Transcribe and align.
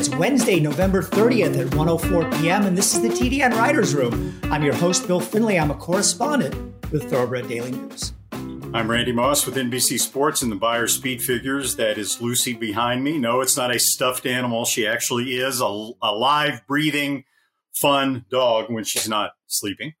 It's 0.00 0.08
Wednesday, 0.08 0.60
November 0.60 1.02
30th 1.02 1.58
at 1.58 1.66
1:04 1.72 2.40
p.m. 2.40 2.64
and 2.64 2.74
this 2.74 2.94
is 2.94 3.02
the 3.02 3.10
TDN 3.10 3.50
Writers 3.50 3.94
Room. 3.94 4.34
I'm 4.44 4.62
your 4.62 4.72
host 4.72 5.06
Bill 5.06 5.20
Finley. 5.20 5.58
I'm 5.58 5.70
a 5.70 5.74
correspondent 5.74 6.54
with 6.90 7.10
Thoroughbred 7.10 7.48
Daily 7.48 7.72
News. 7.72 8.14
I'm 8.32 8.90
Randy 8.90 9.12
Moss 9.12 9.44
with 9.44 9.56
NBC 9.56 10.00
Sports 10.00 10.40
and 10.40 10.50
the 10.50 10.56
Beyer 10.56 10.86
Speed 10.86 11.22
Figures. 11.22 11.76
That 11.76 11.98
is 11.98 12.18
Lucy 12.18 12.54
behind 12.54 13.04
me. 13.04 13.18
No, 13.18 13.42
it's 13.42 13.58
not 13.58 13.76
a 13.76 13.78
stuffed 13.78 14.24
animal. 14.24 14.64
She 14.64 14.86
actually 14.86 15.36
is 15.36 15.60
a, 15.60 15.90
a 16.00 16.14
live, 16.14 16.66
breathing, 16.66 17.24
fun 17.74 18.24
dog 18.30 18.70
when 18.70 18.84
she's 18.84 19.06
not 19.06 19.32
sleeping. 19.48 19.92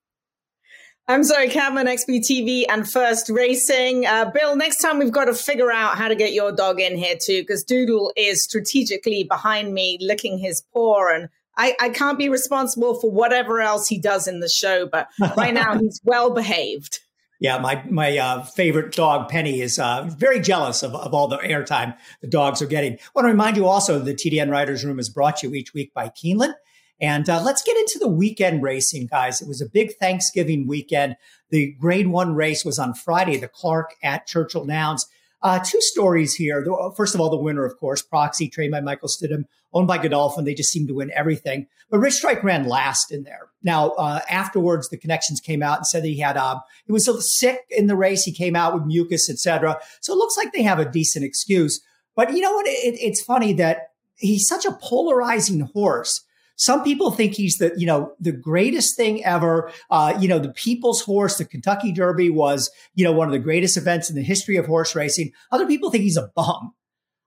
I'm 1.10 1.24
sorry, 1.24 1.48
Cadman, 1.48 1.88
XBTV 1.88 2.66
and 2.68 2.88
First 2.88 3.30
Racing. 3.30 4.06
Uh, 4.06 4.30
Bill, 4.30 4.54
next 4.54 4.76
time 4.76 5.00
we've 5.00 5.10
got 5.10 5.24
to 5.24 5.34
figure 5.34 5.72
out 5.72 5.98
how 5.98 6.06
to 6.06 6.14
get 6.14 6.32
your 6.32 6.52
dog 6.52 6.80
in 6.80 6.96
here 6.96 7.16
too, 7.20 7.42
because 7.42 7.64
Doodle 7.64 8.12
is 8.16 8.44
strategically 8.44 9.24
behind 9.24 9.74
me 9.74 9.98
licking 10.00 10.38
his 10.38 10.62
paw 10.72 11.12
and 11.12 11.28
I, 11.56 11.74
I, 11.80 11.88
can't 11.88 12.16
be 12.16 12.28
responsible 12.28 12.94
for 13.00 13.10
whatever 13.10 13.60
else 13.60 13.88
he 13.88 13.98
does 13.98 14.28
in 14.28 14.38
the 14.38 14.48
show, 14.48 14.86
but 14.86 15.08
right 15.36 15.52
now 15.52 15.76
he's 15.76 16.00
well 16.04 16.32
behaved. 16.32 17.00
Yeah, 17.40 17.58
my 17.58 17.82
my 17.90 18.16
uh, 18.16 18.44
favorite 18.44 18.94
dog, 18.94 19.28
Penny, 19.28 19.60
is 19.60 19.80
uh, 19.80 20.08
very 20.16 20.38
jealous 20.38 20.84
of, 20.84 20.94
of 20.94 21.12
all 21.12 21.26
the 21.26 21.38
airtime 21.38 21.96
the 22.20 22.28
dogs 22.28 22.62
are 22.62 22.66
getting. 22.66 22.92
I 22.92 22.98
want 23.16 23.24
to 23.26 23.32
remind 23.32 23.56
you 23.56 23.66
also 23.66 23.98
the 23.98 24.14
TDN 24.14 24.48
Writers 24.48 24.84
Room 24.84 25.00
is 25.00 25.08
brought 25.08 25.38
to 25.38 25.48
you 25.48 25.54
each 25.54 25.74
week 25.74 25.92
by 25.92 26.08
Keeneland. 26.10 26.54
And 27.00 27.28
uh, 27.28 27.42
let's 27.42 27.62
get 27.62 27.76
into 27.76 27.98
the 27.98 28.08
weekend 28.08 28.62
racing, 28.62 29.06
guys. 29.06 29.40
It 29.40 29.48
was 29.48 29.62
a 29.62 29.68
big 29.68 29.96
Thanksgiving 29.96 30.66
weekend. 30.66 31.16
The 31.50 31.72
grade 31.72 32.08
one 32.08 32.34
race 32.34 32.64
was 32.64 32.78
on 32.78 32.94
Friday, 32.94 33.36
the 33.38 33.48
Clark 33.48 33.94
at 34.02 34.26
Churchill 34.26 34.66
Downs. 34.66 35.06
Uh, 35.42 35.58
two 35.58 35.80
stories 35.80 36.34
here. 36.34 36.66
First 36.96 37.14
of 37.14 37.20
all, 37.20 37.30
the 37.30 37.36
winner, 37.36 37.64
of 37.64 37.78
course, 37.78 38.02
Proxy, 38.02 38.48
trained 38.48 38.72
by 38.72 38.80
Michael 38.80 39.08
Stidham, 39.08 39.44
owned 39.72 39.88
by 39.88 39.96
Godolphin. 39.96 40.44
They 40.44 40.52
just 40.52 40.70
seem 40.70 40.86
to 40.88 40.94
win 40.94 41.10
everything. 41.14 41.66
But 41.90 42.00
Rich 42.00 42.14
Strike 42.14 42.44
ran 42.44 42.68
last 42.68 43.10
in 43.10 43.24
there. 43.24 43.48
Now, 43.62 43.90
uh, 43.90 44.20
afterwards, 44.28 44.90
the 44.90 44.98
connections 44.98 45.40
came 45.40 45.62
out 45.62 45.78
and 45.78 45.86
said 45.86 46.02
that 46.02 46.08
he 46.08 46.18
had, 46.18 46.36
um, 46.36 46.60
he 46.84 46.92
was 46.92 47.08
sick 47.38 47.60
in 47.70 47.86
the 47.86 47.96
race. 47.96 48.24
He 48.24 48.32
came 48.32 48.54
out 48.54 48.74
with 48.74 48.84
mucus, 48.84 49.30
etc. 49.30 49.80
So 50.02 50.12
it 50.12 50.16
looks 50.16 50.36
like 50.36 50.52
they 50.52 50.62
have 50.62 50.78
a 50.78 50.90
decent 50.90 51.24
excuse. 51.24 51.80
But 52.14 52.34
you 52.34 52.42
know 52.42 52.52
what? 52.52 52.66
It, 52.66 52.98
it's 53.00 53.22
funny 53.22 53.54
that 53.54 53.92
he's 54.16 54.46
such 54.46 54.66
a 54.66 54.76
polarizing 54.82 55.60
horse 55.60 56.22
some 56.60 56.84
people 56.84 57.10
think 57.10 57.32
he's 57.32 57.56
the, 57.56 57.72
you 57.74 57.86
know, 57.86 58.12
the 58.20 58.32
greatest 58.32 58.94
thing 58.94 59.24
ever. 59.24 59.72
Uh, 59.90 60.14
you 60.20 60.28
know, 60.28 60.38
the 60.38 60.52
people's 60.52 61.00
horse, 61.00 61.38
the 61.38 61.46
Kentucky 61.46 61.90
Derby 61.90 62.28
was, 62.28 62.70
you 62.94 63.02
know, 63.02 63.12
one 63.12 63.26
of 63.26 63.32
the 63.32 63.38
greatest 63.38 63.78
events 63.78 64.10
in 64.10 64.14
the 64.14 64.22
history 64.22 64.58
of 64.58 64.66
horse 64.66 64.94
racing. 64.94 65.32
Other 65.50 65.66
people 65.66 65.90
think 65.90 66.04
he's 66.04 66.18
a 66.18 66.30
bum. 66.36 66.74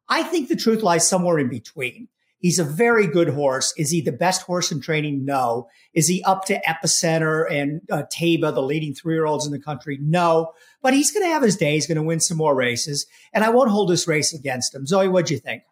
I 0.08 0.22
think 0.22 0.50
the 0.50 0.56
truth 0.56 0.84
lies 0.84 1.08
somewhere 1.08 1.40
in 1.40 1.50
between. 1.50 2.10
He's 2.38 2.60
a 2.60 2.64
very 2.64 3.08
good 3.08 3.30
horse. 3.30 3.74
Is 3.76 3.90
he 3.90 4.02
the 4.02 4.12
best 4.12 4.44
horse 4.44 4.72
in 4.72 4.82
training? 4.82 5.26
No. 5.26 5.68
Is 5.96 6.08
he 6.08 6.22
up 6.26 6.46
to 6.46 6.62
Epicenter 6.68 7.52
and 7.52 7.82
uh, 7.90 8.04
Taiba, 8.16 8.54
the 8.54 8.62
leading 8.62 8.94
three 8.94 9.16
year 9.16 9.26
olds 9.26 9.48
in 9.48 9.52
the 9.52 9.60
country? 9.60 9.98
No. 10.00 10.52
But 10.84 10.94
he's 10.94 11.12
going 11.12 11.26
to 11.26 11.34
have 11.34 11.42
his 11.42 11.58
day. 11.58 11.74
He's 11.74 11.88
going 11.88 11.96
to 11.96 12.04
win 12.04 12.20
some 12.20 12.38
more 12.38 12.54
races. 12.54 13.08
And 13.34 13.44
I 13.44 13.50
won't 13.50 13.72
hold 13.72 13.90
this 13.90 14.08
race 14.08 14.32
against 14.32 14.76
him. 14.76 14.86
Zoe, 14.86 15.08
what 15.08 15.26
do 15.26 15.34
you 15.34 15.40
think? 15.40 15.64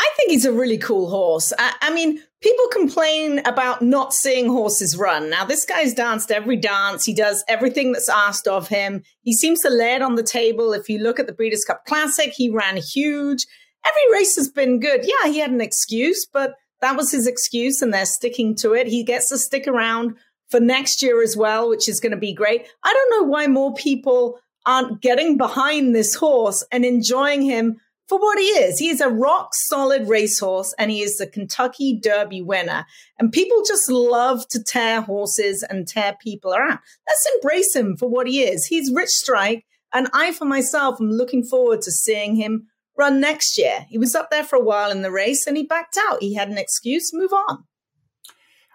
I 0.00 0.10
think 0.16 0.30
he's 0.30 0.46
a 0.46 0.52
really 0.52 0.78
cool 0.78 1.10
horse. 1.10 1.52
I, 1.58 1.74
I, 1.82 1.92
mean, 1.92 2.22
people 2.40 2.66
complain 2.72 3.40
about 3.46 3.82
not 3.82 4.14
seeing 4.14 4.48
horses 4.48 4.96
run. 4.96 5.28
Now, 5.30 5.44
this 5.44 5.64
guy's 5.64 5.94
danced 5.94 6.30
every 6.30 6.56
dance. 6.56 7.04
He 7.04 7.12
does 7.12 7.44
everything 7.48 7.92
that's 7.92 8.08
asked 8.08 8.48
of 8.48 8.68
him. 8.68 9.02
He 9.22 9.34
seems 9.34 9.60
to 9.60 9.70
lay 9.70 9.94
it 9.94 10.02
on 10.02 10.14
the 10.14 10.22
table. 10.22 10.72
If 10.72 10.88
you 10.88 10.98
look 10.98 11.20
at 11.20 11.26
the 11.26 11.32
Breeders' 11.32 11.64
Cup 11.64 11.84
Classic, 11.86 12.32
he 12.32 12.50
ran 12.50 12.78
huge. 12.78 13.46
Every 13.84 14.18
race 14.18 14.36
has 14.36 14.48
been 14.48 14.80
good. 14.80 15.04
Yeah, 15.04 15.30
he 15.30 15.38
had 15.38 15.50
an 15.50 15.60
excuse, 15.60 16.26
but 16.32 16.54
that 16.80 16.96
was 16.96 17.10
his 17.10 17.26
excuse, 17.26 17.82
and 17.82 17.92
they're 17.92 18.06
sticking 18.06 18.54
to 18.56 18.72
it. 18.72 18.86
He 18.86 19.04
gets 19.04 19.28
to 19.28 19.38
stick 19.38 19.66
around 19.66 20.16
for 20.48 20.60
next 20.60 21.02
year 21.02 21.22
as 21.22 21.36
well, 21.36 21.68
which 21.68 21.88
is 21.88 22.00
going 22.00 22.12
to 22.12 22.18
be 22.18 22.34
great. 22.34 22.66
I 22.82 22.92
don't 22.92 23.20
know 23.20 23.30
why 23.30 23.46
more 23.46 23.74
people 23.74 24.40
aren't 24.66 25.00
getting 25.00 25.36
behind 25.36 25.94
this 25.94 26.14
horse 26.14 26.64
and 26.72 26.84
enjoying 26.84 27.42
him 27.42 27.80
for 28.10 28.18
what 28.18 28.40
he 28.40 28.44
is. 28.46 28.80
He 28.80 28.88
is 28.88 29.00
a 29.00 29.08
rock 29.08 29.50
solid 29.54 30.08
racehorse 30.08 30.74
and 30.76 30.90
he 30.90 31.00
is 31.00 31.16
the 31.16 31.28
Kentucky 31.28 31.96
Derby 31.96 32.42
winner. 32.42 32.84
And 33.20 33.30
people 33.30 33.62
just 33.64 33.88
love 33.88 34.48
to 34.48 34.62
tear 34.62 35.00
horses 35.00 35.62
and 35.70 35.86
tear 35.86 36.16
people 36.20 36.52
around. 36.52 36.80
Let's 37.08 37.28
embrace 37.36 37.74
him 37.74 37.96
for 37.96 38.08
what 38.08 38.26
he 38.26 38.42
is. 38.42 38.66
He's 38.66 38.92
Rich 38.92 39.10
Strike. 39.10 39.64
And 39.92 40.08
I, 40.12 40.32
for 40.32 40.44
myself, 40.44 41.00
am 41.00 41.10
looking 41.10 41.44
forward 41.44 41.82
to 41.82 41.92
seeing 41.92 42.34
him 42.34 42.66
run 42.98 43.20
next 43.20 43.56
year. 43.56 43.86
He 43.88 43.96
was 43.96 44.16
up 44.16 44.28
there 44.30 44.44
for 44.44 44.56
a 44.56 44.64
while 44.64 44.90
in 44.90 45.02
the 45.02 45.12
race 45.12 45.46
and 45.46 45.56
he 45.56 45.62
backed 45.62 45.96
out. 46.10 46.20
He 46.20 46.34
had 46.34 46.48
an 46.48 46.58
excuse, 46.58 47.12
move 47.14 47.32
on. 47.32 47.64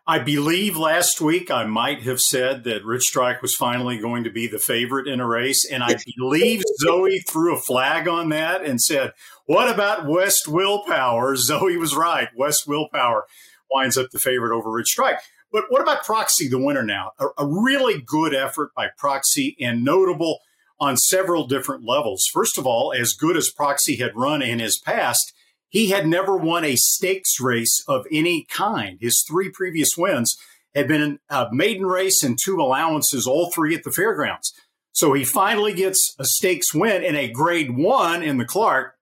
I 0.07 0.19
believe 0.19 0.77
last 0.77 1.19
week 1.19 1.49
I 1.49 1.65
might 1.65 2.03
have 2.03 2.19
said 2.19 2.63
that 2.65 2.85
Rich 2.85 3.03
Strike 3.03 3.41
was 3.41 3.55
finally 3.55 3.97
going 3.97 4.23
to 4.23 4.29
be 4.29 4.45
the 4.45 4.59
favorite 4.59 5.07
in 5.07 5.19
a 5.19 5.27
race. 5.27 5.65
And 5.69 5.83
I 5.83 5.95
believe 6.17 6.61
Zoe 6.79 7.19
threw 7.27 7.55
a 7.55 7.59
flag 7.59 8.07
on 8.07 8.29
that 8.29 8.63
and 8.63 8.79
said, 8.79 9.13
What 9.47 9.73
about 9.73 10.05
West 10.05 10.47
Will 10.47 10.83
Power? 10.83 11.35
Zoe 11.35 11.77
was 11.77 11.95
right. 11.95 12.29
West 12.35 12.65
Will 12.67 12.87
Power 12.93 13.25
winds 13.71 13.97
up 13.97 14.11
the 14.11 14.19
favorite 14.19 14.55
over 14.55 14.71
Rich 14.71 14.89
Strike. 14.89 15.19
But 15.51 15.65
what 15.69 15.81
about 15.81 16.03
Proxy, 16.03 16.47
the 16.47 16.59
winner 16.59 16.83
now? 16.83 17.13
A, 17.19 17.25
a 17.39 17.47
really 17.47 17.99
good 17.99 18.35
effort 18.35 18.75
by 18.75 18.89
Proxy 18.97 19.55
and 19.59 19.83
notable 19.83 20.39
on 20.79 20.97
several 20.97 21.47
different 21.47 21.83
levels. 21.83 22.25
First 22.31 22.59
of 22.59 22.67
all, 22.67 22.93
as 22.93 23.13
good 23.13 23.37
as 23.37 23.49
Proxy 23.49 23.95
had 23.95 24.15
run 24.15 24.41
in 24.43 24.59
his 24.59 24.77
past, 24.77 25.33
he 25.75 25.89
had 25.89 26.07
never 26.07 26.37
won 26.37 26.63
a 26.63 26.77
stakes 26.77 27.37
race 27.41 27.83
of 27.85 28.05
any 28.09 28.45
kind. 28.45 28.97
His 29.01 29.25
three 29.27 29.49
previous 29.49 29.97
wins 29.97 30.37
had 30.73 30.87
been 30.87 31.19
a 31.29 31.49
maiden 31.51 31.85
race 31.85 32.23
and 32.23 32.39
two 32.41 32.61
allowances, 32.61 33.27
all 33.27 33.51
three 33.53 33.75
at 33.75 33.83
the 33.83 33.91
fairgrounds. 33.91 34.53
So 34.93 35.11
he 35.11 35.25
finally 35.25 35.73
gets 35.73 36.15
a 36.17 36.23
stakes 36.23 36.73
win 36.73 37.03
in 37.03 37.17
a 37.17 37.27
grade 37.27 37.75
one 37.75 38.23
in 38.23 38.37
the 38.37 38.45
Clark 38.45 38.93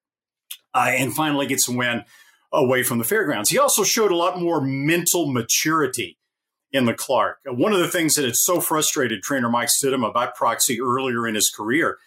uh, 0.74 0.88
and 0.90 1.14
finally 1.14 1.46
gets 1.46 1.70
a 1.70 1.72
win 1.72 2.06
away 2.52 2.82
from 2.82 2.98
the 2.98 3.04
fairgrounds. 3.04 3.52
He 3.52 3.60
also 3.60 3.84
showed 3.84 4.12
a 4.12 4.18
lot 4.18 4.42
more 4.42 4.60
mental 4.60 5.32
maturity 5.32 6.18
in 6.72 6.86
the 6.86 6.96
Clark. 6.96 7.38
One 7.46 7.74
of 7.74 7.82
the 7.82 7.88
things 7.88 8.16
that 8.16 8.26
had 8.26 8.36
so 8.36 8.60
frustrated 8.60 9.22
trainer 9.22 9.48
Mike 9.48 9.70
Stidham 9.70 10.10
about 10.10 10.34
Proxy 10.34 10.82
earlier 10.82 11.28
in 11.28 11.36
his 11.36 11.54
career 11.56 12.00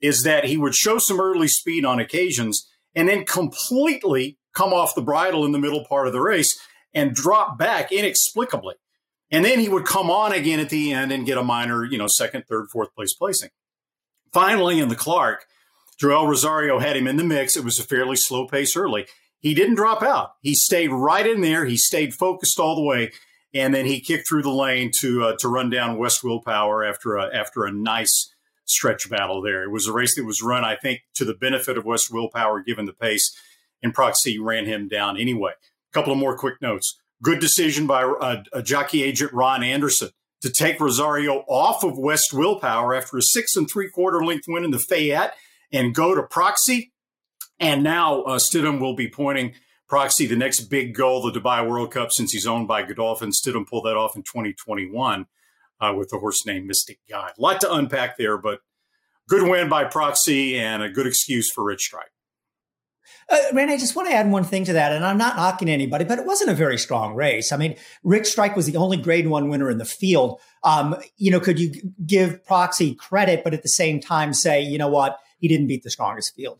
is 0.00 0.22
that 0.22 0.46
he 0.46 0.56
would 0.56 0.74
show 0.74 0.96
some 0.96 1.20
early 1.20 1.46
speed 1.46 1.84
on 1.84 2.00
occasions 2.00 2.66
and 2.94 3.08
then 3.08 3.24
completely 3.24 4.38
come 4.54 4.72
off 4.72 4.94
the 4.94 5.02
bridle 5.02 5.44
in 5.44 5.52
the 5.52 5.58
middle 5.58 5.84
part 5.84 6.06
of 6.06 6.12
the 6.12 6.20
race 6.20 6.58
and 6.94 7.14
drop 7.14 7.58
back 7.58 7.90
inexplicably. 7.92 8.76
And 9.30 9.44
then 9.44 9.58
he 9.58 9.68
would 9.68 9.84
come 9.84 10.10
on 10.10 10.32
again 10.32 10.60
at 10.60 10.68
the 10.68 10.92
end 10.92 11.10
and 11.10 11.26
get 11.26 11.38
a 11.38 11.42
minor, 11.42 11.84
you 11.84 11.98
know, 11.98 12.06
second, 12.06 12.44
third, 12.48 12.68
fourth 12.70 12.94
place 12.94 13.14
placing. 13.14 13.50
Finally, 14.32 14.78
in 14.78 14.88
the 14.88 14.96
Clark, 14.96 15.46
Joel 15.98 16.28
Rosario 16.28 16.78
had 16.78 16.96
him 16.96 17.06
in 17.06 17.16
the 17.16 17.24
mix. 17.24 17.56
It 17.56 17.64
was 17.64 17.78
a 17.78 17.84
fairly 17.84 18.16
slow 18.16 18.46
pace 18.46 18.76
early. 18.76 19.06
He 19.40 19.54
didn't 19.54 19.74
drop 19.74 20.02
out. 20.02 20.32
He 20.40 20.54
stayed 20.54 20.88
right 20.88 21.26
in 21.26 21.40
there. 21.40 21.66
He 21.66 21.76
stayed 21.76 22.14
focused 22.14 22.58
all 22.58 22.74
the 22.74 22.82
way, 22.82 23.12
and 23.52 23.74
then 23.74 23.86
he 23.86 24.00
kicked 24.00 24.28
through 24.28 24.42
the 24.42 24.50
lane 24.50 24.90
to 25.00 25.24
uh, 25.24 25.36
to 25.38 25.48
run 25.48 25.70
down 25.70 25.98
West 25.98 26.24
Will 26.24 26.40
Power 26.40 26.84
after 26.84 27.16
a 27.16 27.34
after 27.34 27.64
a 27.64 27.72
nice 27.72 28.33
stretch 28.64 29.08
battle 29.10 29.42
there. 29.42 29.62
It 29.64 29.70
was 29.70 29.86
a 29.86 29.92
race 29.92 30.14
that 30.16 30.24
was 30.24 30.42
run, 30.42 30.64
I 30.64 30.76
think, 30.76 31.02
to 31.14 31.24
the 31.24 31.34
benefit 31.34 31.76
of 31.76 31.84
West 31.84 32.12
Will 32.12 32.28
Power 32.30 32.60
given 32.60 32.86
the 32.86 32.92
pace, 32.92 33.36
and 33.82 33.94
Proxy 33.94 34.38
ran 34.38 34.66
him 34.66 34.88
down 34.88 35.18
anyway. 35.18 35.52
A 35.52 35.92
couple 35.92 36.12
of 36.12 36.18
more 36.18 36.36
quick 36.36 36.60
notes. 36.60 36.98
Good 37.22 37.40
decision 37.40 37.86
by 37.86 38.02
uh, 38.02 38.42
a 38.52 38.62
jockey 38.62 39.02
agent 39.02 39.32
Ron 39.32 39.62
Anderson 39.62 40.10
to 40.42 40.50
take 40.50 40.80
Rosario 40.80 41.44
off 41.48 41.84
of 41.84 41.96
West 41.96 42.32
Will 42.32 42.58
Power 42.58 42.94
after 42.94 43.16
a 43.16 43.22
six 43.22 43.56
and 43.56 43.70
three 43.70 43.88
quarter 43.88 44.24
length 44.24 44.44
win 44.46 44.64
in 44.64 44.72
the 44.72 44.78
Fayette 44.78 45.34
and 45.72 45.94
go 45.94 46.14
to 46.14 46.22
Proxy. 46.22 46.92
And 47.58 47.82
now 47.82 48.22
uh, 48.22 48.38
Stidham 48.38 48.80
will 48.80 48.94
be 48.94 49.08
pointing 49.08 49.54
Proxy 49.88 50.26
the 50.26 50.36
next 50.36 50.62
big 50.62 50.94
goal, 50.94 51.22
the 51.22 51.38
Dubai 51.38 51.66
World 51.66 51.92
Cup, 51.92 52.10
since 52.12 52.32
he's 52.32 52.46
owned 52.46 52.68
by 52.68 52.82
Godolphin. 52.82 53.30
Stidham 53.30 53.66
pulled 53.66 53.86
that 53.86 53.96
off 53.96 54.16
in 54.16 54.22
2021 54.22 55.26
uh, 55.80 55.94
with 55.96 56.10
the 56.10 56.18
horse 56.18 56.46
named 56.46 56.66
Mystic 56.66 56.98
Guide. 57.08 57.32
A 57.38 57.42
lot 57.42 57.60
to 57.62 57.72
unpack 57.72 58.16
there, 58.16 58.38
but 58.38 58.60
good 59.28 59.48
win 59.48 59.68
by 59.68 59.84
proxy 59.84 60.58
and 60.58 60.82
a 60.82 60.90
good 60.90 61.06
excuse 61.06 61.50
for 61.50 61.64
Rich 61.64 61.82
Strike. 61.82 62.10
Uh, 63.28 63.38
Randy, 63.54 63.74
I 63.74 63.78
just 63.78 63.96
want 63.96 64.08
to 64.08 64.14
add 64.14 64.30
one 64.30 64.44
thing 64.44 64.64
to 64.64 64.74
that, 64.74 64.92
and 64.92 65.04
I'm 65.04 65.16
not 65.16 65.36
knocking 65.36 65.68
anybody, 65.68 66.04
but 66.04 66.18
it 66.18 66.26
wasn't 66.26 66.50
a 66.50 66.54
very 66.54 66.76
strong 66.76 67.14
race. 67.14 67.52
I 67.52 67.56
mean, 67.56 67.76
Rich 68.02 68.26
Strike 68.26 68.54
was 68.54 68.66
the 68.66 68.76
only 68.76 68.98
Grade 68.98 69.28
One 69.28 69.48
winner 69.48 69.70
in 69.70 69.78
the 69.78 69.84
field. 69.86 70.40
Um, 70.62 70.96
you 71.16 71.30
know, 71.30 71.40
could 71.40 71.58
you 71.58 71.72
give 72.06 72.44
Proxy 72.44 72.94
credit, 72.94 73.42
but 73.42 73.54
at 73.54 73.62
the 73.62 73.68
same 73.68 74.00
time 74.00 74.34
say, 74.34 74.60
you 74.60 74.76
know 74.76 74.88
what, 74.88 75.18
he 75.38 75.48
didn't 75.48 75.68
beat 75.68 75.82
the 75.82 75.90
strongest 75.90 76.34
field? 76.34 76.58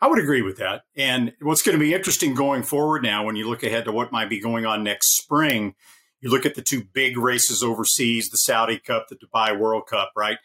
I 0.00 0.06
would 0.06 0.18
agree 0.18 0.40
with 0.40 0.56
that. 0.56 0.82
And 0.96 1.34
what's 1.42 1.62
going 1.62 1.78
to 1.78 1.84
be 1.84 1.92
interesting 1.92 2.34
going 2.34 2.62
forward 2.62 3.02
now, 3.02 3.24
when 3.24 3.36
you 3.36 3.48
look 3.48 3.62
ahead 3.62 3.84
to 3.84 3.92
what 3.92 4.12
might 4.12 4.30
be 4.30 4.40
going 4.40 4.64
on 4.64 4.82
next 4.82 5.16
spring, 5.18 5.74
You 6.20 6.30
look 6.30 6.46
at 6.46 6.54
the 6.54 6.62
two 6.62 6.84
big 6.84 7.16
races 7.16 7.62
overseas, 7.62 8.28
the 8.28 8.36
Saudi 8.36 8.78
Cup, 8.78 9.08
the 9.08 9.16
Dubai 9.16 9.58
World 9.58 9.84
Cup, 9.88 10.12
right? 10.16 10.38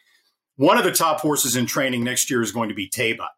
One 0.56 0.78
of 0.78 0.84
the 0.84 0.92
top 0.92 1.20
horses 1.20 1.54
in 1.54 1.66
training 1.66 2.02
next 2.02 2.30
year 2.30 2.40
is 2.40 2.52
going 2.52 2.70
to 2.70 2.74
be 2.74 2.88
Taiba. 2.88 3.28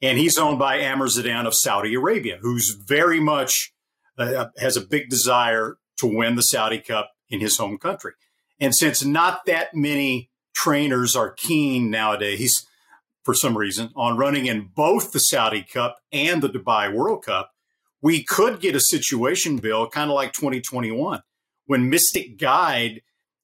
And 0.00 0.18
he's 0.18 0.36
owned 0.36 0.58
by 0.58 0.84
Amr 0.84 1.06
Zedan 1.06 1.46
of 1.46 1.54
Saudi 1.54 1.94
Arabia, 1.94 2.38
who's 2.42 2.76
very 2.86 3.20
much 3.20 3.72
uh, 4.18 4.46
has 4.58 4.76
a 4.76 4.80
big 4.80 5.08
desire 5.08 5.78
to 5.98 6.06
win 6.06 6.34
the 6.34 6.42
Saudi 6.42 6.78
Cup 6.78 7.12
in 7.28 7.40
his 7.40 7.56
home 7.56 7.78
country. 7.78 8.12
And 8.60 8.74
since 8.74 9.04
not 9.04 9.46
that 9.46 9.74
many 9.74 10.30
trainers 10.54 11.14
are 11.14 11.30
keen 11.30 11.90
nowadays, 11.90 12.66
for 13.24 13.34
some 13.34 13.56
reason, 13.56 13.90
on 13.94 14.16
running 14.16 14.46
in 14.46 14.70
both 14.74 15.12
the 15.12 15.20
Saudi 15.20 15.62
Cup 15.62 15.98
and 16.10 16.42
the 16.42 16.48
Dubai 16.48 16.92
World 16.92 17.24
Cup, 17.24 17.52
we 18.00 18.24
could 18.24 18.60
get 18.60 18.74
a 18.74 18.80
situation, 18.80 19.58
Bill, 19.58 19.88
kind 19.88 20.10
of 20.10 20.16
like 20.16 20.32
2021, 20.32 21.22
when 21.72 21.88
Mystic 21.88 22.36
Guide 22.38 23.00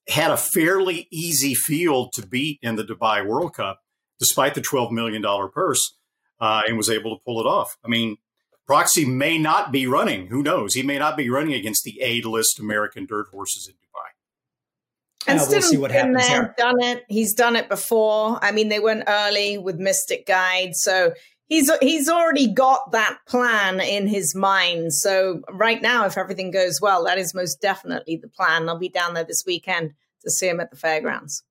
had 0.06 0.30
a 0.30 0.36
fairly 0.36 1.08
easy 1.10 1.54
field 1.54 2.12
to 2.12 2.26
beat 2.26 2.58
in 2.60 2.76
the 2.76 2.84
Dubai 2.84 3.26
World 3.26 3.54
Cup, 3.54 3.80
despite 4.18 4.54
the 4.54 4.60
$12 4.60 4.92
million 4.92 5.24
purse, 5.50 5.94
uh, 6.38 6.60
and 6.68 6.76
was 6.76 6.90
able 6.90 7.16
to 7.16 7.22
pull 7.24 7.40
it 7.40 7.46
off. 7.46 7.78
I 7.82 7.88
mean, 7.88 8.18
Proxy 8.66 9.06
may 9.06 9.38
not 9.38 9.72
be 9.72 9.86
running. 9.86 10.26
Who 10.26 10.42
knows? 10.42 10.74
He 10.74 10.82
may 10.82 10.98
not 10.98 11.16
be 11.16 11.30
running 11.30 11.54
against 11.54 11.84
the 11.84 11.98
A 12.02 12.20
list 12.20 12.60
American 12.60 13.06
dirt 13.06 13.28
horses 13.32 13.66
in 13.66 13.76
Dubai. 13.76 15.32
And 15.32 15.40
uh, 15.40 15.46
we'll 15.48 15.62
see 15.62 15.78
what 15.78 15.90
happens 15.90 16.28
there, 16.28 16.54
Done 16.58 16.82
it. 16.82 17.06
He's 17.08 17.32
done 17.32 17.56
it 17.56 17.70
before. 17.70 18.38
I 18.42 18.52
mean, 18.52 18.68
they 18.68 18.78
went 18.78 19.04
early 19.08 19.56
with 19.56 19.76
Mystic 19.78 20.26
Guide, 20.26 20.74
so 20.74 21.14
he's 21.48 21.70
he's 21.80 22.08
already 22.08 22.52
got 22.52 22.92
that 22.92 23.18
plan 23.26 23.80
in 23.80 24.06
his 24.06 24.34
mind. 24.34 24.94
So 24.94 25.42
right 25.50 25.82
now, 25.82 26.06
if 26.06 26.16
everything 26.16 26.50
goes 26.50 26.80
well, 26.80 27.04
that 27.04 27.18
is 27.18 27.34
most 27.34 27.60
definitely 27.60 28.16
the 28.16 28.28
plan. 28.28 28.68
I'll 28.68 28.78
be 28.78 28.88
down 28.88 29.14
there 29.14 29.24
this 29.24 29.44
weekend 29.46 29.92
to 30.22 30.30
see 30.30 30.48
him 30.48 30.60
at 30.60 30.70
the 30.70 30.76
fairgrounds. 30.76 31.42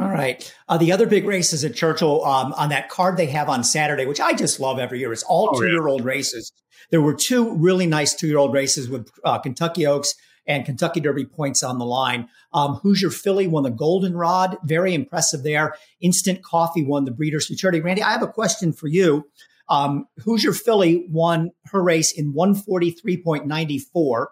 All 0.00 0.08
right. 0.08 0.54
Uh, 0.70 0.78
the 0.78 0.90
other 0.90 1.06
big 1.06 1.26
races 1.26 1.64
at 1.64 1.74
Churchill 1.74 2.24
um, 2.24 2.54
on 2.54 2.70
that 2.70 2.88
card 2.88 3.18
they 3.18 3.26
have 3.26 3.50
on 3.50 3.62
Saturday, 3.62 4.06
which 4.06 4.20
I 4.20 4.32
just 4.32 4.58
love 4.58 4.78
every 4.78 5.00
year, 5.00 5.12
is 5.12 5.22
all 5.24 5.50
oh, 5.52 5.60
two 5.60 5.68
year 5.68 5.86
old 5.86 6.02
races. 6.02 6.50
There 6.90 7.02
were 7.02 7.14
two 7.14 7.54
really 7.56 7.86
nice 7.86 8.14
two 8.14 8.26
year 8.26 8.38
old 8.38 8.54
races 8.54 8.88
with 8.88 9.10
uh, 9.24 9.38
Kentucky 9.38 9.86
Oaks 9.86 10.14
and 10.46 10.64
Kentucky 10.64 11.00
Derby 11.00 11.24
points 11.24 11.62
on 11.62 11.78
the 11.78 11.84
line. 11.84 12.28
Um, 12.52 12.74
Hoosier 12.76 13.10
Philly 13.10 13.46
won 13.46 13.62
the 13.62 13.70
Goldenrod. 13.70 14.58
Very 14.64 14.94
impressive 14.94 15.42
there. 15.42 15.74
Instant 16.00 16.42
Coffee 16.42 16.84
won 16.84 17.04
the 17.04 17.10
Breeders' 17.10 17.46
Futurity. 17.46 17.80
Randy, 17.80 18.02
I 18.02 18.12
have 18.12 18.22
a 18.22 18.28
question 18.28 18.72
for 18.72 18.88
you. 18.88 19.24
Um, 19.68 20.06
Hoosier 20.24 20.52
Philly 20.52 21.06
won 21.08 21.50
her 21.66 21.82
race 21.82 22.12
in 22.12 22.34
143.94. 22.34 24.26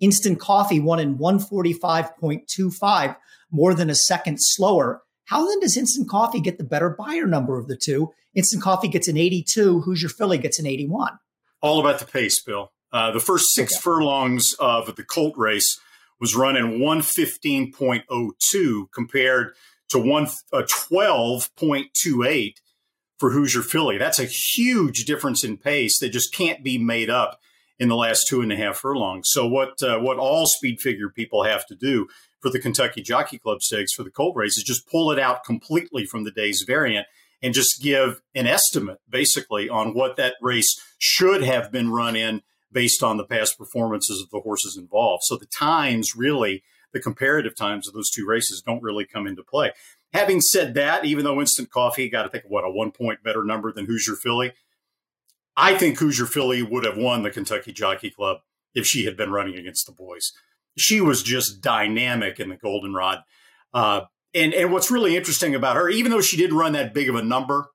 Instant 0.00 0.40
Coffee 0.40 0.80
won 0.80 0.98
in 0.98 1.16
145.25 1.16 3.16
more 3.50 3.74
than 3.74 3.88
a 3.88 3.94
second 3.94 4.38
slower. 4.40 5.02
How 5.26 5.48
then 5.48 5.60
does 5.60 5.76
Instant 5.76 6.08
Coffee 6.08 6.40
get 6.40 6.58
the 6.58 6.64
better 6.64 6.90
Beyer 6.90 7.26
number 7.26 7.58
of 7.58 7.68
the 7.68 7.76
two? 7.76 8.12
Instant 8.34 8.62
Coffee 8.62 8.88
gets 8.88 9.08
an 9.08 9.16
82. 9.16 9.80
Hoosier 9.80 10.08
Philly 10.08 10.38
gets 10.38 10.58
an 10.58 10.66
81. 10.66 11.18
All 11.62 11.80
about 11.80 12.00
the 12.00 12.06
pace, 12.06 12.42
Bill. 12.42 12.72
Uh, 12.94 13.10
the 13.10 13.18
first 13.18 13.52
six 13.52 13.74
okay. 13.74 13.80
furlongs 13.82 14.54
of 14.60 14.94
the 14.94 15.02
Colt 15.02 15.34
race 15.36 15.80
was 16.20 16.36
run 16.36 16.56
in 16.56 16.78
115.02 16.78 18.84
compared 18.94 19.52
to 19.88 19.98
112.28 19.98 22.48
uh, 22.48 22.52
for 23.18 23.32
Hoosier 23.32 23.62
Philly. 23.62 23.98
That's 23.98 24.20
a 24.20 24.26
huge 24.26 25.06
difference 25.06 25.42
in 25.42 25.56
pace 25.56 25.98
that 25.98 26.10
just 26.10 26.32
can't 26.32 26.62
be 26.62 26.78
made 26.78 27.10
up 27.10 27.40
in 27.80 27.88
the 27.88 27.96
last 27.96 28.28
two 28.28 28.40
and 28.40 28.52
a 28.52 28.56
half 28.56 28.76
furlongs. 28.76 29.28
So 29.32 29.44
what 29.44 29.82
uh, 29.82 29.98
what 29.98 30.18
all 30.18 30.46
speed 30.46 30.80
figure 30.80 31.08
people 31.08 31.42
have 31.42 31.66
to 31.66 31.74
do 31.74 32.06
for 32.40 32.48
the 32.48 32.60
Kentucky 32.60 33.02
Jockey 33.02 33.38
Club 33.38 33.60
Stakes 33.60 33.92
for 33.92 34.04
the 34.04 34.10
Colt 34.10 34.36
race 34.36 34.56
is 34.56 34.62
just 34.62 34.88
pull 34.88 35.10
it 35.10 35.18
out 35.18 35.42
completely 35.42 36.06
from 36.06 36.22
the 36.22 36.30
day's 36.30 36.62
variant 36.64 37.08
and 37.42 37.52
just 37.52 37.82
give 37.82 38.22
an 38.36 38.46
estimate 38.46 39.00
basically 39.08 39.68
on 39.68 39.94
what 39.94 40.14
that 40.14 40.34
race 40.40 40.80
should 40.98 41.42
have 41.42 41.72
been 41.72 41.90
run 41.90 42.14
in 42.14 42.42
based 42.74 43.02
on 43.02 43.16
the 43.16 43.24
past 43.24 43.56
performances 43.56 44.20
of 44.20 44.28
the 44.30 44.40
horses 44.40 44.76
involved. 44.76 45.22
So 45.24 45.36
the 45.36 45.46
times 45.46 46.14
really, 46.14 46.62
the 46.92 47.00
comparative 47.00 47.56
times 47.56 47.88
of 47.88 47.94
those 47.94 48.10
two 48.10 48.26
races 48.26 48.62
don't 48.64 48.82
really 48.82 49.06
come 49.06 49.26
into 49.26 49.42
play. 49.42 49.72
Having 50.12 50.42
said 50.42 50.74
that, 50.74 51.06
even 51.06 51.24
though 51.24 51.40
Instant 51.40 51.70
Coffee 51.70 52.10
got 52.10 52.24
to 52.24 52.28
think 52.28 52.44
of 52.44 52.50
what 52.50 52.64
a 52.64 52.70
one 52.70 52.90
point 52.90 53.22
better 53.24 53.42
number 53.42 53.72
than 53.72 53.86
Hoosier 53.86 54.16
Philly, 54.16 54.52
I 55.56 55.74
think 55.74 55.98
Hoosier 55.98 56.26
Philly 56.26 56.62
would 56.62 56.84
have 56.84 56.98
won 56.98 57.22
the 57.22 57.30
Kentucky 57.30 57.72
Jockey 57.72 58.10
Club 58.10 58.38
if 58.74 58.84
she 58.86 59.06
had 59.06 59.16
been 59.16 59.30
running 59.30 59.56
against 59.56 59.86
the 59.86 59.92
boys 59.92 60.32
she 60.76 61.00
was 61.00 61.22
just 61.22 61.60
dynamic 61.60 62.40
in 62.40 62.48
the 62.48 62.56
goldenrod. 62.56 63.20
Uh, 63.72 64.02
and 64.34 64.52
and 64.52 64.72
what's 64.72 64.90
really 64.90 65.16
interesting 65.16 65.54
about 65.54 65.76
her, 65.76 65.88
even 65.88 66.10
though 66.10 66.20
she 66.20 66.36
didn't 66.36 66.56
run 66.56 66.72
that 66.72 66.94
big 66.94 67.08
of 67.08 67.14
a 67.14 67.22
number, 67.22 67.70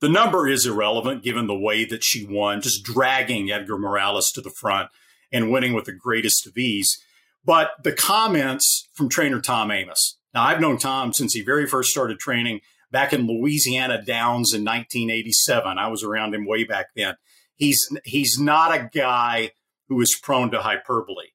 the 0.00 0.08
number 0.08 0.48
is 0.48 0.66
irrelevant 0.66 1.22
given 1.22 1.46
the 1.46 1.58
way 1.58 1.84
that 1.84 2.02
she 2.02 2.26
won, 2.26 2.60
just 2.60 2.84
dragging 2.84 3.50
Edgar 3.50 3.78
Morales 3.78 4.30
to 4.32 4.40
the 4.40 4.50
front 4.50 4.90
and 5.32 5.50
winning 5.50 5.74
with 5.74 5.84
the 5.84 5.92
greatest 5.92 6.46
of 6.46 6.56
ease. 6.56 7.02
But 7.44 7.72
the 7.82 7.92
comments 7.92 8.88
from 8.92 9.08
trainer 9.08 9.40
Tom 9.40 9.70
Amoss. 9.70 10.16
Now, 10.34 10.44
I've 10.44 10.60
known 10.60 10.78
Tom 10.78 11.12
since 11.12 11.34
he 11.34 11.42
very 11.42 11.66
first 11.66 11.90
started 11.90 12.18
training 12.18 12.60
back 12.90 13.12
in 13.12 13.26
Louisiana 13.26 14.02
Downs 14.02 14.52
in 14.54 14.64
1987. 14.64 15.78
I 15.78 15.88
was 15.88 16.02
around 16.02 16.34
him 16.34 16.46
way 16.46 16.64
back 16.64 16.88
then. 16.94 17.16
He's 17.56 17.80
he's 18.04 18.38
not 18.38 18.74
a 18.74 18.90
guy 18.92 19.52
who 19.88 20.00
is 20.00 20.18
prone 20.22 20.50
to 20.52 20.62
hyperbole. 20.62 21.28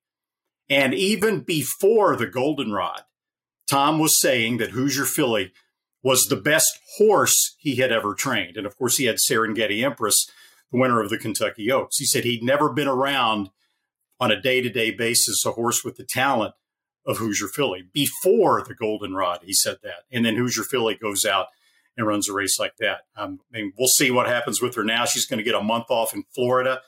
And 0.69 0.93
even 0.93 1.41
before 1.41 2.15
the 2.15 2.25
goldenrod, 2.25 3.03
Tom 3.69 3.99
was 3.99 4.19
saying 4.19 4.57
that 4.57 4.71
Hoosier 4.71 5.05
Philly 5.05 5.51
was 6.05 6.27
the 6.27 6.35
best 6.35 6.79
horse 6.99 7.55
he 7.57 7.77
had 7.77 7.91
ever 7.91 8.13
trained. 8.13 8.57
And 8.57 8.67
of 8.67 8.77
course, 8.77 8.97
he 8.97 9.05
had 9.05 9.15
Serengeti 9.17 9.83
Empress, 9.83 10.29
the 10.71 10.77
winner 10.77 11.01
of 11.01 11.09
the 11.09 11.17
Kentucky 11.17 11.71
Oaks. 11.71 11.97
He 11.97 12.05
said 12.05 12.23
he'd 12.23 12.43
never 12.43 12.71
been 12.71 12.87
around 12.87 13.49
on 14.19 14.29
a 14.29 14.39
day 14.39 14.61
to 14.61 14.69
day 14.69 14.91
basis 14.91 15.43
a 15.47 15.53
horse 15.53 15.83
with 15.83 15.97
the 15.97 16.03
talent 16.03 16.53
of 17.07 17.17
Hoosier 17.17 17.47
Philly 17.47 17.89
before 17.91 18.63
the 18.67 18.75
goldenrod. 18.75 19.39
He 19.43 19.53
said 19.53 19.77
that. 19.81 20.03
And 20.11 20.23
then 20.23 20.35
Hoosier 20.35 20.63
Philly 20.63 20.93
goes 20.93 21.25
out 21.25 21.47
and 21.97 22.05
runs 22.05 22.29
a 22.29 22.33
race 22.33 22.59
like 22.59 22.77
that. 22.77 22.99
Um, 23.17 23.39
I 23.51 23.57
mean, 23.57 23.73
we'll 23.75 23.87
see 23.87 24.11
what 24.11 24.27
happens 24.27 24.61
with 24.61 24.75
her 24.75 24.83
now. 24.83 25.05
She's 25.05 25.25
going 25.25 25.39
to 25.39 25.43
get 25.43 25.55
a 25.55 25.63
month 25.63 25.85
off 25.89 26.13
in 26.13 26.23
Florida, 26.35 26.81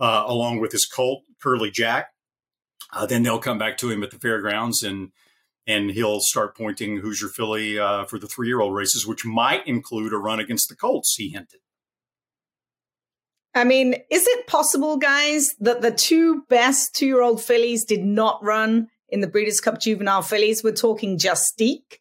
uh, 0.00 0.24
along 0.26 0.60
with 0.60 0.72
his 0.72 0.86
colt, 0.86 1.24
Curly 1.42 1.70
Jack. 1.70 2.08
Uh, 2.90 3.04
then 3.04 3.22
they'll 3.22 3.38
come 3.38 3.58
back 3.58 3.76
to 3.78 3.90
him 3.90 4.02
at 4.02 4.10
the 4.10 4.18
fairgrounds 4.18 4.82
and 4.82 5.12
and 5.66 5.90
he'll 5.90 6.20
start 6.20 6.56
pointing 6.56 6.98
Hoosier 6.98 7.28
Philly 7.28 7.78
uh, 7.78 8.04
for 8.04 8.18
the 8.18 8.26
three 8.26 8.48
year 8.48 8.60
old 8.60 8.74
races, 8.74 9.06
which 9.06 9.24
might 9.24 9.66
include 9.66 10.12
a 10.12 10.18
run 10.18 10.40
against 10.40 10.68
the 10.68 10.76
Colts. 10.76 11.14
He 11.16 11.30
hinted. 11.30 11.60
I 13.54 13.64
mean, 13.64 13.94
is 14.10 14.26
it 14.26 14.46
possible, 14.46 14.96
guys, 14.96 15.54
that 15.60 15.82
the 15.82 15.90
two 15.90 16.44
best 16.48 16.94
two 16.94 17.06
year 17.06 17.22
old 17.22 17.42
fillies 17.42 17.84
did 17.84 18.04
not 18.04 18.42
run 18.42 18.88
in 19.08 19.20
the 19.20 19.26
Breeders' 19.26 19.60
Cup 19.60 19.80
Juvenile 19.80 20.22
fillies? 20.22 20.64
We're 20.64 20.72
talking 20.72 21.18
Justique, 21.18 22.00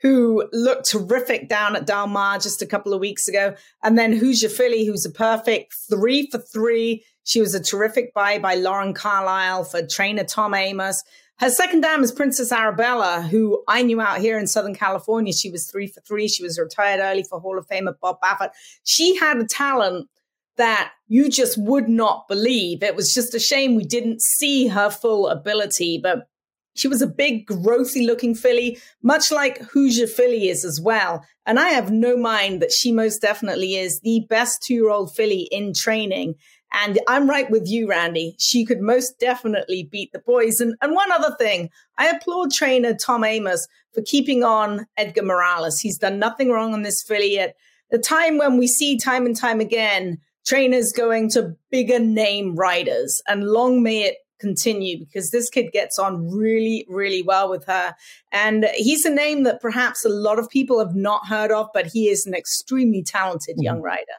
who 0.00 0.48
looked 0.52 0.88
terrific 0.88 1.48
down 1.48 1.74
at 1.74 1.86
Del 1.86 2.06
Mar 2.06 2.38
just 2.38 2.62
a 2.62 2.66
couple 2.66 2.94
of 2.94 3.00
weeks 3.00 3.26
ago, 3.26 3.56
and 3.82 3.98
then 3.98 4.12
Hoosier 4.12 4.48
Philly, 4.48 4.86
who's 4.86 5.04
a 5.04 5.10
perfect 5.10 5.74
three 5.90 6.28
for 6.30 6.38
three 6.38 7.04
she 7.26 7.40
was 7.40 7.56
a 7.56 7.60
terrific 7.60 8.14
buy 8.14 8.38
by 8.38 8.54
Lauren 8.54 8.94
Carlisle 8.94 9.64
for 9.64 9.84
trainer 9.84 10.22
Tom 10.22 10.52
Amoss. 10.52 11.02
Her 11.38 11.50
second 11.50 11.82
dam 11.82 12.02
is 12.02 12.12
Princess 12.12 12.50
Arabella, 12.50 13.20
who 13.20 13.62
I 13.68 13.82
knew 13.82 14.00
out 14.00 14.20
here 14.20 14.38
in 14.38 14.46
Southern 14.46 14.74
California. 14.74 15.34
She 15.34 15.50
was 15.50 15.70
three 15.70 15.86
for 15.86 16.00
three. 16.00 16.28
She 16.28 16.42
was 16.42 16.58
retired 16.58 17.00
early 17.00 17.24
for 17.24 17.38
Hall 17.38 17.58
of 17.58 17.66
Famer 17.68 17.94
Bob 18.00 18.18
Baffert. 18.22 18.50
She 18.84 19.16
had 19.16 19.36
a 19.36 19.44
talent 19.44 20.08
that 20.56 20.92
you 21.08 21.28
just 21.28 21.58
would 21.58 21.90
not 21.90 22.26
believe. 22.26 22.82
It 22.82 22.96
was 22.96 23.12
just 23.12 23.34
a 23.34 23.38
shame 23.38 23.74
we 23.74 23.84
didn't 23.84 24.22
see 24.22 24.68
her 24.68 24.88
full 24.88 25.28
ability, 25.28 26.00
but 26.02 26.26
she 26.74 26.88
was 26.88 27.02
a 27.02 27.06
big, 27.06 27.46
growthy 27.46 28.06
looking 28.06 28.34
filly, 28.34 28.78
much 29.02 29.30
like 29.30 29.58
Hoosier 29.58 30.06
Philly 30.06 30.48
is 30.48 30.64
as 30.64 30.80
well. 30.80 31.24
And 31.46 31.58
I 31.58 31.70
have 31.70 31.90
no 31.90 32.16
mind 32.16 32.60
that 32.60 32.72
she 32.72 32.92
most 32.92 33.20
definitely 33.20 33.76
is 33.76 34.00
the 34.00 34.26
best 34.28 34.62
two 34.62 34.74
year 34.74 34.90
old 34.90 35.14
filly 35.14 35.48
in 35.50 35.72
training. 35.74 36.34
And 36.72 36.98
I'm 37.08 37.28
right 37.28 37.50
with 37.50 37.66
you, 37.66 37.88
Randy. 37.88 38.34
She 38.38 38.64
could 38.64 38.80
most 38.80 39.18
definitely 39.18 39.88
beat 39.90 40.12
the 40.12 40.18
boys. 40.18 40.60
And, 40.60 40.74
and 40.82 40.94
one 40.94 41.10
other 41.12 41.34
thing, 41.38 41.70
I 41.98 42.08
applaud 42.08 42.52
trainer 42.52 42.94
Tom 42.94 43.22
Amoss 43.22 43.66
for 43.94 44.02
keeping 44.02 44.44
on 44.44 44.86
Edgar 44.96 45.22
Morales. 45.22 45.80
He's 45.80 45.98
done 45.98 46.18
nothing 46.18 46.50
wrong 46.50 46.74
on 46.74 46.82
this 46.82 47.02
filly 47.02 47.38
at 47.38 47.54
the 47.90 47.98
time 47.98 48.36
when 48.36 48.58
we 48.58 48.66
see 48.66 48.98
time 48.98 49.26
and 49.26 49.36
time 49.36 49.60
again 49.60 50.18
trainers 50.46 50.92
going 50.92 51.28
to 51.30 51.56
bigger 51.70 51.98
name 51.98 52.54
riders. 52.54 53.20
And 53.26 53.48
long 53.48 53.82
may 53.82 54.02
it 54.02 54.16
continue 54.38 54.98
because 54.98 55.30
this 55.30 55.48
kid 55.48 55.72
gets 55.72 55.98
on 55.98 56.30
really, 56.30 56.86
really 56.88 57.22
well 57.22 57.50
with 57.50 57.64
her. 57.66 57.94
And 58.32 58.66
he's 58.74 59.04
a 59.04 59.10
name 59.10 59.44
that 59.44 59.60
perhaps 59.60 60.04
a 60.04 60.08
lot 60.08 60.38
of 60.38 60.48
people 60.48 60.78
have 60.78 60.94
not 60.94 61.26
heard 61.26 61.50
of, 61.50 61.68
but 61.72 61.86
he 61.86 62.08
is 62.08 62.26
an 62.26 62.34
extremely 62.34 63.02
talented 63.02 63.56
young 63.58 63.76
mm-hmm. 63.76 63.86
rider. 63.86 64.12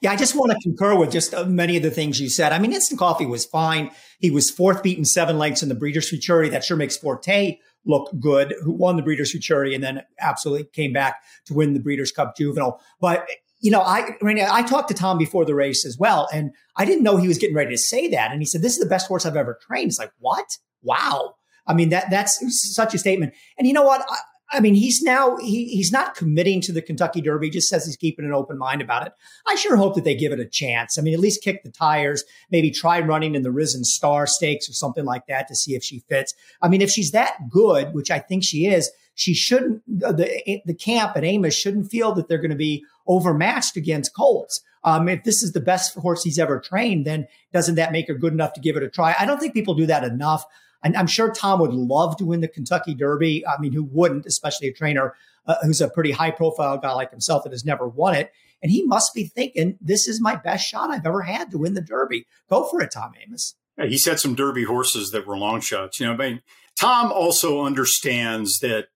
Yeah, 0.00 0.12
I 0.12 0.16
just 0.16 0.34
want 0.34 0.52
to 0.52 0.58
concur 0.62 0.96
with 0.96 1.10
just 1.10 1.34
uh, 1.34 1.44
many 1.44 1.76
of 1.76 1.82
the 1.82 1.90
things 1.90 2.20
you 2.20 2.28
said. 2.28 2.52
I 2.52 2.58
mean, 2.58 2.72
Instant 2.72 2.98
Coffee 2.98 3.26
was 3.26 3.44
fine. 3.44 3.90
He 4.20 4.30
was 4.30 4.50
fourth 4.50 4.82
beaten 4.82 5.04
seven 5.04 5.38
lengths 5.38 5.62
in 5.62 5.68
the 5.68 5.74
Breeders' 5.74 6.08
Futurity. 6.08 6.50
That 6.50 6.64
sure 6.64 6.76
makes 6.76 6.96
Forte 6.96 7.58
look 7.84 8.10
good, 8.20 8.54
who 8.62 8.72
won 8.72 8.96
the 8.96 9.02
Breeders' 9.02 9.32
Futurity 9.32 9.74
and 9.74 9.82
then 9.82 10.02
absolutely 10.20 10.64
came 10.72 10.92
back 10.92 11.22
to 11.46 11.54
win 11.54 11.74
the 11.74 11.80
Breeders' 11.80 12.12
Cup 12.12 12.36
Juvenile. 12.36 12.80
But 13.00 13.26
you 13.60 13.70
know, 13.72 13.80
I 13.80 14.16
I, 14.22 14.58
I 14.58 14.62
talked 14.62 14.88
to 14.88 14.94
Tom 14.94 15.18
before 15.18 15.44
the 15.44 15.54
race 15.54 15.84
as 15.84 15.98
well, 15.98 16.28
and 16.32 16.52
I 16.76 16.84
didn't 16.84 17.02
know 17.02 17.16
he 17.16 17.28
was 17.28 17.38
getting 17.38 17.56
ready 17.56 17.70
to 17.70 17.78
say 17.78 18.08
that. 18.08 18.30
And 18.30 18.40
he 18.40 18.46
said, 18.46 18.62
"This 18.62 18.74
is 18.74 18.78
the 18.78 18.88
best 18.88 19.08
horse 19.08 19.26
I've 19.26 19.36
ever 19.36 19.58
trained." 19.66 19.88
It's 19.88 19.98
like, 19.98 20.12
what? 20.20 20.46
Wow. 20.82 21.34
I 21.66 21.74
mean, 21.74 21.90
that 21.90 22.08
that's 22.10 22.38
such 22.74 22.94
a 22.94 22.98
statement. 22.98 23.34
And 23.58 23.66
you 23.66 23.74
know 23.74 23.82
what? 23.82 24.06
I, 24.50 24.60
mean, 24.60 24.74
he's 24.74 25.02
now 25.02 25.36
he, 25.36 25.66
he's 25.66 25.92
not 25.92 26.14
committing 26.14 26.60
to 26.62 26.72
the 26.72 26.82
Kentucky 26.82 27.20
Derby. 27.20 27.46
He 27.46 27.50
just 27.50 27.68
says 27.68 27.84
he's 27.86 27.96
keeping 27.96 28.24
an 28.24 28.32
open 28.32 28.58
mind 28.58 28.80
about 28.80 29.06
it. 29.06 29.12
I 29.46 29.54
sure 29.54 29.76
hope 29.76 29.94
that 29.94 30.04
they 30.04 30.14
give 30.14 30.32
it 30.32 30.40
a 30.40 30.46
chance. 30.46 30.98
I 30.98 31.02
mean, 31.02 31.14
at 31.14 31.20
least 31.20 31.42
kick 31.42 31.62
the 31.64 31.70
tires, 31.70 32.24
maybe 32.50 32.70
try 32.70 33.00
running 33.00 33.34
in 33.34 33.42
the 33.42 33.50
Risen 33.50 33.84
Star 33.84 34.26
Stakes 34.26 34.68
or 34.68 34.72
something 34.72 35.04
like 35.04 35.26
that 35.26 35.48
to 35.48 35.56
see 35.56 35.74
if 35.74 35.84
she 35.84 36.00
fits. 36.08 36.34
I 36.62 36.68
mean, 36.68 36.82
if 36.82 36.90
she's 36.90 37.12
that 37.12 37.48
good, 37.50 37.94
which 37.94 38.10
I 38.10 38.18
think 38.18 38.44
she 38.44 38.66
is, 38.66 38.90
she 39.14 39.34
shouldn't 39.34 39.82
the 39.86 40.60
the 40.64 40.74
camp 40.74 41.16
at 41.16 41.24
Amoss 41.24 41.52
shouldn't 41.52 41.90
feel 41.90 42.12
that 42.14 42.28
they're 42.28 42.38
going 42.38 42.50
to 42.50 42.56
be 42.56 42.84
overmatched 43.06 43.76
against 43.76 44.14
Colts. 44.14 44.62
Um, 44.84 45.08
if 45.08 45.24
this 45.24 45.42
is 45.42 45.52
the 45.52 45.60
best 45.60 45.96
horse 45.96 46.22
he's 46.22 46.38
ever 46.38 46.60
trained, 46.60 47.04
then 47.04 47.26
doesn't 47.52 47.74
that 47.74 47.90
make 47.90 48.06
her 48.06 48.14
good 48.14 48.32
enough 48.32 48.52
to 48.52 48.60
give 48.60 48.76
it 48.76 48.82
a 48.82 48.88
try? 48.88 49.14
I 49.18 49.26
don't 49.26 49.40
think 49.40 49.54
people 49.54 49.74
do 49.74 49.86
that 49.86 50.04
enough. 50.04 50.44
And 50.82 50.96
I'm 50.96 51.06
sure 51.06 51.30
Tom 51.30 51.60
would 51.60 51.72
love 51.72 52.16
to 52.18 52.24
win 52.24 52.40
the 52.40 52.48
Kentucky 52.48 52.94
Derby. 52.94 53.46
I 53.46 53.60
mean, 53.60 53.72
who 53.72 53.84
wouldn't, 53.84 54.26
especially 54.26 54.68
a 54.68 54.72
trainer 54.72 55.14
uh, 55.46 55.56
who's 55.62 55.80
a 55.80 55.88
pretty 55.88 56.12
high 56.12 56.30
profile 56.30 56.78
guy 56.78 56.92
like 56.92 57.10
himself 57.10 57.44
that 57.44 57.52
has 57.52 57.64
never 57.64 57.88
won 57.88 58.14
it. 58.14 58.32
And 58.62 58.70
he 58.70 58.84
must 58.84 59.14
be 59.14 59.24
thinking, 59.24 59.76
this 59.80 60.08
is 60.08 60.20
my 60.20 60.36
best 60.36 60.66
shot 60.66 60.90
I've 60.90 61.06
ever 61.06 61.22
had 61.22 61.50
to 61.52 61.58
win 61.58 61.74
the 61.74 61.80
Derby. 61.80 62.26
Go 62.48 62.64
for 62.64 62.80
it, 62.80 62.90
Tom 62.92 63.12
Amoss. 63.26 63.54
Yeah, 63.76 63.86
he's 63.86 64.06
had 64.06 64.18
some 64.18 64.34
Derby 64.34 64.64
horses 64.64 65.10
that 65.10 65.26
were 65.26 65.38
long 65.38 65.60
shots. 65.60 66.00
You 66.00 66.06
know, 66.06 66.14
I 66.14 66.16
mean, 66.16 66.42
Tom 66.78 67.12
also 67.12 67.64
understands 67.64 68.58
that 68.58 68.86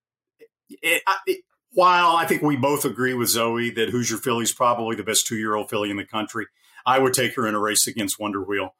it, 0.68 1.02
it, 1.26 1.44
while 1.72 2.16
I 2.16 2.26
think 2.26 2.42
we 2.42 2.56
both 2.56 2.84
agree 2.84 3.14
with 3.14 3.28
Zoe 3.28 3.70
that 3.70 3.90
Hoosier 3.90 4.16
Philly's 4.16 4.52
probably 4.52 4.96
the 4.96 5.04
best 5.04 5.26
two 5.26 5.36
year 5.36 5.54
old 5.54 5.70
filly 5.70 5.90
in 5.90 5.96
the 5.96 6.04
country, 6.04 6.46
I 6.84 6.98
would 6.98 7.14
take 7.14 7.36
her 7.36 7.46
in 7.46 7.54
a 7.54 7.60
race 7.60 7.86
against 7.86 8.18
Wonder 8.18 8.42
Wheel. 8.42 8.74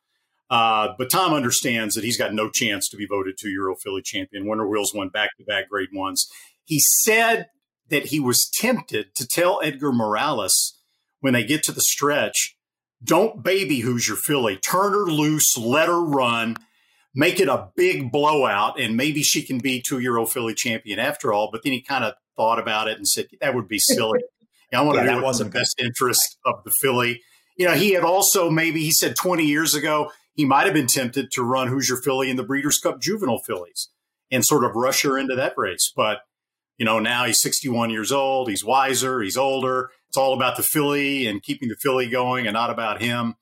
Uh, 0.53 0.93
but 0.99 1.11
Tom 1.11 1.33
understands 1.33 1.95
that 1.95 2.05
he's 2.05 2.19
got 2.19 2.35
no 2.35 2.51
chance 2.51 2.87
to 2.91 2.97
be 2.99 3.07
voted 3.07 3.37
two 3.41 3.49
year 3.49 3.71
old 3.71 3.81
Filly 3.83 4.03
champion. 4.03 4.47
Wonder 4.47 4.69
Wheels 4.69 4.93
won 4.95 5.09
back 5.09 5.31
to 5.39 5.45
back 5.45 5.71
grade 5.71 5.89
ones. 5.95 6.29
He 6.63 6.79
said 7.01 7.47
that 7.89 8.07
he 8.07 8.21
was 8.21 8.51
tempted 8.53 9.15
to 9.15 9.27
tell 9.27 9.61
Edgar 9.63 9.93
Morales 9.93 10.79
when 11.21 11.33
they 11.33 11.43
get 11.43 11.63
to 11.63 11.73
the 11.73 11.81
stretch, 11.81 12.55
don't 13.03 13.43
baby 13.43 13.81
Hoosier 13.81 14.15
Philly, 14.15 14.59
turn 14.59 14.93
her 14.93 15.07
loose, 15.07 15.57
let 15.57 15.89
her 15.89 16.05
run, 16.05 16.59
make 17.15 17.41
it 17.41 17.49
a 17.49 17.69
big 17.75 18.13
blowout, 18.13 18.79
and 18.79 18.95
maybe 18.95 19.23
she 19.23 19.43
can 19.43 19.57
be 19.57 19.81
two 19.81 20.01
year 20.01 20.19
old 20.19 20.31
Filly 20.31 20.53
champion 20.53 20.99
after 20.99 21.33
all. 21.33 21.49
But 21.51 21.63
then 21.63 21.73
he 21.73 21.81
kind 21.81 22.05
of 22.05 22.13
thought 22.37 22.59
about 22.59 22.89
it 22.89 22.99
and 22.99 23.09
said, 23.09 23.29
that 23.41 23.55
would 23.55 23.69
be 23.69 23.79
silly. 23.79 24.21
I 24.71 24.83
want 24.83 24.99
to 24.99 25.05
yeah, 25.05 25.15
do 25.15 25.23
what's 25.23 25.41
in 25.41 25.47
the 25.47 25.53
best 25.53 25.81
interest 25.81 26.39
of 26.45 26.63
the 26.65 26.73
filly. 26.83 27.23
You 27.57 27.69
know, 27.69 27.75
he 27.75 27.93
had 27.93 28.05
also 28.05 28.51
maybe 28.51 28.83
he 28.83 28.91
said 28.91 29.17
20 29.17 29.45
years 29.45 29.75
ago, 29.75 30.11
he 30.35 30.45
might 30.45 30.65
have 30.65 30.75
been 30.75 30.87
tempted 30.87 31.31
to 31.33 31.43
run 31.43 31.69
Hoosier 31.69 31.97
Philly 31.97 32.31
in 32.31 32.37
the 32.37 32.43
Breeders' 32.43 32.79
Cup 32.79 33.01
Juvenile 33.01 33.43
Fillies 33.47 33.91
and 34.31 34.45
sort 34.45 34.65
of 34.65 34.75
rush 34.75 35.03
her 35.03 35.19
into 35.19 35.35
that 35.37 35.55
race. 35.57 35.93
But, 35.95 36.21
you 36.79 36.87
know, 36.87 36.99
now 36.99 37.25
he's 37.25 37.41
61 37.41 37.91
years 37.91 38.11
old. 38.11 38.49
He's 38.49 38.65
wiser. 38.65 39.21
He's 39.21 39.37
older. 39.37 39.91
It's 40.09 40.17
all 40.17 40.35
about 40.35 40.57
the 40.57 40.63
filly 40.63 41.27
and 41.27 41.43
keeping 41.43 41.69
the 41.69 41.77
filly 41.77 42.09
going 42.09 42.47
and 42.47 42.55
not 42.55 42.71
about 42.71 43.03
him. 43.03 43.35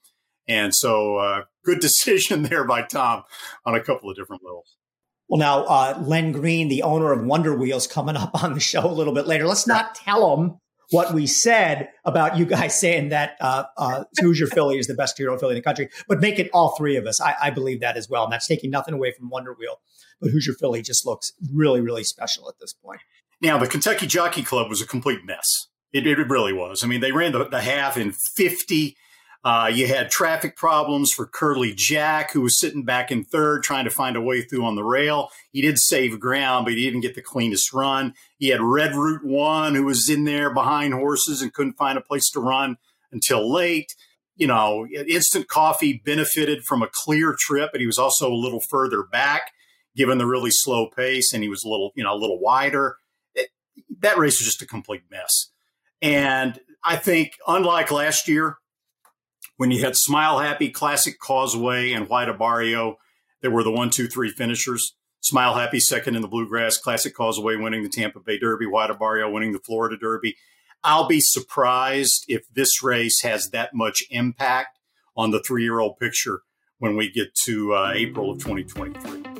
And 0.49 0.75
so, 0.75 1.17
uh, 1.17 1.43
good 1.65 1.81
decision 1.81 2.43
there 2.43 2.65
by 2.65 2.83
Tom 2.83 3.23
on 3.65 3.75
a 3.75 3.83
couple 3.83 4.11
of 4.11 4.17
different 4.17 4.43
levels. 4.45 4.77
Well, 5.29 5.39
now, 5.39 5.65
uh, 5.65 6.03
Len 6.05 6.33
Green, 6.33 6.69
the 6.69 6.83
owner 6.83 7.13
of 7.13 7.25
Wonder 7.25 7.57
Wheels, 7.57 7.87
coming 7.87 8.17
up 8.17 8.43
on 8.43 8.55
the 8.55 8.61
show 8.61 8.85
a 8.85 8.91
little 8.91 9.15
bit 9.15 9.29
later. 9.29 9.47
Let's 9.47 9.67
not 9.67 9.95
tell 9.95 10.37
him 10.37 10.59
what 10.91 11.15
we 11.15 11.27
said 11.27 11.89
about 12.05 12.37
you 12.37 12.45
guys 12.45 12.79
saying 12.79 13.11
that 13.11 13.37
uh, 13.41 13.65
uh, 13.77 14.05
Hoosier 14.21 14.47
Filly 14.53 14.79
is 14.79 14.87
the 14.87 14.95
best 14.95 15.17
hero 15.17 15.39
filly 15.39 15.53
in 15.53 15.59
the 15.59 15.63
country, 15.63 15.89
but 16.09 16.21
make 16.21 16.39
it 16.39 16.51
all 16.53 16.75
three 16.77 16.97
of 16.97 17.07
us. 17.07 17.21
I, 17.21 17.35
I, 17.41 17.51
believe 17.51 17.81
that 17.81 17.97
as 17.97 18.09
well. 18.09 18.25
And 18.25 18.33
that's 18.33 18.47
taking 18.47 18.71
nothing 18.71 18.95
away 18.95 19.13
from 19.13 19.31
Wonder 19.31 19.55
Wheel. 19.55 19.81
But 20.21 20.31
Hoosier 20.31 20.55
Philly 20.55 20.83
just 20.83 21.07
looks 21.07 21.33
really, 21.55 21.81
really 21.81 22.05
special 22.05 22.49
at 22.49 22.59
this 22.61 22.73
point. 22.73 23.01
Now, 23.41 23.57
the 23.57 23.67
Kentucky 23.67 24.07
Jockey 24.07 24.43
Club 24.43 24.69
was 24.69 24.83
a 24.83 24.87
complete 24.87 25.25
mess. 25.25 25.69
It, 25.93 26.07
it 26.07 26.19
really 26.29 26.53
was. 26.53 26.85
I 26.85 26.87
mean, 26.87 27.01
they 27.01 27.13
ran 27.13 27.33
the, 27.33 27.49
the 27.49 27.63
half 27.63 27.97
in 27.97 28.13
50 28.13 28.97
uh, 29.43 29.71
you 29.73 29.87
had 29.87 30.11
traffic 30.11 30.55
problems 30.55 31.13
for 31.13 31.27
Curly 31.27 31.73
Jack, 31.75 32.33
who 32.33 32.43
was 32.43 32.59
sitting 32.59 32.85
back 32.85 33.11
in 33.11 33.25
third, 33.25 33.63
trying 33.63 33.85
to 33.85 33.91
find 33.91 34.17
a 34.17 34.21
way 34.21 34.43
through 34.43 34.65
on 34.65 34.75
the 34.75 34.85
rail. 34.85 35.31
He 35.51 35.63
did 35.63 35.79
save 35.79 36.21
ground, 36.21 36.67
but 36.67 36.75
he 36.75 36.85
didn't 36.85 37.01
get 37.01 37.15
the 37.15 37.23
cleanest 37.23 37.73
run. 37.73 38.13
He 38.37 38.49
had 38.49 38.61
Red 38.61 38.95
Route 38.95 39.25
One, 39.25 39.75
who 39.75 39.85
was 39.85 40.11
in 40.11 40.25
there 40.25 40.53
behind 40.53 40.93
horses 40.93 41.41
and 41.41 41.55
couldn't 41.55 41.79
find 41.79 41.97
a 41.97 42.03
place 42.03 42.29
to 42.31 42.41
run 42.41 42.77
until 43.13 43.51
late. 43.51 43.95
You 44.37 44.47
know, 44.47 44.87
Instant 44.87 45.49
Coffee 45.49 46.03
benefited 46.05 46.65
from 46.65 46.83
a 46.83 46.89
clear 46.91 47.35
trip, 47.39 47.71
but 47.73 47.81
he 47.81 47.87
was 47.87 47.99
also 47.99 48.31
a 48.31 48.35
little 48.35 48.61
further 48.61 49.03
back, 49.03 49.53
given 49.97 50.19
the 50.19 50.27
really 50.27 50.51
slow 50.51 50.87
pace, 50.87 51.33
and 51.33 51.43
he 51.43 51.49
was 51.49 51.65
a 51.65 51.69
little, 51.69 51.93
you 51.95 52.05
know, 52.05 52.13
a 52.13 52.17
little 52.17 52.39
wider. 52.39 52.97
It, 53.35 53.49
that 54.01 54.19
race 54.19 54.39
was 54.39 54.47
just 54.47 54.63
a 54.63 54.67
complete 54.67 55.03
mess. 55.11 55.51
And 56.03 56.61
I 56.85 56.97
think, 56.97 57.33
unlike 57.47 57.91
last 57.91 58.29
year, 58.29 58.57
when 59.61 59.71
you 59.71 59.85
had 59.85 59.95
Smile 59.95 60.39
Happy, 60.39 60.71
Classic 60.71 61.21
Causeway, 61.21 61.93
and 61.93 62.09
White 62.09 62.29
Abarrio, 62.29 62.95
there 63.43 63.51
were 63.51 63.63
the 63.63 63.71
one, 63.71 63.91
two, 63.91 64.09
three 64.09 64.31
finishers. 64.31 64.97
Smile 65.21 65.55
Happy 65.55 65.79
second 65.79 66.17
in 66.17 66.23
the 66.23 66.29
Bluegrass, 66.29 66.79
Classic 66.79 67.15
Causeway 67.15 67.57
winning 67.57 67.83
the 67.83 67.91
Tampa 67.91 68.21
Bay 68.21 68.39
Derby, 68.39 68.65
White 68.65 68.89
Abarrio 68.89 69.31
winning 69.31 69.53
the 69.53 69.59
Florida 69.59 69.99
Derby. 69.99 70.35
I'll 70.83 71.07
be 71.07 71.21
surprised 71.21 72.25
if 72.27 72.49
this 72.51 72.83
race 72.83 73.21
has 73.23 73.51
that 73.51 73.75
much 73.75 74.03
impact 74.09 74.79
on 75.15 75.31
the 75.31 75.43
three 75.43 75.63
year 75.63 75.79
old 75.79 75.99
picture 75.99 76.41
when 76.79 76.97
we 76.97 77.11
get 77.11 77.35
to 77.45 77.75
uh, 77.75 77.93
April 77.95 78.31
of 78.31 78.39
2023. 78.39 79.40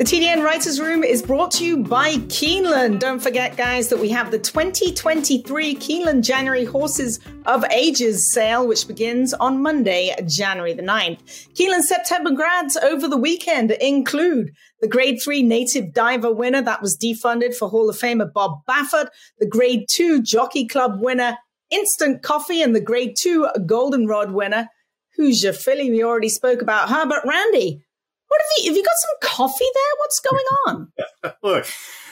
The 0.00 0.06
TDN 0.06 0.42
Writers 0.42 0.80
Room 0.80 1.04
is 1.04 1.20
brought 1.20 1.50
to 1.50 1.64
you 1.66 1.76
by 1.76 2.14
Keeneland. 2.14 3.00
Don't 3.00 3.18
forget, 3.18 3.58
guys, 3.58 3.88
that 3.90 3.98
we 3.98 4.08
have 4.08 4.30
the 4.30 4.38
2023 4.38 5.74
Keeneland 5.74 6.22
January 6.22 6.64
Horses 6.64 7.20
of 7.44 7.66
Ages 7.66 8.32
sale, 8.32 8.66
which 8.66 8.88
begins 8.88 9.34
on 9.34 9.60
Monday, 9.60 10.14
January 10.26 10.72
the 10.72 10.82
9th. 10.82 11.18
Keeneland 11.52 11.82
September 11.82 12.30
grads 12.30 12.78
over 12.78 13.08
the 13.08 13.18
weekend 13.18 13.72
include 13.72 14.54
the 14.80 14.88
Grade 14.88 15.20
3 15.22 15.42
Native 15.42 15.92
Diver 15.92 16.32
winner 16.32 16.62
that 16.62 16.80
was 16.80 16.96
defunded 16.96 17.54
for 17.54 17.68
Hall 17.68 17.90
of 17.90 17.98
Famer 17.98 18.32
Bob 18.32 18.64
Baffert, 18.66 19.08
the 19.38 19.46
Grade 19.46 19.84
2 19.92 20.22
Jockey 20.22 20.66
Club 20.66 21.02
winner 21.02 21.36
Instant 21.70 22.22
Coffee, 22.22 22.62
and 22.62 22.74
the 22.74 22.80
Grade 22.80 23.16
2 23.20 23.48
Goldenrod 23.66 24.32
winner 24.32 24.70
Hoosier 25.16 25.52
Philly. 25.52 25.90
We 25.90 26.02
already 26.02 26.30
spoke 26.30 26.62
about 26.62 26.88
her, 26.88 27.04
but 27.04 27.26
Randy, 27.26 27.84
what 28.30 28.40
have 28.40 28.64
you? 28.64 28.70
Have 28.70 28.76
you 28.76 28.84
got 28.84 28.94
some 28.96 29.30
coffee 29.36 29.64
there? 29.74 29.94
What's 29.98 30.20
going 30.20 30.44
on? 30.66 30.92
Look, 31.42 31.66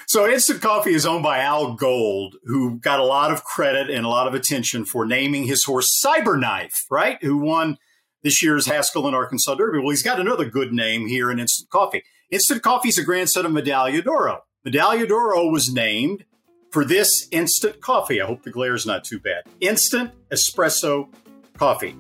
so 0.08 0.28
Instant 0.28 0.60
Coffee 0.60 0.94
is 0.94 1.06
owned 1.06 1.22
by 1.22 1.38
Al 1.38 1.74
Gold, 1.74 2.36
who 2.44 2.78
got 2.80 2.98
a 2.98 3.04
lot 3.04 3.30
of 3.30 3.44
credit 3.44 3.88
and 3.88 4.04
a 4.04 4.08
lot 4.08 4.26
of 4.26 4.34
attention 4.34 4.84
for 4.84 5.06
naming 5.06 5.44
his 5.44 5.64
horse 5.64 6.02
Cyberknife, 6.04 6.72
right? 6.90 7.22
Who 7.22 7.38
won 7.38 7.78
this 8.22 8.42
year's 8.42 8.66
Haskell 8.66 9.06
and 9.06 9.14
Arkansas 9.14 9.54
Derby. 9.54 9.78
Well, 9.78 9.90
he's 9.90 10.02
got 10.02 10.20
another 10.20 10.44
good 10.44 10.72
name 10.72 11.06
here 11.06 11.30
in 11.30 11.38
Instant 11.38 11.70
Coffee. 11.70 12.02
Instant 12.30 12.62
Coffee 12.62 12.88
is 12.88 12.98
a 12.98 13.04
grandson 13.04 13.46
of 13.46 13.52
Medaglia 13.52 14.02
d'Oro. 14.02 14.42
Medaglia 14.66 15.06
d'Oro 15.06 15.46
was 15.48 15.72
named 15.72 16.24
for 16.72 16.84
this 16.84 17.28
instant 17.30 17.80
coffee. 17.80 18.20
I 18.20 18.26
hope 18.26 18.42
the 18.42 18.50
glare 18.50 18.74
is 18.74 18.84
not 18.84 19.04
too 19.04 19.20
bad. 19.20 19.44
Instant 19.60 20.10
espresso 20.30 21.08
coffee. 21.56 21.96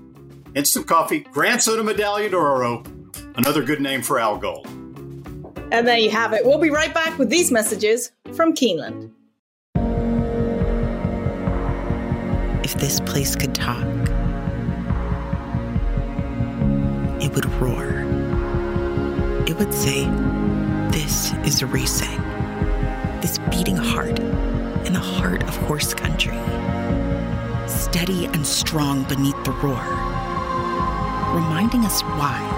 Instant 0.54 0.86
coffee, 0.86 1.20
grandson 1.20 1.78
of 1.78 1.86
Medaglia 1.86 2.30
d'Oro, 2.30 2.82
Another 3.38 3.62
good 3.62 3.80
name 3.80 4.02
for 4.02 4.18
Al 4.18 4.36
Gold. 4.36 4.66
And 5.70 5.86
there 5.86 5.96
you 5.96 6.10
have 6.10 6.32
it. 6.32 6.44
We'll 6.44 6.58
be 6.58 6.70
right 6.70 6.92
back 6.92 7.16
with 7.18 7.30
these 7.30 7.52
messages 7.52 8.10
from 8.32 8.52
Keeneland. 8.52 9.12
If 12.64 12.74
this 12.74 12.98
place 12.98 13.36
could 13.36 13.54
talk, 13.54 13.86
it 17.22 17.32
would 17.32 17.44
roar. 17.60 18.04
It 19.46 19.56
would 19.56 19.72
say, 19.72 20.06
This 20.90 21.32
is 21.46 21.62
a 21.62 21.66
racing. 21.66 22.20
This 23.20 23.38
beating 23.52 23.76
heart 23.76 24.18
in 24.18 24.92
the 24.92 24.98
heart 24.98 25.44
of 25.44 25.54
horse 25.68 25.94
country. 25.94 26.36
Steady 27.68 28.24
and 28.26 28.44
strong 28.44 29.04
beneath 29.04 29.44
the 29.44 29.52
roar, 29.52 29.84
reminding 31.36 31.84
us 31.84 32.00
why 32.02 32.57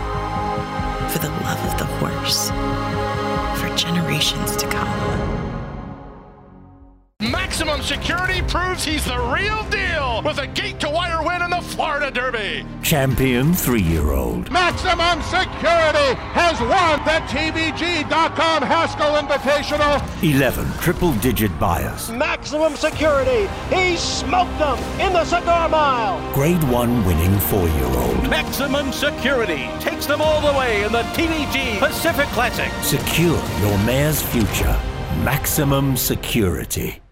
for 1.10 1.18
the 1.18 1.28
love 1.28 1.58
of 1.64 1.76
the 1.78 1.84
horse 1.98 2.50
for 3.60 3.74
generations 3.76 4.54
to 4.54 4.68
come. 4.68 5.39
Maximum 7.60 7.82
Security 7.82 8.40
proves 8.48 8.86
he's 8.86 9.04
the 9.04 9.18
real 9.18 9.62
deal 9.64 10.22
with 10.24 10.38
a 10.38 10.46
gate 10.46 10.80
to 10.80 10.88
wire 10.88 11.22
win 11.22 11.42
in 11.42 11.50
the 11.50 11.60
Florida 11.60 12.10
Derby. 12.10 12.64
Champion 12.82 13.52
three 13.52 13.82
year 13.82 14.12
old. 14.12 14.50
Maximum 14.50 15.20
Security 15.20 16.14
has 16.32 16.58
won 16.58 17.04
the 17.04 17.20
TVG.com 17.28 18.62
Haskell 18.62 19.12
Invitational. 19.12 20.00
11 20.22 20.72
triple 20.80 21.12
digit 21.16 21.50
Beyers. 21.60 22.08
Maximum 22.08 22.76
Security. 22.76 23.46
He 23.68 23.94
smoked 23.98 24.58
them 24.58 24.78
in 24.98 25.12
the 25.12 25.26
cigar 25.26 25.68
mile. 25.68 26.32
Grade 26.32 26.64
one 26.64 27.04
winning 27.04 27.38
four 27.40 27.68
year 27.68 27.84
old. 27.84 28.30
Maximum 28.30 28.90
Security 28.90 29.68
takes 29.80 30.06
them 30.06 30.22
all 30.22 30.40
the 30.40 30.58
way 30.58 30.84
in 30.84 30.92
the 30.92 31.02
TVG 31.12 31.78
Pacific 31.78 32.26
Classic. 32.28 32.72
Secure 32.82 33.38
your 33.60 33.76
mare's 33.84 34.22
future. 34.22 34.80
Maximum 35.22 35.94
security. 35.94 37.02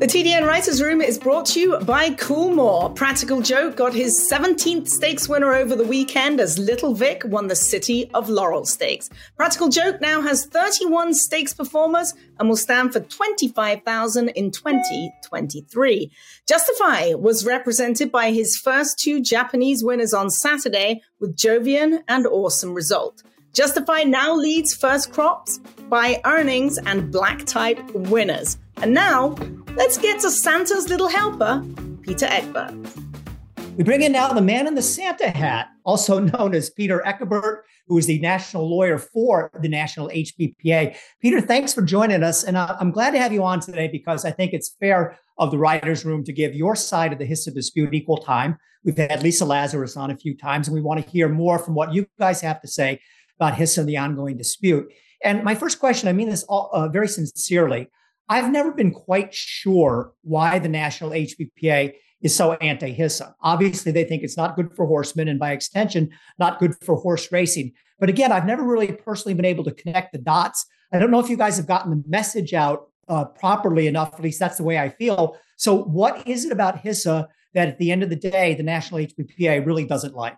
The 0.00 0.08
TDN 0.08 0.44
Writers 0.44 0.82
Room 0.82 1.00
is 1.00 1.20
brought 1.20 1.46
to 1.46 1.60
you 1.60 1.78
by 1.78 2.10
Coolmore. 2.10 2.92
Practical 2.96 3.40
Joke 3.40 3.76
got 3.76 3.94
his 3.94 4.28
17th 4.28 4.88
stakes 4.88 5.28
winner 5.28 5.54
over 5.54 5.76
the 5.76 5.84
weekend 5.84 6.40
as 6.40 6.58
Little 6.58 6.94
Vic 6.94 7.22
won 7.24 7.46
the 7.46 7.54
City 7.54 8.10
of 8.12 8.28
Laurel 8.28 8.64
Stakes. 8.64 9.08
Practical 9.36 9.68
Joke 9.68 10.00
now 10.00 10.20
has 10.20 10.46
31 10.46 11.14
stakes 11.14 11.54
performers 11.54 12.12
and 12.40 12.48
will 12.48 12.56
stand 12.56 12.92
for 12.92 12.98
25,000 12.98 14.30
in 14.30 14.50
2023. 14.50 16.10
Justify 16.48 17.14
was 17.14 17.46
represented 17.46 18.10
by 18.10 18.32
his 18.32 18.56
first 18.56 18.98
two 18.98 19.22
Japanese 19.22 19.84
winners 19.84 20.12
on 20.12 20.28
Saturday 20.28 21.02
with 21.20 21.36
Jovian 21.36 22.00
and 22.08 22.26
Awesome 22.26 22.74
Result. 22.74 23.22
Justify 23.52 24.02
now 24.02 24.34
leads 24.34 24.74
first 24.74 25.12
crops 25.12 25.58
by 25.88 26.20
earnings 26.24 26.78
and 26.78 27.12
black 27.12 27.44
type 27.46 27.78
winners. 27.94 28.58
And 28.84 28.92
now, 28.92 29.34
let's 29.76 29.96
get 29.96 30.20
to 30.20 30.30
Santa's 30.30 30.90
little 30.90 31.08
helper, 31.08 31.64
Peter 32.02 32.26
Ecabert. 32.26 33.78
We 33.78 33.82
bring 33.82 34.02
in 34.02 34.12
now 34.12 34.30
the 34.34 34.42
man 34.42 34.66
in 34.66 34.74
the 34.74 34.82
Santa 34.82 35.30
hat, 35.30 35.68
also 35.86 36.18
known 36.32 36.54
as 36.54 36.68
Peter 36.68 37.02
Ecabert, 37.06 37.62
who 37.88 37.96
is 37.96 38.04
the 38.04 38.18
national 38.18 38.68
lawyer 38.68 38.98
for 38.98 39.50
the 39.62 39.70
National 39.70 40.10
HBPA. 40.10 40.98
Peter, 41.22 41.40
thanks 41.40 41.72
for 41.72 41.80
joining 41.80 42.22
us. 42.22 42.44
And 42.44 42.58
I'm 42.58 42.90
glad 42.90 43.12
to 43.12 43.18
have 43.18 43.32
you 43.32 43.42
on 43.42 43.58
today 43.58 43.88
because 43.88 44.26
I 44.26 44.32
think 44.32 44.52
it's 44.52 44.76
fair 44.78 45.18
of 45.38 45.50
the 45.50 45.56
writer's 45.56 46.04
room 46.04 46.22
to 46.22 46.32
give 46.34 46.54
your 46.54 46.76
side 46.76 47.10
of 47.14 47.18
the 47.18 47.26
HISA 47.26 47.54
dispute 47.54 47.94
equal 47.94 48.18
time. 48.18 48.58
We've 48.84 48.98
had 48.98 49.22
Lisa 49.22 49.46
Lazarus 49.46 49.96
on 49.96 50.10
a 50.10 50.16
few 50.18 50.36
times, 50.36 50.68
and 50.68 50.74
we 50.74 50.82
want 50.82 51.02
to 51.02 51.10
hear 51.10 51.30
more 51.30 51.58
from 51.58 51.74
what 51.74 51.94
you 51.94 52.06
guys 52.18 52.42
have 52.42 52.60
to 52.60 52.68
say 52.68 53.00
about 53.40 53.54
HISA 53.54 53.78
and 53.78 53.88
the 53.88 53.96
ongoing 53.96 54.36
dispute. 54.36 54.92
And 55.22 55.42
my 55.42 55.54
first 55.54 55.80
question, 55.80 56.06
I 56.10 56.12
mean 56.12 56.28
this 56.28 56.42
all, 56.42 56.68
uh, 56.74 56.88
very 56.88 57.08
sincerely. 57.08 57.88
I've 58.28 58.50
never 58.50 58.72
been 58.72 58.92
quite 58.92 59.34
sure 59.34 60.12
why 60.22 60.58
the 60.58 60.68
National 60.68 61.10
HBPA 61.10 61.94
is 62.22 62.34
so 62.34 62.54
anti 62.54 62.94
HISA. 62.94 63.34
Obviously, 63.42 63.92
they 63.92 64.04
think 64.04 64.22
it's 64.22 64.36
not 64.36 64.56
good 64.56 64.74
for 64.74 64.86
horsemen 64.86 65.28
and 65.28 65.38
by 65.38 65.52
extension, 65.52 66.10
not 66.38 66.58
good 66.58 66.74
for 66.82 66.96
horse 66.96 67.30
racing. 67.30 67.72
But 67.98 68.08
again, 68.08 68.32
I've 68.32 68.46
never 68.46 68.64
really 68.64 68.92
personally 68.92 69.34
been 69.34 69.44
able 69.44 69.64
to 69.64 69.72
connect 69.72 70.12
the 70.12 70.18
dots. 70.18 70.66
I 70.92 70.98
don't 70.98 71.10
know 71.10 71.20
if 71.20 71.28
you 71.28 71.36
guys 71.36 71.56
have 71.58 71.66
gotten 71.66 71.90
the 71.90 72.02
message 72.08 72.54
out 72.54 72.88
uh, 73.08 73.26
properly 73.26 73.86
enough. 73.86 74.14
At 74.14 74.22
least 74.22 74.38
that's 74.38 74.56
the 74.56 74.64
way 74.64 74.78
I 74.78 74.88
feel. 74.88 75.36
So, 75.56 75.82
what 75.82 76.26
is 76.26 76.46
it 76.46 76.52
about 76.52 76.82
HISA 76.82 77.28
that 77.52 77.68
at 77.68 77.78
the 77.78 77.92
end 77.92 78.02
of 78.02 78.10
the 78.10 78.16
day, 78.16 78.54
the 78.54 78.62
National 78.62 79.00
HBPA 79.00 79.64
really 79.66 79.84
doesn't 79.84 80.14
like? 80.14 80.36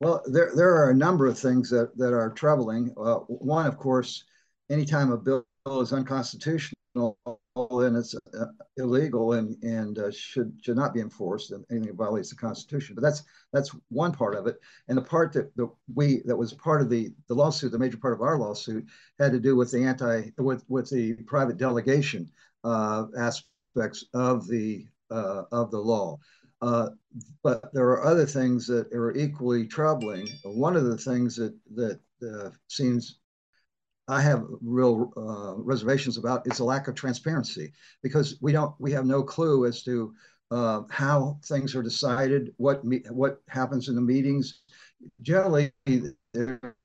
Well, 0.00 0.22
there, 0.26 0.52
there 0.54 0.76
are 0.76 0.90
a 0.90 0.94
number 0.94 1.26
of 1.26 1.38
things 1.38 1.70
that, 1.70 1.96
that 1.96 2.12
are 2.12 2.30
troubling. 2.30 2.94
Uh, 2.96 3.16
one, 3.26 3.66
of 3.66 3.76
course, 3.76 4.24
anytime 4.70 5.10
a 5.10 5.16
bill 5.16 5.44
is 5.66 5.92
unconstitutional, 5.92 6.76
then 6.94 7.96
it's 7.96 8.14
uh, 8.14 8.46
illegal 8.76 9.34
and 9.34 9.62
and 9.62 9.98
uh, 9.98 10.10
should 10.10 10.52
should 10.62 10.76
not 10.76 10.94
be 10.94 11.00
enforced. 11.00 11.50
And 11.50 11.64
anything 11.70 11.88
that 11.88 11.96
violates 11.96 12.30
the 12.30 12.36
Constitution. 12.36 12.94
But 12.94 13.02
that's 13.02 13.22
that's 13.52 13.74
one 13.88 14.12
part 14.12 14.36
of 14.36 14.46
it. 14.46 14.56
And 14.88 14.96
the 14.96 15.02
part 15.02 15.32
that, 15.32 15.54
that 15.56 15.68
we 15.94 16.22
that 16.24 16.36
was 16.36 16.52
part 16.54 16.82
of 16.82 16.90
the 16.90 17.10
the 17.28 17.34
lawsuit, 17.34 17.72
the 17.72 17.78
major 17.78 17.98
part 17.98 18.14
of 18.14 18.22
our 18.22 18.38
lawsuit, 18.38 18.86
had 19.18 19.32
to 19.32 19.40
do 19.40 19.56
with 19.56 19.70
the 19.72 19.84
anti 19.84 20.30
with 20.38 20.64
with 20.68 20.88
the 20.90 21.14
private 21.26 21.56
delegation 21.56 22.30
uh, 22.64 23.06
aspects 23.18 24.04
of 24.14 24.46
the 24.48 24.86
uh, 25.10 25.42
of 25.52 25.70
the 25.70 25.78
law. 25.80 26.18
Uh, 26.62 26.88
but 27.42 27.72
there 27.74 27.88
are 27.90 28.04
other 28.04 28.24
things 28.24 28.66
that 28.66 28.90
are 28.92 29.14
equally 29.14 29.66
troubling. 29.66 30.26
One 30.44 30.76
of 30.76 30.84
the 30.84 30.96
things 30.96 31.36
that 31.36 31.54
that 31.74 32.00
uh, 32.22 32.50
seems 32.68 33.18
I 34.08 34.20
have 34.20 34.46
real 34.62 35.12
uh, 35.16 35.60
reservations 35.62 36.16
about 36.16 36.46
is 36.46 36.60
a 36.60 36.64
lack 36.64 36.86
of 36.88 36.94
transparency 36.94 37.72
because 38.02 38.36
we 38.40 38.52
don't 38.52 38.74
we 38.78 38.92
have 38.92 39.04
no 39.04 39.22
clue 39.22 39.66
as 39.66 39.82
to 39.82 40.14
uh, 40.50 40.82
how 40.90 41.38
things 41.44 41.74
are 41.74 41.82
decided, 41.82 42.54
what 42.56 42.80
what 43.10 43.42
happens 43.48 43.88
in 43.88 43.96
the 43.96 44.00
meetings. 44.00 44.62
Generally, 45.22 45.72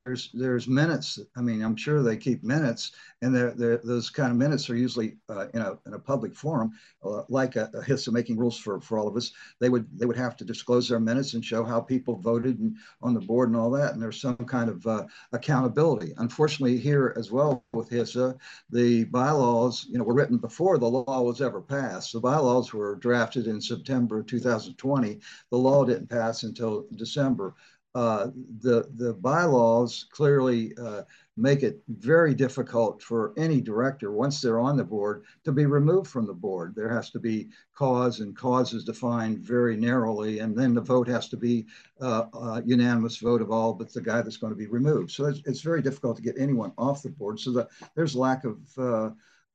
there's 0.06 0.30
there's 0.34 0.68
minutes. 0.68 1.20
I 1.36 1.42
mean, 1.42 1.62
I'm 1.62 1.76
sure 1.76 2.02
they 2.02 2.18
keep 2.18 2.44
minutes, 2.44 2.92
and 3.22 3.36
they're, 3.36 3.52
they're, 3.52 3.82
those 3.84 4.10
kind 4.10 4.32
of 4.32 4.38
minutes 4.38 4.70
are 4.70 4.76
usually 4.76 5.18
uh, 5.30 5.48
in 5.54 5.62
a 5.62 5.78
in 5.86 5.94
a 5.94 6.00
public 6.00 6.34
forum, 6.34 6.72
uh, 7.04 7.24
like 7.30 7.56
a, 7.56 7.70
a 7.74 7.82
HISA 7.82 8.12
making 8.12 8.38
rules 8.38 8.58
for 8.58 8.80
for 8.82 8.98
all 8.98 9.08
of 9.08 9.16
us. 9.16 9.32
They 9.60 9.70
would 9.70 9.88
they 9.98 10.06
would 10.06 10.18
have 10.18 10.38
to 10.38 10.46
disclose 10.46 10.88
their 10.88 11.00
minutes 11.00 11.34
and 11.34 11.44
show 11.44 11.64
how 11.64 11.82
people 11.82 12.16
voted 12.18 12.60
and 12.60 12.76
on 13.02 13.14
the 13.14 13.20
board 13.20 13.50
and 13.50 13.58
all 13.58 13.70
that, 13.72 13.94
and 13.94 14.02
there's 14.02 14.22
some 14.22 14.38
kind 14.38 14.70
of 14.70 14.86
uh, 14.88 15.06
accountability. 15.34 16.14
Unfortunately, 16.18 16.78
here 16.78 17.14
as 17.18 17.32
well 17.32 17.64
with 17.74 17.90
HISA, 17.90 18.38
the 18.70 19.04
bylaws 19.06 19.86
you 19.90 19.98
know 19.98 20.04
were 20.04 20.14
written 20.16 20.38
before 20.38 20.78
the 20.78 20.90
law 20.90 21.22
was 21.22 21.42
ever 21.42 21.62
passed. 21.62 22.14
The 22.14 22.20
bylaws 22.20 22.74
were 22.74 22.96
drafted 22.96 23.48
in 23.48 23.62
September 23.62 24.24
2020. 24.24 25.20
The 25.52 25.58
law 25.58 25.86
didn't 25.86 26.10
pass 26.10 26.44
until 26.44 26.86
December 26.96 27.54
uh, 27.94 28.28
the 28.62 28.90
the 28.96 29.14
bylaws 29.16 30.06
clearly 30.12 30.74
uh, 30.78 31.02
make 31.36 31.64
it 31.64 31.82
very 31.90 32.34
difficult 32.34 33.02
for 33.02 33.34
any 33.38 33.60
director 33.60 34.12
once 34.12 34.40
they're 34.40 34.60
on 34.60 34.78
the 34.78 34.84
board 34.84 35.24
to 35.44 35.52
be 35.52 35.66
removed 35.66 36.10
from 36.10 36.26
the 36.26 36.34
board. 36.34 36.74
There 36.76 36.94
has 36.94 37.10
to 37.12 37.20
be 37.20 37.50
cause, 37.76 38.20
and 38.20 38.36
cause 38.36 38.74
is 38.74 38.86
defined 38.86 39.40
very 39.40 39.76
narrowly, 39.76 40.40
and 40.40 40.56
then 40.56 40.74
the 40.74 40.82
vote 40.82 41.08
has 41.08 41.28
to 41.30 41.38
be 41.38 41.66
uh, 42.00 42.26
a 42.34 42.64
unanimous 42.66 43.18
vote 43.18 43.42
of 43.42 43.52
all 43.52 43.74
but 43.74 43.94
the 43.94 44.02
guy 44.02 44.22
that's 44.22 44.38
going 44.38 44.54
to 44.54 44.58
be 44.58 44.68
removed. 44.68 45.12
So 45.12 45.26
it's, 45.26 45.42
it's 45.46 45.62
very 45.62 45.82
difficult 45.82 46.16
to 46.18 46.24
get 46.24 46.36
anyone 46.38 46.72
off 46.78 47.04
the 47.04 47.10
board. 47.10 47.40
So 47.40 47.52
that 47.54 47.70
there's 47.96 48.16
lack 48.16 48.46
of 48.46 48.58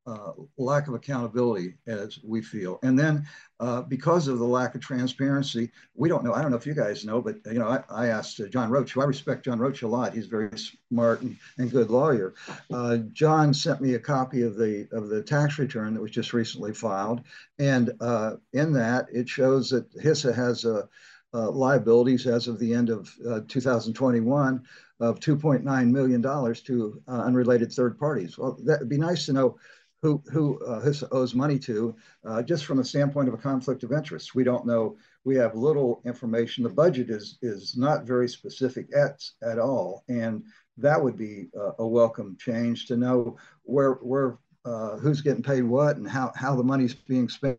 uh, 0.07 0.33
lack 0.57 0.87
of 0.89 0.95
accountability 0.95 1.75
as 1.87 2.19
we 2.23 2.41
feel. 2.41 2.79
And 2.83 2.99
then 2.99 3.27
uh, 3.59 3.83
because 3.83 4.29
of 4.29 4.39
the 4.39 4.45
lack 4.45 4.75
of 4.75 4.81
transparency, 4.81 5.71
we 5.95 6.09
don't 6.09 6.25
know. 6.25 6.33
I 6.33 6.43
don't 6.43 6.51
know 6.51 6.57
if 6.57 6.67
you 6.67 6.75
guys 6.75 7.05
know, 7.05 7.21
but 7.21 7.37
you 7.47 7.59
know, 7.59 7.69
I, 7.69 7.83
I 7.91 8.07
asked 8.09 8.39
uh, 8.41 8.47
John 8.47 8.71
Roach, 8.71 8.93
who 8.93 9.01
I 9.01 9.05
respect 9.05 9.45
John 9.45 9.59
Roach 9.59 9.83
a 9.83 9.89
lot. 9.89 10.15
He's 10.15 10.27
very 10.27 10.51
smart 10.89 11.23
and, 11.23 11.37
and 11.59 11.71
good 11.71 11.91
lawyer. 11.91 12.35
Uh, 12.73 12.99
John 13.13 13.53
sent 13.53 13.81
me 13.81 13.95
a 13.95 13.99
copy 13.99 14.43
of 14.43 14.57
the 14.57 14.87
of 14.93 15.09
the 15.09 15.23
tax 15.23 15.59
return 15.59 15.95
that 15.95 16.03
was 16.03 16.11
just 16.11 16.33
recently 16.33 16.73
filed, 16.73 17.23
and 17.59 17.93
uh, 18.01 18.35
in 18.53 18.73
that 18.75 19.07
it 19.13 19.29
shows 19.29 19.71
that 19.71 19.91
HISA 19.97 20.35
has 20.35 20.65
a 20.65 20.89
uh, 21.35 21.51
liabilities 21.51 22.27
as 22.27 22.49
of 22.49 22.59
the 22.59 22.73
end 22.73 22.89
of 22.89 23.15
2021 23.49 24.63
of 25.01 25.21
$2.9 25.21 25.91
million 25.91 26.23
to 26.23 27.03
uh, 27.07 27.11
unrelated 27.11 27.73
third 27.73 27.99
parties. 27.99 28.39
Well, 28.39 28.59
that'd 28.65 28.89
be 28.89 28.97
nice 28.97 29.27
to 29.27 29.33
know 29.33 29.59
who, 30.07 30.23
who 30.31 30.65
uh, 30.65 30.93
owes 31.11 31.35
money 31.35 31.59
to, 31.59 31.97
uh, 32.25 32.43
just 32.43 32.65
from 32.65 32.77
the 32.77 32.85
standpoint 32.85 33.29
of 33.29 33.35
a 33.35 33.39
conflict 33.39 33.83
of 33.83 33.93
interest. 33.93 34.35
We 34.35 34.45
don't 34.45 34.67
know. 34.67 34.97
We 35.25 35.35
have 35.37 35.55
little 35.57 36.01
information. 36.05 36.63
The 36.63 36.71
budget 36.71 37.11
is 37.11 37.39
is 37.43 37.77
not 37.77 38.05
very 38.05 38.29
specific 38.29 38.87
at 38.97 39.25
at 39.43 39.59
all, 39.59 40.05
and 40.09 40.45
that 40.79 41.03
would 41.03 41.17
be 41.17 41.49
uh, 41.59 41.73
a 41.79 41.87
welcome 41.87 42.37
change 42.39 42.87
to 42.87 42.97
know 42.97 43.37
where 43.65 43.95
where 43.95 44.39
uh, 44.65 44.97
who's 44.99 45.23
getting 45.23 45.43
paid 45.43 45.63
what 45.63 45.97
and 45.97 46.09
how 46.09 46.33
how 46.37 46.55
the 46.55 46.63
money's 46.63 46.95
being 46.95 47.29
spent 47.29 47.59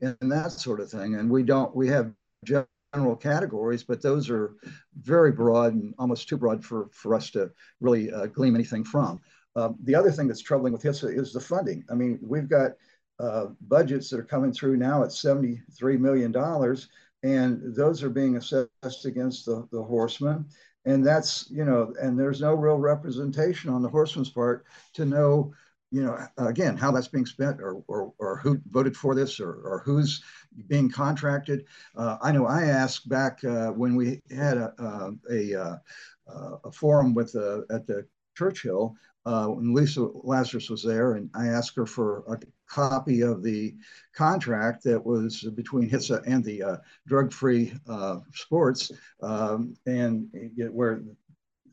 and 0.00 0.16
that 0.20 0.52
sort 0.52 0.80
of 0.80 0.90
thing. 0.90 1.16
And 1.16 1.28
we 1.28 1.42
don't. 1.42 1.74
We 1.74 1.88
have 1.88 2.12
general 2.46 3.16
categories, 3.16 3.82
but 3.82 4.00
those 4.00 4.30
are 4.30 4.54
very 4.94 5.32
broad 5.32 5.74
and 5.74 5.94
almost 5.98 6.28
too 6.28 6.36
broad 6.36 6.64
for 6.64 6.88
for 6.92 7.16
us 7.16 7.30
to 7.30 7.50
really 7.80 8.12
uh, 8.12 8.26
glean 8.26 8.54
anything 8.54 8.84
from. 8.84 9.20
Um, 9.56 9.76
the 9.84 9.94
other 9.94 10.10
thing 10.10 10.26
that's 10.28 10.40
troubling 10.40 10.72
with 10.72 10.82
HISA 10.82 11.16
is 11.16 11.32
the 11.32 11.40
funding. 11.40 11.84
I 11.90 11.94
mean, 11.94 12.18
we've 12.22 12.48
got 12.48 12.72
uh, 13.20 13.46
budgets 13.62 14.10
that 14.10 14.20
are 14.20 14.24
coming 14.24 14.52
through 14.52 14.76
now 14.76 15.04
at 15.04 15.10
$73 15.10 15.98
million, 15.98 16.34
and 17.22 17.74
those 17.74 18.02
are 18.02 18.10
being 18.10 18.36
assessed 18.36 19.04
against 19.04 19.46
the, 19.46 19.66
the 19.70 19.82
horsemen. 19.82 20.46
And 20.84 21.06
that's, 21.06 21.48
you 21.50 21.64
know, 21.64 21.94
and 22.00 22.18
there's 22.18 22.40
no 22.40 22.54
real 22.54 22.76
representation 22.76 23.70
on 23.70 23.82
the 23.82 23.88
horseman's 23.88 24.30
part 24.30 24.66
to 24.94 25.06
know, 25.06 25.54
you 25.90 26.02
know, 26.02 26.18
again, 26.36 26.76
how 26.76 26.90
that's 26.90 27.08
being 27.08 27.24
spent 27.24 27.60
or, 27.60 27.82
or, 27.86 28.12
or 28.18 28.36
who 28.38 28.60
voted 28.70 28.96
for 28.96 29.14
this 29.14 29.40
or, 29.40 29.52
or 29.52 29.82
who's 29.84 30.22
being 30.66 30.90
contracted. 30.90 31.64
Uh, 31.96 32.18
I 32.20 32.32
know 32.32 32.46
I 32.46 32.64
asked 32.64 33.08
back 33.08 33.42
uh, 33.44 33.68
when 33.70 33.94
we 33.94 34.20
had 34.30 34.58
a, 34.58 34.74
uh, 34.78 35.10
a, 35.30 35.52
a, 35.52 35.60
uh, 35.60 36.56
a 36.64 36.72
forum 36.72 37.14
with 37.14 37.34
uh, 37.36 37.60
at 37.70 37.86
the 37.86 38.06
Churchill 38.36 38.96
uh, 39.26 39.46
when 39.46 39.74
Lisa 39.74 40.02
Lazarus 40.22 40.70
was 40.70 40.82
there, 40.82 41.14
and 41.14 41.30
I 41.34 41.48
asked 41.48 41.76
her 41.76 41.86
for 41.86 42.24
a 42.28 42.38
copy 42.68 43.22
of 43.22 43.42
the 43.42 43.74
contract 44.14 44.84
that 44.84 45.04
was 45.04 45.42
between 45.54 45.88
HISA 45.88 46.22
and 46.26 46.44
the 46.44 46.62
uh, 46.62 46.76
drug-free 47.06 47.74
uh, 47.88 48.18
sports, 48.34 48.92
um, 49.22 49.74
and 49.86 50.28
where 50.70 51.02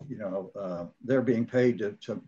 you 0.07 0.17
know 0.17 0.51
uh, 0.59 0.85
they're 1.03 1.21
being 1.21 1.45
paid 1.45 1.79
to, 1.79 1.91
to, 2.01 2.21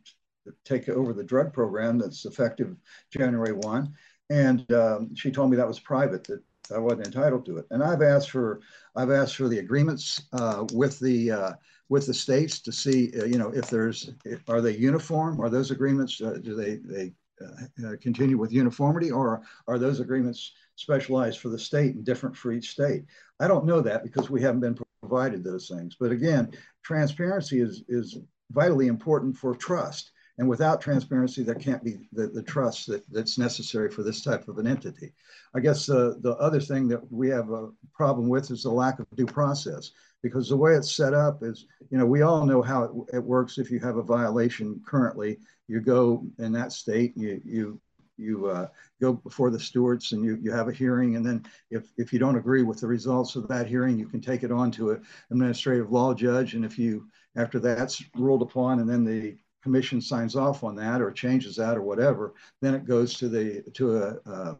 take 0.66 0.90
over 0.90 1.14
the 1.14 1.24
drug 1.24 1.54
program 1.54 1.98
that's 1.98 2.26
effective 2.26 2.76
January 3.12 3.54
one. 3.54 3.94
And 4.30 4.70
um, 4.74 5.16
she 5.16 5.32
told 5.32 5.50
me 5.50 5.56
that 5.56 5.68
was 5.68 5.80
private, 5.80 6.26
that 6.26 6.42
I 6.74 6.80
wasn't 6.80 7.08
entitled 7.08 7.46
to 7.46 7.58
it. 7.58 7.66
And 7.72 7.82
I've 7.82 8.02
asked 8.02 8.32
for 8.32 8.60
I've 8.96 9.12
asked 9.12 9.38
for 9.38 9.48
the 9.48 9.60
agreements 9.60 10.22
uh, 10.34 10.66
with 10.74 11.00
the 11.00 11.32
uh, 11.32 11.54
with 11.90 12.08
the 12.08 12.14
states 12.14 12.60
to 12.62 12.72
see 12.72 13.12
uh, 13.20 13.26
you 13.26 13.38
know 13.38 13.50
if 13.50 13.70
there's 13.70 14.12
are 14.48 14.62
they 14.62 14.76
uniform? 14.76 15.42
Are 15.42 15.50
those 15.50 15.72
agreements 15.72 16.22
uh, 16.22 16.38
do 16.42 16.56
they 16.56 16.78
they 16.78 17.14
uh, 17.42 17.88
uh, 17.88 17.96
continue 18.02 18.38
with 18.38 18.54
uniformity, 18.54 19.12
or 19.12 19.42
are 19.68 19.80
those 19.80 20.00
agreements 20.00 20.54
specialized 20.76 21.40
for 21.40 21.50
the 21.50 21.60
state 21.60 21.96
and 21.96 22.06
different 22.06 22.36
for 22.36 22.52
each 22.52 22.70
state? 22.72 23.04
I 23.40 23.48
don't 23.48 23.66
know 23.66 23.82
that 23.82 24.04
because 24.04 24.30
we 24.30 24.42
haven't 24.42 24.62
been 24.62 24.78
provided 25.02 25.44
those 25.44 25.68
things. 25.68 25.96
But 26.00 26.12
again, 26.12 26.52
transparency 26.84 27.60
is 27.60 27.84
is 27.88 28.18
vitally 28.52 28.88
important 28.88 29.36
for 29.38 29.56
trust. 29.56 30.12
And 30.40 30.50
without 30.50 30.82
transparency, 30.82 31.44
there 31.44 31.56
can't 31.56 31.84
be 31.84 32.08
the, 32.12 32.28
the 32.28 32.42
trust 32.42 32.88
that, 32.88 33.04
that's 33.12 33.38
necessary 33.38 33.90
for 33.90 34.02
this 34.02 34.22
type 34.22 34.48
of 34.48 34.58
an 34.58 34.66
entity. 34.66 35.14
I 35.54 35.60
guess 35.60 35.90
uh, 35.90 36.16
the 36.22 36.36
other 36.38 36.60
thing 36.60 36.88
that 36.88 37.12
we 37.12 37.30
have 37.30 37.52
a 37.52 37.70
problem 37.94 38.28
with 38.30 38.50
is 38.50 38.64
the 38.64 38.72
lack 38.72 39.00
of 39.00 39.06
due 39.16 39.28
process 39.28 39.92
because 40.24 40.50
the 40.50 40.58
way 40.58 40.74
it's 40.74 40.96
set 40.96 41.14
up 41.14 41.44
is, 41.44 41.68
you 41.92 41.98
know, 41.98 42.06
we 42.06 42.24
all 42.24 42.46
know 42.46 42.62
how 42.64 42.84
it, 42.84 43.18
it 43.18 43.24
works. 43.24 43.60
If 43.60 43.70
you 43.70 43.80
have 43.82 43.98
a 43.98 44.04
violation 44.04 44.82
currently, 44.88 45.38
you 45.68 45.82
go 45.82 46.26
in 46.40 46.52
that 46.54 46.72
state, 46.72 47.16
you, 47.16 47.40
you 47.46 47.80
you 48.18 48.48
uh, 48.48 48.68
go 49.02 49.14
before 49.14 49.50
the 49.50 49.60
stewards 49.60 50.12
and 50.12 50.24
you, 50.24 50.38
you 50.42 50.52
have 50.52 50.68
a 50.68 50.74
hearing 50.74 51.16
and 51.16 51.26
then 51.26 51.44
if, 51.72 51.86
if 51.98 52.14
you 52.14 52.20
don't 52.20 52.38
agree 52.38 52.62
with 52.62 52.80
the 52.80 52.88
results 52.88 53.36
of 53.36 53.48
that 53.48 53.68
hearing 53.68 53.98
you 53.98 54.08
can 54.08 54.22
take 54.22 54.44
it 54.44 54.52
on 54.52 54.70
to 54.70 54.92
an 54.92 55.04
administrative 55.32 55.92
law 55.92 56.14
judge 56.14 56.54
and 56.54 56.64
if 56.64 56.78
you 56.78 57.08
after 57.36 57.60
that's 57.60 58.04
ruled 58.16 58.44
upon 58.44 58.80
and 58.80 58.88
then 58.90 59.04
the 59.04 59.36
commission 59.64 60.02
signs 60.02 60.36
off 60.36 60.64
on 60.64 60.76
that 60.76 61.02
or 61.02 61.10
changes 61.12 61.56
that 61.56 61.78
or 61.78 61.82
whatever, 61.82 62.34
then 62.62 62.76
it 62.76 62.86
goes 62.86 63.16
to 63.16 63.30
the 63.30 63.64
to 63.74 63.98
a 63.98 64.30
uh, 64.30 64.56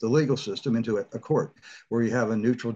the 0.00 0.08
legal 0.08 0.36
system 0.36 0.76
into 0.76 0.98
a, 0.98 1.00
a, 1.12 1.18
court 1.18 1.54
where 1.88 2.02
you 2.02 2.10
have 2.12 2.30
a 2.30 2.36
neutral 2.36 2.74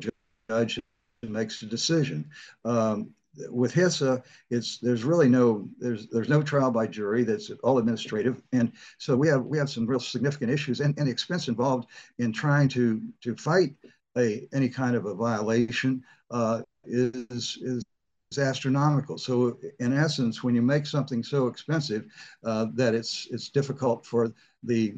judge 0.49 0.81
who 1.23 1.29
makes 1.29 1.63
a 1.63 1.67
decision. 1.67 2.29
Um, 2.65 3.11
with 3.49 3.73
HISA, 3.73 4.23
it's 4.51 4.79
there's 4.79 5.05
really 5.05 5.29
no 5.29 5.69
there's 5.79 6.09
there's 6.09 6.29
no 6.29 6.43
trial 6.43 6.73
by 6.73 6.89
jury. 6.89 7.23
That's 7.23 7.51
all 7.63 7.79
administrative, 7.79 8.43
and 8.53 8.73
so 8.99 9.17
we 9.17 9.29
have 9.29 9.47
we 9.47 9.57
have 9.57 9.71
some 9.71 9.87
real 9.87 10.01
significant 10.01 10.51
issues 10.51 10.81
and, 10.81 10.99
and 10.99 11.09
expense 11.09 11.47
involved 11.47 11.89
in 12.19 12.33
trying 12.33 12.69
to 12.71 13.01
to 13.23 13.37
fight 13.37 13.75
a 14.19 14.49
any 14.53 14.69
kind 14.69 14.97
of 14.97 15.07
a 15.07 15.15
violation 15.15 16.03
uh, 16.33 16.63
is 16.85 17.59
is 17.63 17.85
is 18.31 18.39
astronomical. 18.39 19.19
So 19.19 19.59
in 19.81 19.93
essence, 19.93 20.43
when 20.43 20.55
you 20.55 20.63
make 20.63 20.87
something 20.87 21.23
so 21.23 21.49
expensive 21.49 22.05
uh, 22.45 22.67
that 22.75 22.95
it's 22.95 23.27
it's 23.31 23.49
difficult 23.49 24.07
for 24.07 24.33
the 24.63 24.95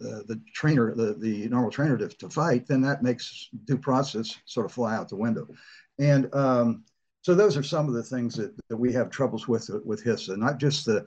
uh, 0.00 0.22
the 0.26 0.40
trainer, 0.52 0.94
the, 0.94 1.14
the 1.14 1.48
normal 1.48 1.70
trainer 1.70 1.96
to, 1.96 2.08
to 2.08 2.28
fight, 2.28 2.66
then 2.66 2.80
that 2.80 3.02
makes 3.02 3.50
due 3.66 3.78
process 3.78 4.36
sort 4.46 4.66
of 4.66 4.72
fly 4.72 4.96
out 4.96 5.08
the 5.08 5.14
window. 5.14 5.46
And 6.00 6.34
um, 6.34 6.82
so 7.20 7.34
those 7.36 7.56
are 7.56 7.62
some 7.62 7.86
of 7.86 7.94
the 7.94 8.02
things 8.02 8.34
that, 8.34 8.52
that 8.68 8.76
we 8.76 8.92
have 8.94 9.10
troubles 9.10 9.46
with 9.46 9.70
with 9.84 10.02
HISA, 10.02 10.36
not 10.38 10.58
just 10.58 10.86
the 10.86 11.04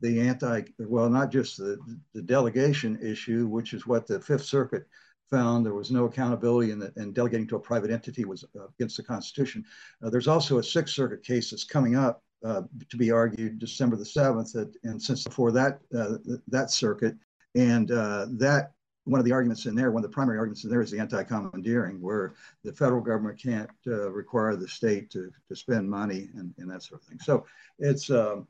the 0.00 0.20
anti, 0.20 0.62
well, 0.78 1.08
not 1.08 1.32
just 1.32 1.56
the, 1.56 1.78
the 2.14 2.22
delegation 2.22 2.98
issue, 3.02 3.48
which 3.48 3.72
is 3.72 3.86
what 3.86 4.06
the 4.06 4.20
Fifth 4.20 4.44
Circuit 4.44 4.86
found 5.30 5.64
there 5.64 5.74
was 5.74 5.90
no 5.90 6.06
accountability 6.06 6.72
and, 6.72 6.90
and 6.96 7.14
delegating 7.14 7.46
to 7.48 7.56
a 7.56 7.60
private 7.60 7.90
entity 7.90 8.24
was 8.24 8.44
uh, 8.58 8.66
against 8.78 8.96
the 8.96 9.02
Constitution. 9.02 9.64
Uh, 10.02 10.10
there's 10.10 10.28
also 10.28 10.58
a 10.58 10.62
Sixth 10.62 10.94
Circuit 10.94 11.22
case 11.22 11.50
that's 11.50 11.64
coming 11.64 11.96
up 11.96 12.22
uh, 12.44 12.62
to 12.88 12.96
be 12.96 13.10
argued 13.10 13.58
December 13.58 13.96
the 13.96 14.04
7th, 14.04 14.56
at, 14.60 14.68
and 14.84 15.02
since 15.02 15.24
before 15.24 15.50
that 15.52 15.80
uh, 15.96 16.16
that 16.46 16.70
circuit, 16.70 17.16
and 17.54 17.90
uh, 17.90 18.26
that 18.30 18.72
one 19.04 19.18
of 19.18 19.24
the 19.24 19.32
arguments 19.32 19.66
in 19.66 19.74
there, 19.74 19.90
one 19.90 20.04
of 20.04 20.10
the 20.10 20.14
primary 20.14 20.38
arguments 20.38 20.64
in 20.64 20.70
there 20.70 20.82
is 20.82 20.90
the 20.90 21.00
anti-commandeering, 21.00 22.00
where 22.00 22.34
the 22.62 22.72
federal 22.72 23.00
government 23.00 23.40
can't 23.42 23.70
uh, 23.86 24.10
require 24.10 24.54
the 24.54 24.68
state 24.68 25.10
to, 25.10 25.32
to 25.48 25.56
spend 25.56 25.88
money 25.88 26.28
and, 26.36 26.54
and 26.58 26.70
that 26.70 26.82
sort 26.82 27.00
of 27.00 27.08
thing. 27.08 27.18
So 27.18 27.44
it's 27.78 28.10
um, 28.10 28.46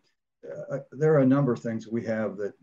there 0.92 1.14
are 1.14 1.20
a 1.20 1.26
number 1.26 1.52
of 1.52 1.60
things 1.60 1.88
we 1.88 2.04
have 2.04 2.36
that 2.36 2.54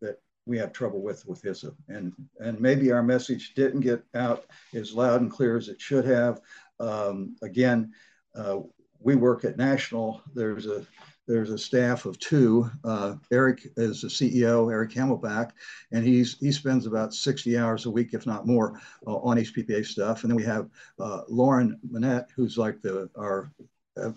that 0.00 0.18
we 0.48 0.58
have 0.58 0.72
trouble 0.72 1.02
with 1.02 1.24
with 1.26 1.42
HISA. 1.42 1.74
And, 1.88 2.12
and 2.40 2.58
maybe 2.58 2.90
our 2.90 3.02
message 3.02 3.54
didn't 3.54 3.80
get 3.80 4.02
out 4.14 4.46
as 4.74 4.94
loud 4.94 5.20
and 5.20 5.30
clear 5.30 5.56
as 5.56 5.68
it 5.68 5.80
should 5.80 6.06
have. 6.06 6.40
Um, 6.80 7.36
again, 7.42 7.92
uh, 8.34 8.60
we 9.00 9.14
work 9.14 9.44
at 9.44 9.58
National. 9.58 10.22
There's 10.34 10.66
a 10.66 10.84
there's 11.26 11.50
a 11.50 11.58
staff 11.58 12.06
of 12.06 12.18
two. 12.18 12.70
Uh, 12.84 13.16
Eric 13.30 13.68
is 13.76 14.00
the 14.00 14.08
CEO, 14.08 14.72
Eric 14.72 14.92
Hamelback, 14.92 15.50
and 15.92 16.02
he's 16.02 16.38
he 16.38 16.50
spends 16.50 16.86
about 16.86 17.12
60 17.12 17.58
hours 17.58 17.84
a 17.84 17.90
week, 17.90 18.14
if 18.14 18.26
not 18.26 18.46
more, 18.46 18.80
uh, 19.06 19.16
on 19.16 19.36
HBPA 19.36 19.84
stuff. 19.84 20.22
And 20.22 20.30
then 20.30 20.36
we 20.36 20.44
have 20.44 20.70
uh, 20.98 21.22
Lauren 21.28 21.78
Manette, 21.88 22.30
who's 22.34 22.56
like 22.56 22.80
the 22.80 23.10
our 23.16 23.52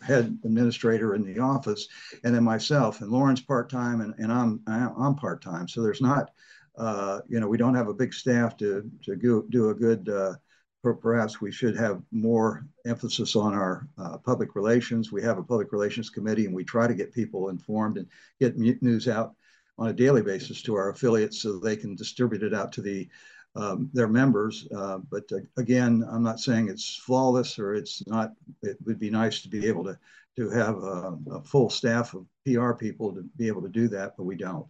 head 0.06 0.38
administrator 0.44 1.16
in 1.16 1.24
the 1.24 1.40
office, 1.40 1.88
and 2.24 2.34
then 2.34 2.44
myself. 2.44 3.02
And 3.02 3.12
Lauren's 3.12 3.42
part 3.42 3.70
time, 3.70 4.02
and, 4.02 4.14
and 4.18 4.32
I'm 4.32 4.62
I'm 4.68 5.16
part 5.16 5.42
time. 5.42 5.68
So 5.68 5.82
there's 5.82 6.02
not, 6.02 6.32
uh, 6.78 7.20
you 7.28 7.40
know, 7.40 7.48
we 7.48 7.58
don't 7.58 7.76
have 7.76 7.88
a 7.88 7.94
big 7.94 8.14
staff 8.14 8.58
to 8.58 8.90
to 9.06 9.16
go, 9.16 9.44
do 9.50 9.70
a 9.70 9.74
good. 9.74 10.10
Uh, 10.10 10.36
perhaps 10.84 11.40
we 11.40 11.52
should 11.52 11.78
have 11.78 12.02
more 12.12 12.66
emphasis 12.88 13.36
on 13.36 13.54
our 13.54 13.88
uh, 14.00 14.18
public 14.18 14.56
relations. 14.56 15.12
We 15.12 15.22
have 15.22 15.38
a 15.38 15.44
public 15.44 15.72
relations 15.72 16.10
committee, 16.10 16.48
and 16.48 16.56
we 16.56 16.64
try 16.64 16.88
to 16.88 16.96
get 16.96 17.14
people 17.14 17.50
informed 17.50 17.98
and 17.98 18.08
get 18.40 18.58
news 18.58 19.08
out 19.08 19.36
on 19.78 19.90
a 19.90 19.94
daily 19.94 20.22
basis 20.22 20.62
to 20.64 20.76
our 20.76 20.90
affiliates 20.90 21.42
so 21.42 21.60
they 21.60 21.76
can 21.76 21.96
distribute 21.96 22.44
it 22.44 22.54
out 22.54 22.72
to 22.72 22.82
the 22.82 23.08
um, 23.56 23.90
their 23.94 24.08
members. 24.08 24.68
Uh, 24.76 25.00
but 25.10 25.24
uh, 25.32 25.40
again, 25.58 26.06
I'm 26.10 26.24
not 26.24 26.40
saying 26.40 26.70
it's 26.70 26.96
flawless 26.96 27.60
or 27.60 27.76
it's 27.76 28.06
not. 28.08 28.32
It 28.62 28.78
would 28.86 29.00
be 29.00 29.10
nice 29.10 29.42
to 29.42 29.50
be 29.50 29.68
able 29.68 29.84
to 29.86 29.98
to 30.38 30.50
have 30.50 30.78
a, 30.78 31.18
a 31.32 31.44
full 31.44 31.70
staff 31.70 32.14
of 32.14 32.26
PR 32.46 32.72
people 32.72 33.14
to 33.14 33.24
be 33.36 33.48
able 33.48 33.62
to 33.62 33.70
do 33.70 33.88
that, 33.90 34.14
but 34.18 34.24
we 34.24 34.36
don't. 34.36 34.66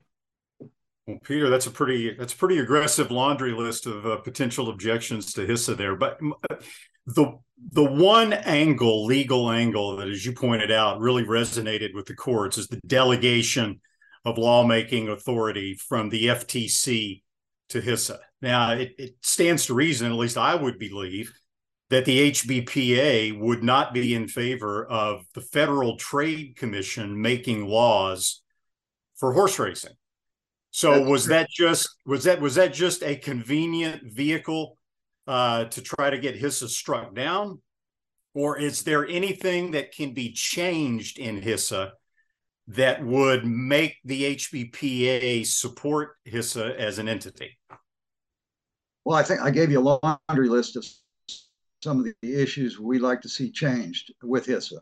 Well, 1.08 1.20
Peter, 1.24 1.50
that's 1.50 1.68
a 1.68 1.72
pretty 1.72 2.14
that's 2.14 2.34
a 2.34 2.38
pretty 2.38 2.60
aggressive 2.60 3.12
laundry 3.12 3.52
list 3.52 3.86
of 3.86 4.06
uh, 4.06 4.18
potential 4.18 4.70
objections 4.70 5.34
to 5.34 5.46
HISA 5.46 5.78
there. 5.78 5.96
But 5.96 6.20
uh, 6.50 6.56
the 7.06 7.38
the 7.72 7.84
one 7.84 8.34
angle, 8.34 9.06
legal 9.06 9.52
angle, 9.52 9.98
that, 9.98 10.08
as 10.08 10.26
you 10.26 10.34
pointed 10.34 10.72
out, 10.72 11.00
really 11.00 11.24
resonated 11.24 11.94
with 11.94 12.06
the 12.06 12.16
courts 12.16 12.58
is 12.58 12.68
the 12.68 12.82
delegation 12.88 13.82
of 14.26 14.38
lawmaking 14.38 15.10
authority 15.10 15.76
from 15.76 16.10
the 16.10 16.28
FTC 16.28 17.24
to 17.72 17.82
HISA. 17.82 18.18
Now, 18.42 18.72
it, 18.72 18.94
it 18.98 19.16
stands 19.22 19.66
to 19.66 19.74
reason, 19.74 20.12
at 20.12 20.18
least 20.18 20.38
I 20.38 20.56
would 20.56 20.80
believe, 20.80 21.32
that 21.90 22.06
the 22.06 22.32
HBPA 22.32 23.38
would 23.40 23.64
not 23.64 23.94
be 23.94 24.16
in 24.16 24.28
favor 24.28 24.86
of 24.86 25.26
the 25.34 25.42
Federal 25.42 25.98
Trade 25.98 26.56
Commission 26.56 27.22
making 27.22 27.68
laws 27.68 28.42
for 29.18 29.34
horse 29.34 29.60
racing. 29.60 29.94
So 30.72 31.00
That's 31.00 31.10
was 31.10 31.24
true. 31.26 31.34
that 31.34 31.50
just 31.50 31.90
was 32.06 32.24
that 32.24 32.40
was 32.40 32.56
that 32.56 32.74
just 32.74 33.04
a 33.04 33.18
convenient 33.18 34.04
vehicle 34.14 34.78
uh, 35.28 35.66
to 35.66 35.82
try 35.82 36.10
to 36.10 36.18
get 36.18 36.40
HISA 36.42 36.70
struck 36.70 37.14
down, 37.14 37.62
or 38.34 38.58
is 38.58 38.84
there 38.84 39.06
anything 39.06 39.72
that 39.72 39.92
can 39.94 40.14
be 40.14 40.32
changed 40.32 41.20
in 41.20 41.42
HISA 41.42 41.92
that 42.68 43.04
would 43.04 43.46
make 43.46 43.98
the 44.04 44.36
HBPA 44.36 45.46
support 45.46 46.16
HISA 46.26 46.76
as 46.78 47.00
an 47.00 47.08
entity? 47.08 47.58
Well, 49.04 49.18
I 49.18 49.24
think 49.24 49.42
I 49.42 49.50
gave 49.50 49.72
you 49.72 49.80
a 49.80 50.00
laundry 50.30 50.48
list 50.48 50.76
of 50.76 50.86
some 51.84 52.00
of 52.00 52.06
the 52.06 52.42
issues 52.42 52.80
we 52.80 53.00
like 53.00 53.22
to 53.22 53.30
see 53.30 53.52
changed 53.52 54.14
with 54.22 54.46
HISA, 54.46 54.80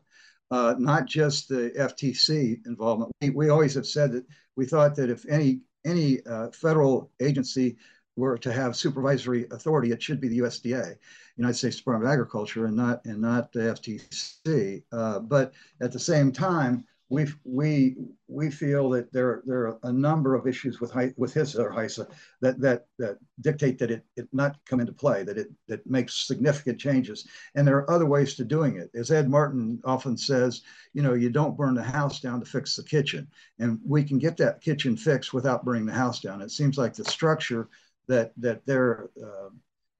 uh, 0.52 0.76
not 0.78 1.06
just 1.06 1.48
the 1.48 1.72
FTC 1.78 2.66
involvement. 2.66 3.12
We, 3.22 3.30
we, 3.30 3.50
always 3.50 3.74
have 3.76 3.88
said 3.88 4.12
that 4.12 4.26
we 4.56 4.66
thought 4.66 4.96
that 4.96 5.10
if 5.10 5.26
any 5.30 5.62
any 5.86 6.20
uh, 6.26 6.52
federal 6.52 7.10
agency 7.22 7.78
were 8.18 8.38
to 8.38 8.52
have 8.52 8.76
supervisory 8.76 9.48
authority, 9.52 9.92
it 9.92 10.04
should 10.04 10.20
be 10.20 10.28
the 10.28 10.40
USDA, 10.40 10.96
United 11.38 11.56
States 11.56 11.78
Department 11.78 12.06
of 12.06 12.12
Agriculture, 12.12 12.66
and 12.66 12.76
not 12.76 13.06
and 13.06 13.22
not 13.22 13.54
the 13.54 13.60
FTC. 13.60 14.84
Uh, 14.92 15.20
but 15.20 15.54
at 15.80 15.94
the 15.94 16.00
same 16.00 16.34
time, 16.34 16.84
we 17.10 17.26
we 17.44 17.96
we 18.28 18.52
feel 18.52 18.90
that 18.92 19.12
there 19.12 19.42
there 19.46 19.68
are 19.68 19.80
a 19.84 19.92
number 19.92 20.36
of 20.36 20.48
issues 20.48 20.80
with 20.80 20.94
with 21.18 21.34
HISA 21.34 21.60
or 21.60 21.72
HISA 21.72 22.08
that 22.42 22.62
that 22.62 22.86
that 23.00 23.18
dictate 23.42 23.80
that 23.80 23.90
it 23.90 24.06
it 24.16 24.28
not 24.32 24.58
come 24.66 24.80
into 24.80 24.94
play 24.94 25.24
that 25.24 25.38
it 25.38 25.48
that 25.68 25.86
makes 25.88 26.28
significant 26.28 26.80
changes. 26.80 27.28
And 27.56 27.68
there 27.68 27.78
are 27.78 27.92
other 27.92 28.06
ways 28.06 28.36
to 28.36 28.46
doing 28.46 28.78
it. 28.78 28.92
As 28.94 29.10
Ed 29.12 29.28
Martin 29.28 29.82
often 29.84 30.18
says 30.18 30.62
you 30.94 31.02
know 31.02 31.16
you 31.16 31.32
don't 31.32 31.58
burn 31.58 31.74
the 31.74 31.84
house 31.84 32.20
down 32.20 32.40
to 32.40 32.46
fix 32.46 32.76
the 32.76 32.84
kitchen. 32.84 33.28
And 33.58 33.80
we 33.84 34.04
can 34.04 34.20
get 34.20 34.38
that 34.38 34.62
kitchen 34.62 34.96
fixed 34.96 35.34
without 35.34 35.66
burning 35.66 35.88
the 35.88 35.94
house 35.94 36.20
down. 36.20 36.42
It 36.42 36.52
seems 36.52 36.78
like 36.78 36.94
the 36.94 37.06
structure 37.06 37.70
that 38.08 38.34
that 38.38 38.64
there 38.68 39.10
uh, 39.22 39.50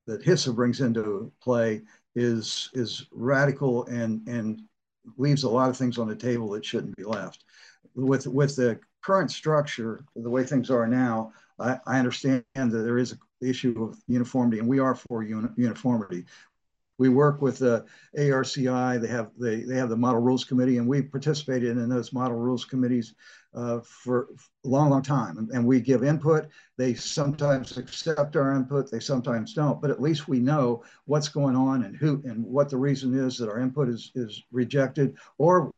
that 0.06 0.24
HISA 0.24 0.54
brings 0.54 0.82
into 0.82 1.32
play 1.42 1.82
is 2.16 2.70
is 2.74 3.08
radical 3.12 3.86
and 3.86 4.28
and 4.28 4.62
leaves 5.18 5.44
a 5.44 5.50
lot 5.50 5.70
of 5.70 5.78
things 5.78 5.98
on 5.98 6.08
the 6.08 6.16
table 6.16 6.50
that 6.52 6.66
shouldn't 6.66 6.96
be 6.96 7.04
left. 7.04 7.44
With 7.96 8.28
with 8.28 8.56
the 8.56 8.80
current 9.02 9.32
structure, 9.32 10.04
the 10.16 10.30
way 10.30 10.44
things 10.44 10.70
are 10.70 10.88
now, 10.88 11.34
I, 11.60 11.80
I 11.86 12.00
understand 12.00 12.44
that 12.56 12.70
there 12.70 12.98
is 12.98 13.14
an 13.14 13.20
issue 13.42 13.84
of 13.84 13.98
uniformity, 14.08 14.60
and 14.60 14.68
we 14.68 14.80
are 14.80 14.96
for 14.96 15.24
uni- 15.24 15.50
uniformity. 15.56 16.26
We 17.00 17.10
work 17.10 17.42
with 17.42 17.58
the 17.58 17.86
ARCI. 18.16 19.02
They 19.02 19.08
have 19.08 19.32
they 19.40 19.62
they 19.62 19.76
have 19.76 19.90
the 19.90 19.98
model 19.98 20.22
rules 20.22 20.44
committee, 20.44 20.78
and 20.78 20.88
we 20.88 21.02
participated 21.02 21.78
in 21.78 21.90
those 21.90 22.14
model 22.14 22.38
rules 22.38 22.66
committees 22.66 23.16
uh, 23.56 23.80
for 23.80 24.28
a 24.66 24.68
long, 24.68 24.90
long 24.92 25.02
time. 25.02 25.38
And, 25.40 25.50
and, 25.50 25.66
we 25.66 25.82
give 25.82 26.04
input. 26.04 26.50
They 26.78 26.94
sometimes 26.94 27.78
accept 27.78 28.36
our 28.36 28.54
input. 28.54 28.92
They 28.92 29.00
sometimes 29.00 29.56
don't. 29.56 29.82
But 29.82 29.90
at 29.90 30.02
least 30.02 30.28
we 30.28 30.40
know 30.40 30.84
what's 31.06 31.30
going 31.30 31.56
on 31.56 31.84
and 31.84 31.96
who 31.96 32.22
and 32.26 32.44
what 32.46 32.70
the 32.70 32.78
reason 32.78 33.18
is 33.18 33.38
that 33.38 33.50
our 33.50 33.60
input 33.60 33.90
is 33.90 34.12
is 34.14 34.44
rejected 34.52 35.18
or 35.40 35.72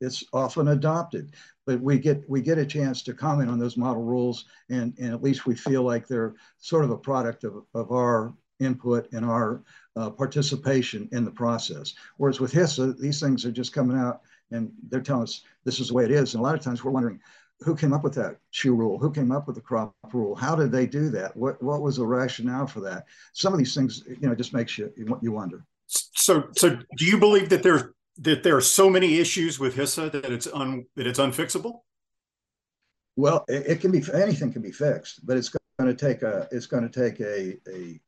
it's 0.00 0.24
often 0.32 0.68
adopted. 0.68 1.34
But 1.66 1.80
we 1.80 1.98
get 1.98 2.28
we 2.28 2.40
get 2.40 2.58
a 2.58 2.66
chance 2.66 3.02
to 3.02 3.14
comment 3.14 3.50
on 3.50 3.58
those 3.58 3.76
model 3.76 4.02
rules, 4.02 4.46
and 4.70 4.94
and 4.98 5.12
at 5.12 5.22
least 5.22 5.46
we 5.46 5.54
feel 5.54 5.82
like 5.82 6.08
they're 6.08 6.34
sort 6.58 6.84
of 6.84 6.90
a 6.90 6.96
product 6.96 7.44
of, 7.44 7.64
of 7.74 7.92
our 7.92 8.34
input 8.60 9.12
and 9.12 9.24
our 9.24 9.62
uh, 9.98 10.10
participation 10.10 11.08
in 11.12 11.24
the 11.24 11.30
process. 11.30 11.94
Whereas 12.16 12.40
with 12.40 12.52
HISA, 12.52 12.98
these 12.98 13.20
things 13.20 13.44
are 13.44 13.50
just 13.50 13.72
coming 13.72 13.98
out 13.98 14.20
and 14.50 14.70
they're 14.88 15.00
telling 15.00 15.24
us 15.24 15.42
this 15.64 15.80
is 15.80 15.88
the 15.88 15.94
way 15.94 16.04
it 16.04 16.10
is. 16.10 16.34
And 16.34 16.40
a 16.40 16.44
lot 16.44 16.54
of 16.54 16.62
times 16.62 16.84
we're 16.84 16.92
wondering 16.92 17.20
who 17.60 17.74
came 17.74 17.92
up 17.92 18.04
with 18.04 18.14
that 18.14 18.36
shoe 18.50 18.74
rule? 18.74 18.98
Who 18.98 19.10
came 19.10 19.32
up 19.32 19.48
with 19.48 19.56
the 19.56 19.62
crop 19.62 19.92
rule? 20.12 20.36
How 20.36 20.54
did 20.54 20.70
they 20.70 20.86
do 20.86 21.10
that? 21.10 21.36
What 21.36 21.60
what 21.62 21.82
was 21.82 21.96
the 21.96 22.06
rationale 22.06 22.66
for 22.66 22.80
that? 22.80 23.06
Some 23.32 23.52
of 23.52 23.58
these 23.58 23.74
things, 23.74 24.04
you 24.06 24.28
know, 24.28 24.34
just 24.34 24.52
makes 24.52 24.78
you 24.78 24.92
you 25.20 25.32
wonder. 25.32 25.64
So 25.86 26.48
so 26.52 26.78
do 26.96 27.04
you 27.04 27.18
believe 27.18 27.48
that 27.48 27.62
there 27.62 27.94
that 28.18 28.42
there 28.42 28.56
are 28.56 28.60
so 28.60 28.88
many 28.88 29.18
issues 29.18 29.58
with 29.58 29.74
HISA 29.74 30.12
that 30.12 30.26
it's 30.26 30.46
un 30.46 30.86
that 30.94 31.06
it's 31.06 31.18
unfixable? 31.18 31.80
Well, 33.16 33.44
it, 33.48 33.66
it 33.66 33.80
can 33.80 33.90
be 33.90 34.04
anything 34.14 34.52
can 34.52 34.62
be 34.62 34.70
fixed, 34.70 35.26
but 35.26 35.36
it's 35.36 35.48
going 35.48 35.94
to 35.94 35.94
take 35.94 36.22
a 36.22 36.48
it's 36.52 36.66
going 36.66 36.88
to 36.88 37.00
take 37.00 37.20
a, 37.20 37.58
a 37.68 38.00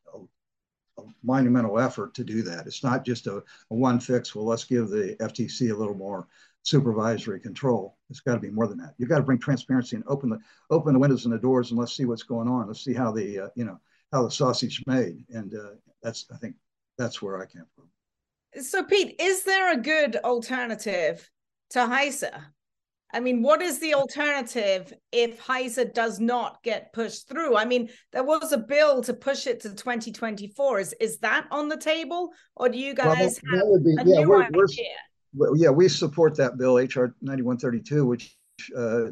monumental 1.23 1.79
effort 1.79 2.13
to 2.15 2.23
do 2.23 2.41
that. 2.43 2.67
It's 2.67 2.83
not 2.83 3.05
just 3.05 3.27
a, 3.27 3.37
a, 3.37 3.43
one 3.75 3.99
fix. 3.99 4.35
Well, 4.35 4.45
let's 4.45 4.63
give 4.63 4.89
the 4.89 5.15
FTC 5.19 5.71
a 5.71 5.77
little 5.77 5.95
more 5.95 6.27
supervisory 6.63 7.39
control. 7.39 7.97
It's 8.09 8.19
got 8.19 8.35
to 8.35 8.39
be 8.39 8.49
more 8.49 8.67
than 8.67 8.77
that. 8.79 8.93
You've 8.97 9.09
got 9.09 9.17
to 9.17 9.23
bring 9.23 9.39
transparency 9.39 9.95
and 9.95 10.05
open 10.07 10.29
the 10.29 10.39
open 10.69 10.93
the 10.93 10.99
windows 10.99 11.25
and 11.25 11.33
the 11.33 11.39
doors 11.39 11.71
and 11.71 11.79
let's 11.79 11.95
see 11.95 12.05
what's 12.05 12.23
going 12.23 12.47
on. 12.47 12.67
Let's 12.67 12.83
see 12.83 12.93
how 12.93 13.11
the 13.11 13.39
uh, 13.39 13.47
you 13.55 13.65
know 13.65 13.79
how 14.11 14.23
the 14.23 14.31
sausage 14.31 14.83
made. 14.85 15.25
And 15.29 15.53
uh, 15.53 15.71
that's 16.03 16.25
I 16.33 16.37
think 16.37 16.55
that's 16.97 17.21
where 17.21 17.41
I 17.41 17.45
came 17.45 17.65
from. 17.75 17.89
So, 18.61 18.83
Pete, 18.83 19.15
is 19.19 19.43
there 19.43 19.73
a 19.73 19.77
good 19.77 20.17
alternative 20.17 21.29
to 21.69 21.79
HISA? 21.79 22.43
I 23.13 23.19
mean, 23.19 23.41
what 23.41 23.61
is 23.61 23.79
the 23.79 23.93
alternative 23.93 24.93
if 25.11 25.39
HISA 25.39 25.93
does 25.93 26.19
not 26.19 26.63
get 26.63 26.93
pushed 26.93 27.27
through? 27.27 27.57
I 27.57 27.65
mean, 27.65 27.89
there 28.11 28.23
was 28.23 28.51
a 28.51 28.57
bill 28.57 29.01
to 29.03 29.13
push 29.13 29.47
it 29.47 29.59
to 29.61 29.69
2024. 29.69 30.79
Is 30.79 30.95
is 30.99 31.17
that 31.19 31.47
on 31.51 31.69
the 31.69 31.77
table, 31.77 32.31
or 32.55 32.69
do 32.69 32.77
you 32.77 32.93
guys 32.93 33.39
well, 33.51 33.73
have 33.73 33.83
be, 33.83 33.95
a 33.99 34.05
yeah, 34.05 34.21
new 34.21 34.29
we're? 34.29 34.47
We're, 35.33 35.55
yeah, 35.55 35.69
we 35.69 35.87
support 35.87 36.35
that 36.37 36.57
bill, 36.57 36.77
HR 36.77 37.15
9132, 37.21 38.05
which 38.05 38.35
uh, 38.75 39.11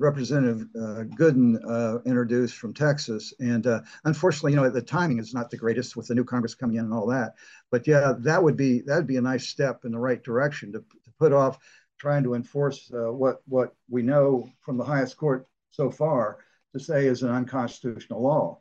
Representative 0.00 0.68
uh, 0.76 1.04
Gooden 1.18 1.58
uh, 1.68 1.98
introduced 2.06 2.54
from 2.54 2.72
Texas. 2.72 3.34
And 3.40 3.66
uh, 3.66 3.80
unfortunately, 4.04 4.52
you 4.52 4.56
know, 4.56 4.70
the 4.70 4.80
timing 4.80 5.18
is 5.18 5.34
not 5.34 5.50
the 5.50 5.56
greatest 5.56 5.96
with 5.96 6.06
the 6.06 6.14
new 6.14 6.24
Congress 6.24 6.54
coming 6.54 6.76
in 6.76 6.84
and 6.84 6.94
all 6.94 7.06
that. 7.08 7.34
But 7.72 7.86
yeah, 7.86 8.14
that 8.20 8.42
would 8.42 8.56
be 8.56 8.82
that 8.82 8.96
would 8.96 9.06
be 9.08 9.16
a 9.16 9.20
nice 9.20 9.48
step 9.48 9.84
in 9.84 9.92
the 9.92 9.98
right 9.98 10.22
direction 10.22 10.72
to, 10.72 10.78
to 10.78 11.12
put 11.18 11.32
off 11.32 11.58
trying 11.98 12.22
to 12.22 12.34
enforce 12.34 12.90
uh, 12.94 13.12
what 13.12 13.42
what 13.46 13.74
we 13.88 14.02
know 14.02 14.48
from 14.60 14.76
the 14.76 14.84
highest 14.84 15.16
court 15.16 15.46
so 15.70 15.90
far 15.90 16.38
to 16.72 16.80
say 16.80 17.06
is 17.06 17.22
an 17.22 17.30
unconstitutional 17.30 18.22
law. 18.22 18.58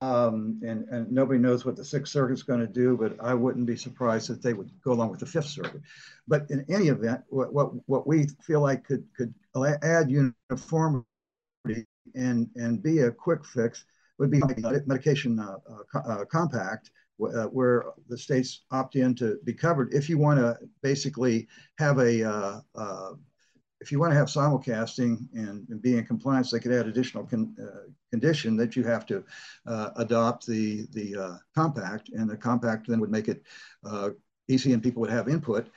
Um, 0.00 0.60
and, 0.62 0.88
and 0.90 1.10
nobody 1.10 1.40
knows 1.40 1.64
what 1.64 1.74
the 1.74 1.84
Sixth 1.84 2.12
Circuit 2.12 2.34
is 2.34 2.44
going 2.44 2.60
to 2.60 2.68
do, 2.68 2.96
but 2.96 3.16
I 3.20 3.34
wouldn't 3.34 3.66
be 3.66 3.74
surprised 3.76 4.30
if 4.30 4.40
they 4.40 4.52
would 4.52 4.70
go 4.80 4.92
along 4.92 5.10
with 5.10 5.18
the 5.18 5.26
Fifth 5.26 5.46
Circuit. 5.46 5.80
But 6.28 6.48
in 6.50 6.64
any 6.68 6.86
event, 6.86 7.22
what, 7.30 7.52
what, 7.52 7.72
what 7.88 8.06
we 8.06 8.28
feel 8.46 8.60
like 8.60 8.84
could, 8.84 9.04
could 9.16 9.34
add 9.82 10.08
uniformity 10.08 11.04
and, 12.14 12.48
and 12.54 12.80
be 12.80 13.00
a 13.00 13.10
quick 13.10 13.44
fix 13.44 13.84
would 14.18 14.30
be 14.30 14.40
medication 14.86 15.40
uh, 15.40 15.56
uh, 15.94 15.98
uh 15.98 16.24
compact, 16.26 16.92
uh, 17.20 17.44
where 17.46 17.84
the 18.08 18.18
states 18.18 18.64
opt 18.70 18.96
in 18.96 19.14
to 19.14 19.38
be 19.44 19.52
covered. 19.52 19.92
If 19.92 20.08
you 20.08 20.18
want 20.18 20.38
to 20.40 20.58
basically 20.82 21.48
have 21.78 21.98
a, 21.98 22.28
uh, 22.28 22.60
uh, 22.74 23.12
if 23.80 23.90
you 23.90 23.98
want 23.98 24.12
to 24.12 24.16
have 24.16 24.28
simulcasting 24.28 25.28
and, 25.34 25.66
and, 25.68 25.82
be 25.82 25.96
in 25.96 26.04
compliance, 26.04 26.50
they 26.50 26.60
could 26.60 26.72
add 26.72 26.86
additional 26.86 27.24
con, 27.24 27.54
uh, 27.60 27.90
condition 28.10 28.56
that 28.56 28.76
you 28.76 28.84
have 28.84 29.06
to 29.06 29.24
uh, 29.66 29.90
adopt 29.96 30.46
the 30.46 30.86
the 30.92 31.16
uh, 31.16 31.36
compact, 31.54 32.10
and 32.10 32.30
the 32.30 32.36
compact 32.36 32.88
then 32.88 33.00
would 33.00 33.10
make 33.10 33.28
it 33.28 33.42
easy, 34.48 34.72
and 34.72 34.82
people 34.82 35.00
would 35.00 35.10
have 35.10 35.28
input 35.28 35.68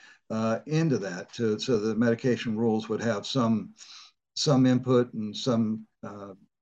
into 0.66 0.98
that. 0.98 1.32
To, 1.34 1.58
so 1.58 1.78
the 1.78 1.94
medication 1.94 2.56
rules 2.56 2.88
would 2.88 3.02
have 3.02 3.26
some 3.26 3.74
some 4.34 4.66
input 4.66 5.12
and 5.14 5.36
some 5.36 5.86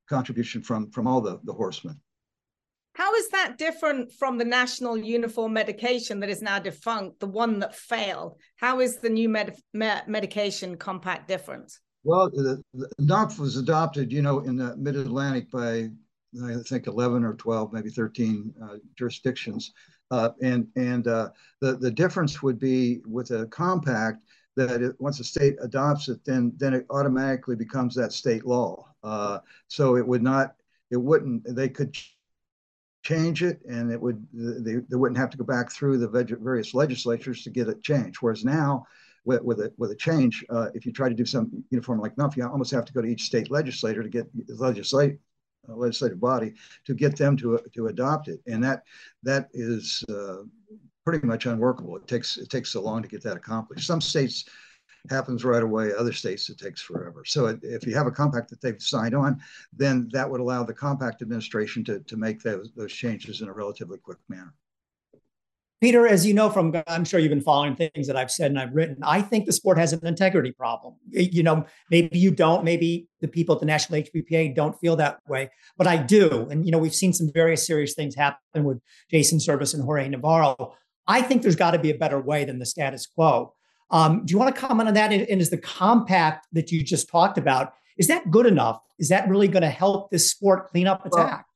contribution 0.08 0.62
from 0.62 0.90
from 0.90 1.06
all 1.06 1.20
the 1.20 1.40
the 1.44 1.52
horsemen. 1.52 2.00
How 2.94 3.12
is 3.14 3.28
that 3.30 3.58
different 3.58 4.12
from 4.12 4.38
the 4.38 4.44
national 4.44 4.96
uniform 4.96 5.52
medication 5.52 6.20
that 6.20 6.30
is 6.30 6.40
now 6.40 6.60
defunct, 6.60 7.18
the 7.18 7.26
one 7.26 7.58
that 7.58 7.74
failed? 7.74 8.38
How 8.56 8.80
is 8.80 8.98
the 8.98 9.10
new 9.10 9.28
med- 9.28 9.56
medication 9.72 10.76
compact 10.76 11.26
different? 11.26 11.72
Well, 12.04 12.30
the, 12.30 12.62
the 12.72 13.34
was 13.38 13.56
adopted, 13.56 14.12
you 14.12 14.22
know, 14.22 14.40
in 14.40 14.56
the 14.56 14.76
Mid 14.76 14.96
Atlantic 14.96 15.50
by 15.50 15.90
I 16.42 16.56
think 16.66 16.86
11 16.86 17.24
or 17.24 17.34
12, 17.34 17.72
maybe 17.72 17.90
13 17.90 18.52
uh, 18.62 18.76
jurisdictions, 18.96 19.72
uh, 20.10 20.30
and 20.42 20.66
and 20.76 21.06
uh, 21.06 21.30
the 21.60 21.76
the 21.76 21.90
difference 21.90 22.42
would 22.42 22.58
be 22.58 23.00
with 23.06 23.30
a 23.30 23.46
compact 23.46 24.24
that 24.56 24.82
it, 24.82 24.96
once 24.98 25.20
a 25.20 25.24
state 25.24 25.56
adopts 25.60 26.08
it, 26.08 26.24
then 26.24 26.52
then 26.56 26.74
it 26.74 26.86
automatically 26.90 27.56
becomes 27.56 27.94
that 27.94 28.12
state 28.12 28.44
law. 28.44 28.84
Uh, 29.02 29.38
so 29.68 29.96
it 29.96 30.06
would 30.06 30.22
not, 30.22 30.56
it 30.90 30.96
wouldn't. 30.96 31.44
They 31.54 31.68
could 31.68 31.96
change 33.04 33.42
it 33.42 33.60
and 33.68 33.92
it 33.92 34.00
would 34.00 34.26
they, 34.32 34.76
they 34.88 34.96
wouldn't 34.96 35.18
have 35.18 35.30
to 35.30 35.38
go 35.38 35.44
back 35.44 35.70
through 35.70 35.98
the 35.98 36.08
various 36.08 36.74
legislatures 36.74 37.42
to 37.42 37.50
get 37.50 37.68
it 37.68 37.82
changed. 37.82 38.18
Whereas 38.20 38.44
now 38.44 38.86
with, 39.24 39.42
with 39.42 39.60
a 39.60 39.72
with 39.76 39.90
a 39.90 39.96
change 39.96 40.44
uh, 40.50 40.68
if 40.74 40.84
you 40.84 40.92
try 40.92 41.08
to 41.08 41.14
do 41.14 41.24
some 41.24 41.64
uniform 41.70 42.00
like 42.00 42.14
enough 42.18 42.36
you 42.36 42.46
almost 42.46 42.72
have 42.72 42.84
to 42.86 42.92
go 42.92 43.02
to 43.02 43.08
each 43.08 43.22
state 43.22 43.50
legislator 43.50 44.02
to 44.02 44.08
get 44.08 44.26
the 44.46 44.54
legislate 44.54 45.18
uh, 45.68 45.74
legislative 45.74 46.20
body 46.20 46.52
to 46.84 46.94
get 46.94 47.16
them 47.16 47.36
to 47.36 47.58
to 47.72 47.86
adopt 47.86 48.28
it. 48.28 48.40
And 48.46 48.62
that 48.64 48.82
that 49.22 49.48
is 49.54 50.04
uh, 50.08 50.42
pretty 51.04 51.26
much 51.26 51.46
unworkable. 51.46 51.96
It 51.96 52.06
takes 52.06 52.36
it 52.36 52.50
takes 52.50 52.70
so 52.70 52.82
long 52.82 53.02
to 53.02 53.08
get 53.08 53.22
that 53.22 53.36
accomplished. 53.36 53.86
Some 53.86 54.00
states 54.00 54.44
happens 55.10 55.44
right 55.44 55.62
away. 55.62 55.92
Other 55.92 56.12
states, 56.12 56.48
it 56.48 56.58
takes 56.58 56.80
forever. 56.80 57.24
So 57.24 57.58
if 57.62 57.86
you 57.86 57.94
have 57.94 58.06
a 58.06 58.10
compact 58.10 58.50
that 58.50 58.60
they've 58.60 58.80
signed 58.80 59.14
on, 59.14 59.40
then 59.72 60.08
that 60.12 60.28
would 60.28 60.40
allow 60.40 60.64
the 60.64 60.74
compact 60.74 61.22
administration 61.22 61.84
to, 61.84 62.00
to 62.00 62.16
make 62.16 62.42
those, 62.42 62.72
those 62.74 62.92
changes 62.92 63.40
in 63.40 63.48
a 63.48 63.52
relatively 63.52 63.98
quick 63.98 64.18
manner. 64.28 64.54
Peter, 65.80 66.06
as 66.06 66.24
you 66.24 66.32
know 66.32 66.48
from, 66.48 66.74
I'm 66.86 67.04
sure 67.04 67.20
you've 67.20 67.28
been 67.28 67.42
following 67.42 67.76
things 67.76 68.06
that 68.06 68.16
I've 68.16 68.30
said 68.30 68.50
and 68.50 68.58
I've 68.58 68.74
written. 68.74 68.96
I 69.02 69.20
think 69.20 69.44
the 69.44 69.52
sport 69.52 69.76
has 69.76 69.92
an 69.92 70.06
integrity 70.06 70.50
problem. 70.50 70.94
You 71.10 71.42
know, 71.42 71.66
maybe 71.90 72.18
you 72.18 72.30
don't, 72.30 72.64
maybe 72.64 73.06
the 73.20 73.28
people 73.28 73.54
at 73.54 73.60
the 73.60 73.66
National 73.66 74.00
HBPA 74.00 74.54
don't 74.54 74.80
feel 74.80 74.96
that 74.96 75.18
way, 75.28 75.50
but 75.76 75.86
I 75.86 75.98
do. 75.98 76.48
And, 76.50 76.64
you 76.64 76.72
know, 76.72 76.78
we've 76.78 76.94
seen 76.94 77.12
some 77.12 77.30
very 77.34 77.58
serious 77.58 77.92
things 77.92 78.14
happen 78.14 78.64
with 78.64 78.80
Jason 79.10 79.40
Servis 79.40 79.74
and 79.74 79.84
Jorge 79.84 80.08
Navarro. 80.08 80.74
I 81.06 81.20
think 81.20 81.42
there's 81.42 81.54
got 81.54 81.72
to 81.72 81.78
be 81.78 81.90
a 81.90 81.98
better 81.98 82.18
way 82.18 82.46
than 82.46 82.58
the 82.58 82.66
status 82.66 83.06
quo. 83.06 83.52
Um, 83.90 84.24
do 84.24 84.32
you 84.32 84.38
want 84.38 84.54
to 84.54 84.60
comment 84.60 84.88
on 84.88 84.94
that? 84.94 85.12
And, 85.12 85.22
and 85.28 85.40
is 85.40 85.50
the 85.50 85.58
compact 85.58 86.46
that 86.52 86.72
you 86.72 86.82
just 86.82 87.08
talked 87.08 87.38
about 87.38 87.74
is 87.96 88.08
that 88.08 88.30
good 88.30 88.46
enough? 88.46 88.80
Is 88.98 89.08
that 89.10 89.28
really 89.28 89.48
going 89.48 89.62
to 89.62 89.70
help 89.70 90.10
this 90.10 90.30
sport 90.30 90.68
clean 90.68 90.86
up 90.86 91.06
its 91.06 91.16
well, 91.16 91.26
act? 91.26 91.50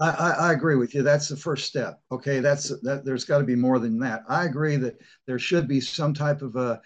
I, 0.00 0.10
I, 0.10 0.52
agree 0.52 0.76
with 0.76 0.94
you. 0.94 1.02
That's 1.02 1.28
the 1.28 1.36
first 1.36 1.66
step. 1.66 2.00
Okay, 2.12 2.40
that's 2.40 2.68
that. 2.82 3.04
There's 3.04 3.24
got 3.24 3.38
to 3.38 3.44
be 3.44 3.54
more 3.54 3.78
than 3.78 3.98
that. 4.00 4.24
I 4.28 4.44
agree 4.44 4.76
that 4.76 5.00
there 5.26 5.38
should 5.38 5.66
be 5.66 5.80
some 5.80 6.12
type 6.12 6.42
of 6.42 6.56
a 6.56 6.80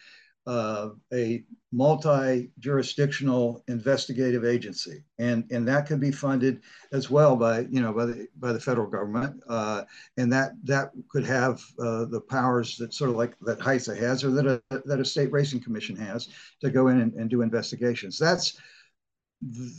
uh, 0.47 0.91
a 1.13 1.45
multi-jurisdictional 1.73 3.63
investigative 3.69 4.45
agency, 4.45 5.05
and 5.19 5.45
and 5.51 5.67
that 5.69 5.87
can 5.87 6.01
be 6.01 6.11
funded 6.11 6.63
as 6.93 7.11
well 7.11 7.37
by 7.37 7.61
you 7.71 7.81
know 7.81 7.93
by 7.93 8.07
the 8.07 8.29
by 8.39 8.53
the 8.53 8.61
federal 8.61 8.89
government, 8.89 9.41
uh, 9.49 9.85
and 10.17 10.33
that 10.33 10.53
that 10.65 10.91
could 11.09 11.25
have 11.25 11.63
uh, 11.79 12.05
the 12.07 12.21
powers 12.29 12.77
that 12.77 12.93
sort 12.93 13.11
of 13.11 13.17
like 13.17 13.39
that 13.41 13.61
HISA 13.61 13.97
has 13.97 14.25
or 14.25 14.31
that 14.33 14.47
a 14.47 14.63
that 14.85 15.01
a 15.01 15.05
state 15.05 15.31
racing 15.31 15.61
commission 15.61 15.97
has 15.97 16.29
to 16.61 16.71
go 16.71 16.89
in 16.89 17.01
and, 17.01 17.15
and 17.15 17.31
do 17.31 17.43
investigations. 17.43 18.19
That's 18.19 18.59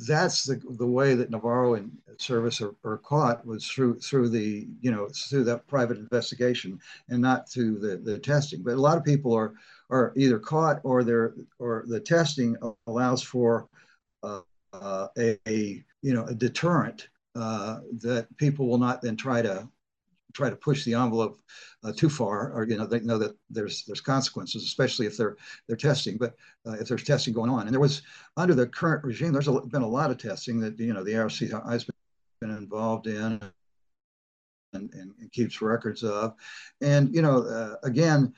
that's 0.07 0.45
the 0.45 0.59
the 0.79 0.87
way 0.87 1.13
that 1.13 1.29
Navarro 1.29 1.75
and 1.75 1.91
Servis 2.17 2.61
are, 2.61 2.73
are, 2.83 2.97
caught 2.97 3.45
was 3.45 3.67
through 3.67 3.99
through 3.99 4.29
the 4.29 4.67
you 4.81 4.91
know 4.91 5.07
through 5.09 5.43
that 5.43 5.67
private 5.67 5.97
investigation 5.97 6.79
and 7.09 7.21
not 7.21 7.49
through 7.49 7.77
the 7.79 7.97
the 7.97 8.17
testing. 8.17 8.63
But 8.63 8.73
a 8.73 8.81
lot 8.81 8.97
of 8.97 9.03
people 9.03 9.33
are 9.35 9.53
are 9.91 10.13
either 10.15 10.39
caught 10.39 10.79
or 10.83 11.03
they're 11.03 11.35
or 11.59 11.83
the 11.87 11.99
testing 11.99 12.55
allows 12.87 13.21
for 13.21 13.67
uh, 14.23 14.41
a, 14.73 15.37
a, 15.47 15.83
you 16.01 16.13
know 16.13 16.25
a 16.25 16.33
deterrent 16.33 17.09
uh, 17.35 17.79
that 17.99 18.27
people 18.37 18.67
will 18.67 18.77
not 18.77 19.01
then 19.01 19.15
try 19.15 19.41
to 19.41 19.67
try 20.33 20.49
to 20.49 20.55
push 20.55 20.85
the 20.85 20.93
envelope 20.93 21.41
uh, 21.83 21.91
too 21.91 22.09
far, 22.09 22.51
or 22.53 22.67
you 22.67 22.77
know 22.77 22.85
they 22.85 22.99
know 23.01 23.17
that 23.17 23.35
there's 23.49 23.83
there's 23.85 24.01
consequences, 24.01 24.63
especially 24.63 25.05
if 25.05 25.17
they're 25.17 25.35
they're 25.67 25.77
testing. 25.77 26.17
But 26.17 26.35
uh, 26.65 26.73
if 26.73 26.87
there's 26.87 27.03
testing 27.03 27.33
going 27.33 27.49
on, 27.49 27.61
and 27.61 27.73
there 27.73 27.79
was 27.79 28.01
under 28.37 28.53
the 28.53 28.67
current 28.67 29.03
regime, 29.03 29.33
there's 29.33 29.47
a, 29.47 29.61
been 29.61 29.81
a 29.81 29.87
lot 29.87 30.11
of 30.11 30.17
testing 30.17 30.59
that 30.61 30.79
you 30.79 30.93
know 30.93 31.03
the 31.03 31.17
ARC 31.17 31.33
has 31.33 31.85
been 32.39 32.51
involved 32.51 33.07
in 33.07 33.39
and, 34.73 34.93
and, 34.93 35.13
and 35.19 35.31
keeps 35.31 35.61
records 35.61 36.03
of, 36.03 36.33
and 36.81 37.13
you 37.13 37.21
know 37.21 37.43
uh, 37.43 37.75
again, 37.83 38.33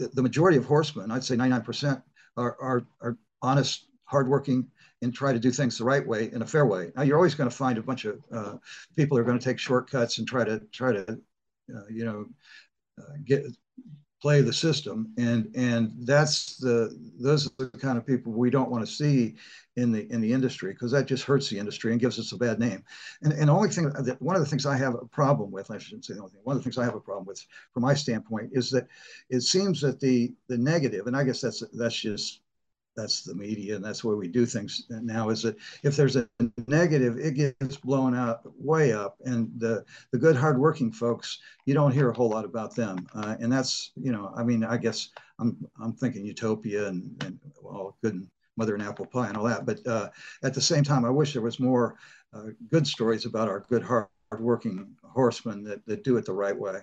the, 0.00 0.08
the, 0.14 0.22
majority 0.22 0.56
of 0.56 0.64
horsemen, 0.64 1.10
I'd 1.10 1.24
say 1.24 1.36
99%, 1.36 2.02
are 2.36 2.56
are, 2.60 2.86
are 3.00 3.18
honest, 3.42 3.86
hardworking 4.04 4.66
and 5.02 5.14
try 5.14 5.32
to 5.32 5.38
do 5.38 5.50
things 5.50 5.78
the 5.78 5.84
right 5.84 6.06
way 6.06 6.30
in 6.32 6.42
a 6.42 6.46
fair 6.46 6.66
way. 6.66 6.90
Now 6.96 7.02
you're 7.02 7.16
always 7.16 7.34
going 7.34 7.48
to 7.48 7.56
find 7.56 7.78
a 7.78 7.82
bunch 7.82 8.04
of 8.04 8.20
uh, 8.32 8.56
people 8.96 9.16
who 9.16 9.22
are 9.22 9.24
going 9.24 9.38
to 9.38 9.44
take 9.44 9.58
shortcuts 9.58 10.18
and 10.18 10.26
try 10.26 10.44
to 10.44 10.60
try 10.72 10.92
to 10.92 11.04
uh, 11.74 11.86
you 11.88 12.04
know 12.04 12.26
uh, 12.98 13.14
get 13.24 13.44
play 14.20 14.42
the 14.42 14.52
system. 14.52 15.12
And 15.18 15.50
and 15.54 15.92
that's 16.00 16.56
the 16.56 16.96
those 17.18 17.46
are 17.46 17.52
the 17.58 17.78
kind 17.78 17.98
of 17.98 18.06
people 18.06 18.32
we 18.32 18.50
don't 18.50 18.70
want 18.70 18.86
to 18.86 18.92
see 18.92 19.36
in 19.76 19.92
the 19.92 20.10
in 20.12 20.20
the 20.20 20.32
industry 20.32 20.72
because 20.72 20.92
that 20.92 21.06
just 21.06 21.24
hurts 21.24 21.48
the 21.48 21.58
industry 21.58 21.92
and 21.92 22.00
gives 22.00 22.18
us 22.18 22.32
a 22.32 22.36
bad 22.36 22.58
name. 22.58 22.84
And 23.22 23.32
and 23.32 23.48
the 23.48 23.52
only 23.52 23.70
thing 23.70 23.90
that 23.90 24.20
one 24.20 24.36
of 24.36 24.42
the 24.42 24.48
things 24.48 24.66
i 24.66 24.76
have 24.76 24.94
a 24.94 25.06
problem 25.06 25.50
with 25.50 25.70
i 25.70 25.78
shouldn't 25.78 26.04
say 26.04 26.14
the 26.14 26.20
only 26.20 26.32
thing 26.32 26.40
one 26.44 26.56
of 26.56 26.62
the 26.62 26.64
things 26.64 26.78
i 26.78 26.84
have 26.84 26.94
a 26.94 27.00
problem 27.00 27.26
with 27.26 27.44
from 27.72 27.82
my 27.82 27.94
standpoint 27.94 28.50
is 28.52 28.70
that 28.70 28.86
it 29.30 29.40
seems 29.42 29.80
that 29.80 30.00
the 30.00 30.32
the 30.48 30.58
negative 30.58 31.06
and 31.06 31.16
i 31.16 31.24
guess 31.24 31.40
that's 31.40 31.62
that's 31.72 31.98
just 31.98 32.39
that's 32.96 33.22
the 33.22 33.34
media 33.34 33.76
and 33.76 33.84
that's 33.84 34.02
where 34.02 34.16
we 34.16 34.28
do 34.28 34.44
things 34.44 34.84
now 34.88 35.28
is 35.30 35.42
that 35.42 35.56
if 35.82 35.96
there's 35.96 36.16
a 36.16 36.28
negative 36.68 37.18
it 37.18 37.34
gets 37.34 37.76
blown 37.76 38.14
out 38.14 38.40
way 38.58 38.92
up. 38.92 39.16
And 39.24 39.50
the 39.58 39.84
the 40.12 40.18
good 40.18 40.36
hardworking 40.36 40.92
folks 40.92 41.38
you 41.66 41.74
don't 41.74 41.92
hear 41.92 42.10
a 42.10 42.14
whole 42.14 42.30
lot 42.30 42.44
about 42.44 42.74
them. 42.74 43.06
Uh, 43.14 43.36
and 43.40 43.52
that's 43.52 43.92
you 43.96 44.12
know 44.12 44.32
i 44.36 44.42
mean 44.42 44.64
i 44.64 44.76
guess 44.76 45.10
i'm 45.38 45.56
i'm 45.80 45.92
thinking 45.92 46.24
utopia 46.24 46.88
and 46.88 47.22
and 47.24 47.38
well 47.62 47.96
good 48.02 48.14
and 48.14 48.26
mother 48.56 48.74
and 48.74 48.82
apple 48.82 49.06
pie 49.06 49.28
and 49.28 49.36
all 49.36 49.44
that. 49.44 49.64
But 49.64 49.86
uh, 49.86 50.10
at 50.42 50.54
the 50.54 50.60
same 50.60 50.84
time 50.84 51.04
i 51.04 51.10
wish 51.10 51.32
there 51.32 51.42
was 51.42 51.60
more 51.60 51.96
uh, 52.34 52.48
good 52.70 52.86
stories 52.86 53.24
about 53.24 53.48
our 53.48 53.64
good 53.68 53.82
hardworking 53.82 54.94
horsemen 55.02 55.64
that, 55.64 55.84
that 55.86 56.04
do 56.04 56.16
it 56.16 56.24
the 56.24 56.32
right 56.32 56.56
way 56.56 56.80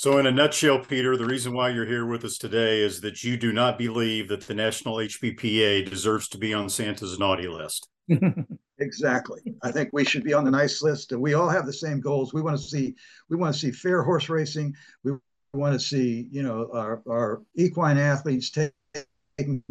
so, 0.00 0.16
in 0.16 0.24
a 0.24 0.32
nutshell, 0.32 0.78
Peter, 0.78 1.14
the 1.14 1.26
reason 1.26 1.52
why 1.52 1.68
you're 1.68 1.84
here 1.84 2.06
with 2.06 2.24
us 2.24 2.38
today 2.38 2.80
is 2.80 3.02
that 3.02 3.22
you 3.22 3.36
do 3.36 3.52
not 3.52 3.76
believe 3.76 4.28
that 4.28 4.40
the 4.40 4.54
National 4.54 4.94
HBPA 4.94 5.90
deserves 5.90 6.26
to 6.28 6.38
be 6.38 6.54
on 6.54 6.70
Santa's 6.70 7.18
naughty 7.18 7.46
list. 7.46 7.86
exactly. 8.78 9.42
I 9.62 9.70
think 9.70 9.90
we 9.92 10.06
should 10.06 10.24
be 10.24 10.32
on 10.32 10.46
the 10.46 10.50
nice 10.50 10.80
list. 10.80 11.12
and 11.12 11.20
We 11.20 11.34
all 11.34 11.50
have 11.50 11.66
the 11.66 11.72
same 11.74 12.00
goals. 12.00 12.32
We 12.32 12.40
want 12.40 12.56
to 12.56 12.62
see 12.62 12.94
we 13.28 13.36
want 13.36 13.54
to 13.54 13.60
see 13.60 13.70
fair 13.70 14.02
horse 14.02 14.30
racing. 14.30 14.74
We 15.04 15.12
want 15.52 15.74
to 15.74 15.78
see 15.78 16.28
you 16.30 16.44
know 16.44 16.70
our, 16.72 17.02
our 17.06 17.42
equine 17.54 17.98
athletes 17.98 18.50
taken 18.50 19.62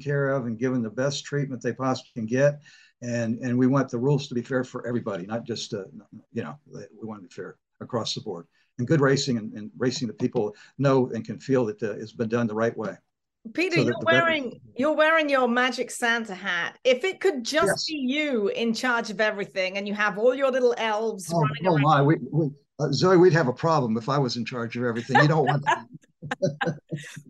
care 0.00 0.30
of 0.30 0.46
and 0.46 0.58
given 0.58 0.82
the 0.82 0.88
best 0.88 1.26
treatment 1.26 1.60
they 1.60 1.74
possibly 1.74 2.10
can 2.14 2.24
get. 2.24 2.62
And 3.02 3.38
and 3.40 3.58
we 3.58 3.66
want 3.66 3.90
the 3.90 3.98
rules 3.98 4.28
to 4.28 4.34
be 4.34 4.40
fair 4.40 4.64
for 4.64 4.86
everybody, 4.86 5.26
not 5.26 5.44
just 5.44 5.74
uh, 5.74 5.84
you 6.32 6.42
know 6.42 6.58
we 6.72 6.86
want 7.02 7.20
to 7.20 7.28
be 7.28 7.34
fair 7.34 7.56
across 7.82 8.14
the 8.14 8.22
board 8.22 8.46
and 8.78 8.86
good 8.86 9.00
racing 9.00 9.38
and, 9.38 9.52
and 9.54 9.70
racing 9.76 10.08
that 10.08 10.18
people 10.18 10.54
know 10.78 11.10
and 11.10 11.24
can 11.24 11.38
feel 11.38 11.64
that 11.66 11.82
uh, 11.82 11.94
has 11.94 12.12
been 12.12 12.28
done 12.28 12.46
the 12.46 12.54
right 12.54 12.76
way. 12.76 12.96
Peter, 13.52 13.76
so 13.76 13.82
you're 13.82 13.94
wearing 14.02 14.58
you're 14.74 14.94
wearing 14.94 15.28
your 15.28 15.46
magic 15.46 15.90
Santa 15.90 16.34
hat. 16.34 16.78
If 16.82 17.04
it 17.04 17.20
could 17.20 17.44
just 17.44 17.66
yes. 17.66 17.84
be 17.86 17.94
you 17.94 18.48
in 18.48 18.72
charge 18.72 19.10
of 19.10 19.20
everything, 19.20 19.76
and 19.76 19.86
you 19.86 19.92
have 19.92 20.16
all 20.16 20.34
your 20.34 20.50
little 20.50 20.74
elves 20.78 21.30
oh, 21.32 21.40
running 21.40 21.66
oh 21.66 21.74
around. 21.74 21.82
my, 21.82 22.02
we, 22.02 22.16
we, 22.30 22.50
uh, 22.80 22.90
Zoe, 22.90 23.18
we'd 23.18 23.34
have 23.34 23.48
a 23.48 23.52
problem 23.52 23.98
if 23.98 24.08
I 24.08 24.16
was 24.16 24.36
in 24.36 24.46
charge 24.46 24.76
of 24.76 24.84
everything. 24.84 25.20
You 25.20 25.28
don't 25.28 25.46
want 25.46 25.64
that. 25.66 25.86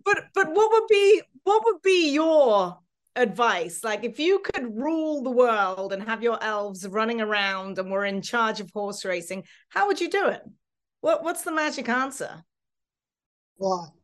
but 0.05 0.23
but 0.33 0.47
what 0.53 0.71
would 0.71 0.87
be 0.89 1.21
what 1.43 1.63
would 1.65 1.81
be 1.81 2.13
your 2.13 2.77
advice? 3.17 3.83
Like 3.83 4.05
if 4.05 4.17
you 4.17 4.39
could 4.39 4.73
rule 4.73 5.21
the 5.21 5.31
world 5.31 5.91
and 5.91 6.01
have 6.03 6.23
your 6.23 6.41
elves 6.41 6.87
running 6.87 7.19
around 7.19 7.77
and 7.77 7.91
were 7.91 8.05
in 8.05 8.21
charge 8.21 8.61
of 8.61 8.71
horse 8.71 9.03
racing, 9.03 9.43
how 9.67 9.87
would 9.87 9.99
you 9.99 10.09
do 10.09 10.29
it? 10.29 10.43
What 11.05 11.23
what's 11.23 11.43
the 11.43 11.51
magic 11.51 11.87
answer? 11.87 12.43
Well, 13.59 13.95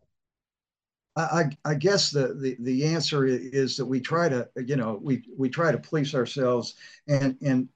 I, 1.15 1.45
I 1.65 1.73
guess 1.73 2.11
the, 2.11 2.35
the, 2.35 2.55
the 2.59 2.85
answer 2.85 3.25
is 3.25 3.75
that 3.77 3.87
we 3.87 3.99
try 3.99 4.29
to, 4.29 4.47
you 4.55 4.75
know, 4.75 4.99
we, 5.01 5.23
we 5.35 5.49
try 5.49 5.71
to 5.71 5.79
police 5.79 6.13
ourselves 6.13 6.75
and, 7.07 7.35
and 7.41 7.67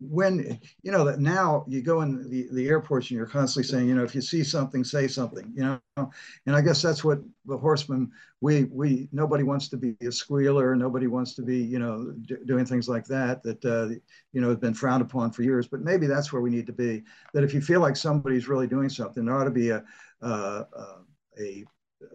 when 0.00 0.58
you 0.82 0.90
know 0.90 1.04
that 1.04 1.20
now 1.20 1.64
you 1.68 1.82
go 1.82 2.00
in 2.00 2.28
the, 2.30 2.48
the 2.52 2.68
airports 2.68 3.10
and 3.10 3.18
you're 3.18 3.26
constantly 3.26 3.68
saying 3.68 3.86
you 3.86 3.94
know 3.94 4.02
if 4.02 4.14
you 4.14 4.22
see 4.22 4.42
something 4.42 4.82
say 4.82 5.06
something 5.06 5.52
you 5.54 5.62
know? 5.62 6.10
And 6.46 6.56
i 6.56 6.60
guess 6.60 6.80
that's 6.80 7.04
what 7.04 7.18
the 7.44 7.56
horsemen 7.56 8.10
we 8.40 8.64
we 8.64 9.08
nobody 9.12 9.42
wants 9.42 9.68
to 9.68 9.76
be 9.76 9.96
a 10.00 10.10
squealer. 10.10 10.74
Nobody 10.74 11.06
wants 11.06 11.34
to 11.34 11.42
be 11.42 11.58
you 11.58 11.78
know 11.78 12.12
d- 12.22 12.36
doing 12.46 12.64
things 12.64 12.88
like 12.88 13.04
that 13.06 13.42
that 13.42 13.64
uh, 13.64 13.94
you 14.32 14.40
know 14.40 14.48
have 14.48 14.60
been 14.60 14.74
frowned 14.74 15.02
upon 15.02 15.30
for 15.30 15.42
years. 15.42 15.68
But 15.68 15.82
maybe 15.82 16.06
that's 16.06 16.32
where 16.32 16.42
we 16.42 16.50
need 16.50 16.66
to 16.66 16.72
be 16.72 17.02
that 17.34 17.44
if 17.44 17.52
you 17.52 17.60
feel 17.60 17.80
like 17.80 17.96
somebody's 17.96 18.48
really 18.48 18.66
doing 18.66 18.88
something 18.88 19.24
there 19.24 19.36
ought 19.36 19.44
to 19.44 19.50
be 19.50 19.70
a 19.70 19.84
uh, 20.22 20.64
uh, 20.76 20.96
a 21.38 21.64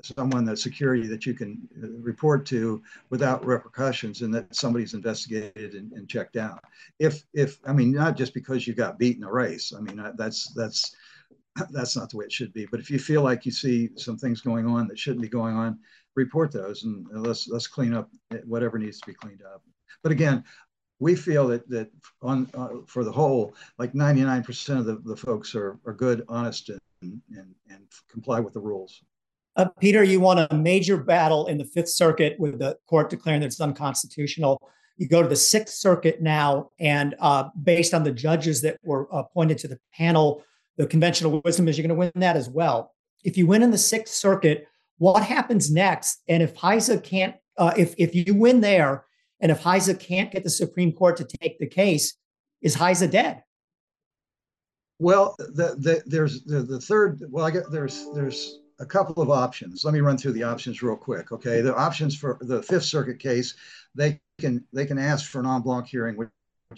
someone 0.01 0.45
that 0.45 0.57
security 0.57 1.07
that 1.07 1.25
you 1.25 1.33
can 1.33 1.67
uh, 1.83 1.87
report 2.01 2.45
to 2.47 2.81
without 3.09 3.45
repercussions 3.45 4.21
and 4.21 4.33
that 4.33 4.53
somebody's 4.55 4.93
investigated 4.93 5.73
and, 5.75 5.91
and, 5.93 6.09
checked 6.09 6.37
out. 6.37 6.63
If 6.99 7.23
if 7.33 7.59
i 7.65 7.73
mean 7.73 7.91
not 7.91 8.17
just 8.17 8.33
because 8.33 8.65
you 8.65 8.73
got 8.73 8.99
beat 8.99 9.17
in 9.17 9.23
a 9.23 9.31
race. 9.31 9.73
I 9.75 9.81
mean 9.81 10.01
that's 10.15 10.53
that's 10.53 10.95
that's 11.71 11.95
not 11.95 12.09
the 12.09 12.17
way 12.17 12.25
it 12.25 12.31
should 12.31 12.53
be. 12.53 12.65
But 12.65 12.79
if 12.79 12.89
you 12.89 12.99
feel 12.99 13.21
like 13.21 13.45
you 13.45 13.51
see 13.51 13.89
some 13.95 14.17
things 14.17 14.41
going 14.41 14.65
on 14.65 14.87
that 14.87 14.99
shouldn't 14.99 15.21
be 15.21 15.29
going 15.29 15.55
on 15.55 15.79
report 16.15 16.51
those 16.51 16.83
and 16.83 17.05
let's 17.11 17.47
let's 17.47 17.67
clean 17.67 17.93
up 17.93 18.09
whatever 18.45 18.79
needs 18.79 18.99
to 18.99 19.07
be 19.07 19.13
cleaned 19.13 19.43
up. 19.43 19.61
But 20.03 20.11
again 20.11 20.43
we 20.99 21.15
feel 21.15 21.47
that 21.47 21.67
that 21.69 21.89
on 22.21 22.49
uh, 22.53 22.69
for 22.87 23.03
the 23.03 23.11
whole 23.11 23.53
like 23.77 23.93
99% 23.93 24.77
of 24.77 24.85
the, 24.85 24.95
the 25.03 25.15
folks 25.15 25.53
are, 25.53 25.77
are 25.85 25.93
good 25.93 26.23
honest 26.29 26.69
and, 26.69 27.21
and 27.31 27.53
and 27.69 27.85
comply 28.09 28.39
with 28.39 28.53
the 28.53 28.61
rules 28.61 29.03
uh, 29.55 29.65
Peter, 29.79 30.03
you 30.03 30.19
won 30.19 30.39
a 30.39 30.53
major 30.53 30.97
battle 30.97 31.47
in 31.47 31.57
the 31.57 31.65
Fifth 31.65 31.89
Circuit 31.89 32.37
with 32.39 32.59
the 32.59 32.77
court 32.87 33.09
declaring 33.09 33.41
that 33.41 33.47
it's 33.47 33.61
unconstitutional. 33.61 34.61
You 34.97 35.07
go 35.07 35.21
to 35.21 35.27
the 35.27 35.35
Sixth 35.35 35.75
Circuit 35.75 36.21
now, 36.21 36.71
and 36.79 37.15
uh, 37.19 37.49
based 37.63 37.93
on 37.93 38.03
the 38.03 38.11
judges 38.11 38.61
that 38.61 38.77
were 38.83 39.07
appointed 39.11 39.57
to 39.59 39.67
the 39.67 39.79
panel, 39.93 40.43
the 40.77 40.87
conventional 40.87 41.41
wisdom 41.43 41.67
is 41.67 41.77
you're 41.77 41.87
going 41.87 41.95
to 41.95 41.99
win 41.99 42.11
that 42.15 42.35
as 42.35 42.49
well. 42.49 42.93
If 43.23 43.37
you 43.37 43.47
win 43.47 43.63
in 43.63 43.71
the 43.71 43.77
Sixth 43.77 44.13
Circuit, 44.13 44.67
what 44.97 45.23
happens 45.23 45.71
next? 45.71 46.21
And 46.27 46.43
if 46.43 46.55
HISA 46.55 47.03
can't, 47.03 47.35
uh, 47.57 47.73
if 47.77 47.95
if 47.97 48.13
you 48.13 48.33
win 48.33 48.61
there, 48.61 49.05
and 49.39 49.51
if 49.51 49.61
HISA 49.61 49.99
can't 49.99 50.31
get 50.31 50.43
the 50.43 50.49
Supreme 50.49 50.91
Court 50.91 51.17
to 51.17 51.25
take 51.25 51.59
the 51.59 51.67
case, 51.67 52.15
is 52.61 52.75
HISA 52.75 53.11
dead? 53.11 53.43
Well, 54.99 55.35
the, 55.37 55.75
the, 55.77 56.03
there's 56.05 56.43
the, 56.43 56.61
the 56.61 56.79
third. 56.79 57.21
Well, 57.29 57.45
I 57.45 57.51
guess 57.51 57.67
there's 57.69 58.07
there's 58.13 58.59
a 58.79 58.85
couple 58.85 59.21
of 59.21 59.29
options. 59.29 59.83
Let 59.83 59.93
me 59.93 60.01
run 60.01 60.17
through 60.17 60.33
the 60.33 60.43
options 60.43 60.81
real 60.81 60.95
quick. 60.95 61.31
Okay, 61.31 61.61
the 61.61 61.75
options 61.75 62.15
for 62.15 62.37
the 62.41 62.61
Fifth 62.61 62.83
Circuit 62.85 63.19
case, 63.19 63.55
they 63.93 64.19
can 64.39 64.65
they 64.73 64.85
can 64.85 64.97
ask 64.97 65.29
for 65.29 65.39
an 65.39 65.45
en 65.45 65.61
banc 65.61 65.87
hearing, 65.87 66.17
which, 66.17 66.29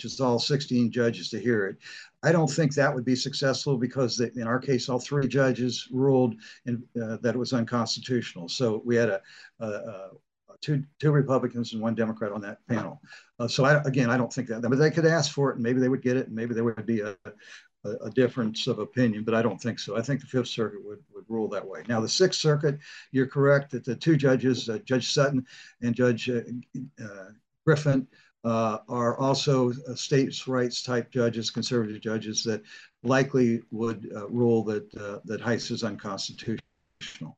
is 0.03 0.19
all 0.19 0.37
16 0.37 0.91
judges 0.91 1.29
to 1.29 1.39
hear 1.39 1.65
it. 1.65 1.77
I 2.21 2.31
don't 2.31 2.51
think 2.51 2.75
that 2.75 2.93
would 2.93 3.05
be 3.05 3.15
successful 3.15 3.77
because 3.77 4.19
in 4.19 4.43
our 4.43 4.59
case, 4.59 4.89
all 4.89 4.99
three 4.99 5.27
judges 5.27 5.87
ruled 5.91 6.35
in, 6.67 6.83
uh, 7.01 7.17
that 7.21 7.33
it 7.33 7.37
was 7.37 7.53
unconstitutional. 7.53 8.47
So 8.47 8.83
we 8.85 8.95
had 8.95 9.09
a, 9.09 9.21
a, 9.59 9.65
a 9.65 10.09
two 10.61 10.83
two 10.99 11.11
Republicans 11.11 11.73
and 11.73 11.81
one 11.81 11.95
Democrat 11.95 12.31
on 12.31 12.41
that 12.41 12.59
panel. 12.67 13.01
Uh, 13.39 13.47
so 13.47 13.65
I, 13.65 13.81
again, 13.83 14.09
I 14.09 14.17
don't 14.17 14.31
think 14.31 14.47
that, 14.49 14.61
but 14.61 14.77
they 14.77 14.91
could 14.91 15.05
ask 15.05 15.31
for 15.31 15.51
it, 15.51 15.55
and 15.55 15.63
maybe 15.63 15.79
they 15.79 15.89
would 15.89 16.01
get 16.01 16.17
it, 16.17 16.27
and 16.27 16.35
maybe 16.35 16.53
there 16.53 16.63
would 16.63 16.85
be 16.85 17.01
a, 17.01 17.15
a, 17.85 18.05
a, 18.05 18.09
difference 18.11 18.67
of 18.67 18.79
opinion, 18.79 19.23
but 19.23 19.33
I 19.33 19.41
don't 19.41 19.61
think 19.61 19.79
so. 19.79 19.97
I 19.97 20.01
think 20.01 20.21
the 20.21 20.27
Fifth 20.27 20.47
Circuit 20.47 20.83
would, 20.83 20.99
would 21.13 21.25
rule 21.27 21.47
that 21.49 21.65
way. 21.65 21.83
Now, 21.87 22.01
the 22.01 22.09
Sixth 22.09 22.39
Circuit, 22.39 22.79
you're 23.11 23.27
correct 23.27 23.71
that 23.71 23.85
the 23.85 23.95
two 23.95 24.17
judges, 24.17 24.69
uh, 24.69 24.79
Judge 24.79 25.11
Sutton 25.11 25.45
and 25.81 25.95
Judge 25.95 26.29
uh, 26.29 26.41
uh 27.03 27.29
Griffin, 27.65 28.07
uh, 28.43 28.79
are 28.87 29.17
also 29.19 29.71
uh, 29.71 29.95
states' 29.95 30.47
rights 30.47 30.81
type 30.81 31.11
judges, 31.11 31.49
conservative 31.49 32.01
judges 32.01 32.43
that 32.43 32.61
likely 33.03 33.61
would 33.71 34.09
rule 34.29 34.63
that 34.63 34.89
that 35.25 35.41
HISA 35.41 35.71
is 35.71 35.83
unconstitutional. 35.83 37.37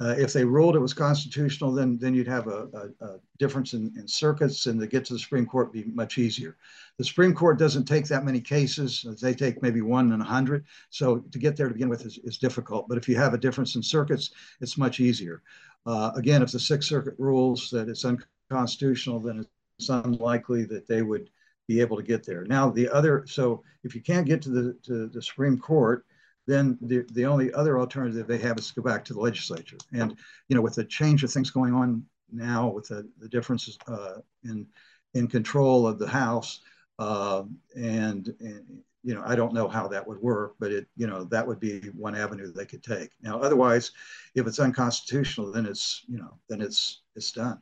Uh, 0.00 0.14
if 0.18 0.32
they 0.32 0.44
ruled 0.44 0.74
it 0.74 0.80
was 0.80 0.92
constitutional, 0.92 1.70
then 1.70 1.96
then 1.98 2.14
you'd 2.14 2.26
have 2.26 2.48
a, 2.48 2.68
a, 3.00 3.04
a 3.06 3.18
difference 3.38 3.74
in, 3.74 3.92
in, 3.96 4.08
circuits, 4.08 4.66
and 4.66 4.80
to 4.80 4.88
get 4.88 5.04
to 5.04 5.12
the 5.12 5.18
Supreme 5.18 5.46
Court 5.46 5.72
be 5.72 5.84
much 5.84 6.18
easier. 6.18 6.56
The 6.98 7.04
Supreme 7.04 7.32
Court 7.32 7.60
doesn't 7.60 7.84
take 7.84 8.08
that 8.08 8.24
many 8.24 8.40
cases; 8.40 9.06
they 9.22 9.34
take 9.34 9.62
maybe 9.62 9.82
one 9.82 10.10
in 10.10 10.20
a 10.20 10.24
hundred. 10.24 10.64
So 10.90 11.18
to 11.18 11.38
get 11.38 11.56
there 11.56 11.68
to 11.68 11.74
begin 11.74 11.88
with 11.88 12.04
is, 12.04 12.18
is, 12.24 12.38
difficult. 12.38 12.88
But 12.88 12.98
if 12.98 13.08
you 13.08 13.16
have 13.16 13.34
a 13.34 13.38
difference 13.38 13.76
in 13.76 13.84
circuits, 13.84 14.32
it's 14.60 14.76
much 14.76 14.98
easier. 14.98 15.42
Uh, 15.86 16.10
again, 16.16 16.42
if 16.42 16.50
the 16.50 16.58
Sixth 16.58 16.88
Circuit 16.88 17.14
rules 17.16 17.70
that 17.70 17.88
it's 17.88 18.04
unconstitutional, 18.04 19.20
then 19.20 19.46
it's 19.78 19.88
unlikely 19.88 20.64
that 20.64 20.88
they 20.88 21.02
would 21.02 21.30
be 21.68 21.80
able 21.80 21.96
to 21.96 22.02
get 22.02 22.26
there. 22.26 22.44
Now, 22.44 22.68
the 22.68 22.88
other, 22.88 23.24
so 23.28 23.62
if 23.84 23.94
you 23.94 24.00
can't 24.00 24.26
get 24.26 24.42
to 24.42 24.50
the 24.50 24.76
to 24.82 25.06
the 25.06 25.22
Supreme 25.22 25.56
Court, 25.56 26.04
then 26.46 26.78
the, 26.82 27.04
the 27.12 27.24
only 27.26 27.52
other 27.52 27.78
alternative 27.78 28.26
they 28.26 28.38
have 28.38 28.58
is 28.58 28.68
to 28.68 28.74
go 28.74 28.82
back 28.82 29.04
to 29.04 29.14
the 29.14 29.20
legislature. 29.20 29.78
And, 29.92 30.16
you 30.48 30.56
know, 30.56 30.62
with 30.62 30.74
the 30.74 30.84
change 30.84 31.24
of 31.24 31.32
things 31.32 31.50
going 31.50 31.74
on 31.74 32.04
now, 32.32 32.68
with 32.68 32.88
the, 32.88 33.08
the 33.18 33.28
differences 33.28 33.78
uh, 33.88 34.16
in, 34.44 34.66
in 35.14 35.26
control 35.26 35.86
of 35.86 35.98
the 35.98 36.08
House, 36.08 36.60
uh, 36.98 37.44
and, 37.76 38.34
and, 38.40 38.82
you 39.02 39.14
know, 39.14 39.22
I 39.24 39.36
don't 39.36 39.52
know 39.52 39.68
how 39.68 39.86
that 39.88 40.06
would 40.06 40.18
work, 40.18 40.54
but 40.58 40.70
it, 40.70 40.86
you 40.96 41.06
know, 41.06 41.24
that 41.24 41.46
would 41.46 41.60
be 41.60 41.80
one 41.90 42.14
avenue 42.14 42.52
they 42.52 42.64
could 42.64 42.82
take. 42.82 43.10
Now, 43.20 43.38
otherwise, 43.40 43.92
if 44.34 44.46
it's 44.46 44.58
unconstitutional, 44.58 45.52
then 45.52 45.66
it's, 45.66 46.04
you 46.08 46.18
know, 46.18 46.38
then 46.48 46.62
it's, 46.62 47.02
it's 47.14 47.32
done. 47.32 47.60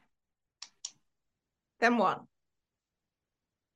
Then 1.80 1.98
what? 1.98 2.22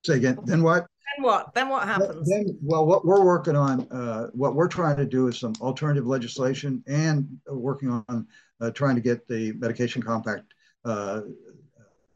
Say 0.05 0.17
again, 0.17 0.39
then 0.45 0.63
what? 0.63 0.87
Then 1.15 1.25
what? 1.25 1.55
Then 1.55 1.69
what 1.69 1.85
happens? 1.85 2.29
Then, 2.29 2.59
well, 2.63 2.87
what 2.87 3.05
we're 3.05 3.25
working 3.25 3.57
on, 3.57 3.83
uh, 3.91 4.29
what 4.33 4.55
we're 4.55 4.69
trying 4.69 4.97
to 4.97 5.07
do 5.07 5.29
is 5.29 5.39
some 5.39 5.55
alternative 5.61 6.07
legislation 6.07 6.83
and 6.87 7.29
working 7.47 7.91
on 7.91 8.27
uh, 8.61 8.71
trying 8.71 8.97
to 8.97 9.01
get 9.01 9.27
the 9.29 9.53
medication 9.53 10.03
compact 10.03 10.55
uh, 10.85 11.23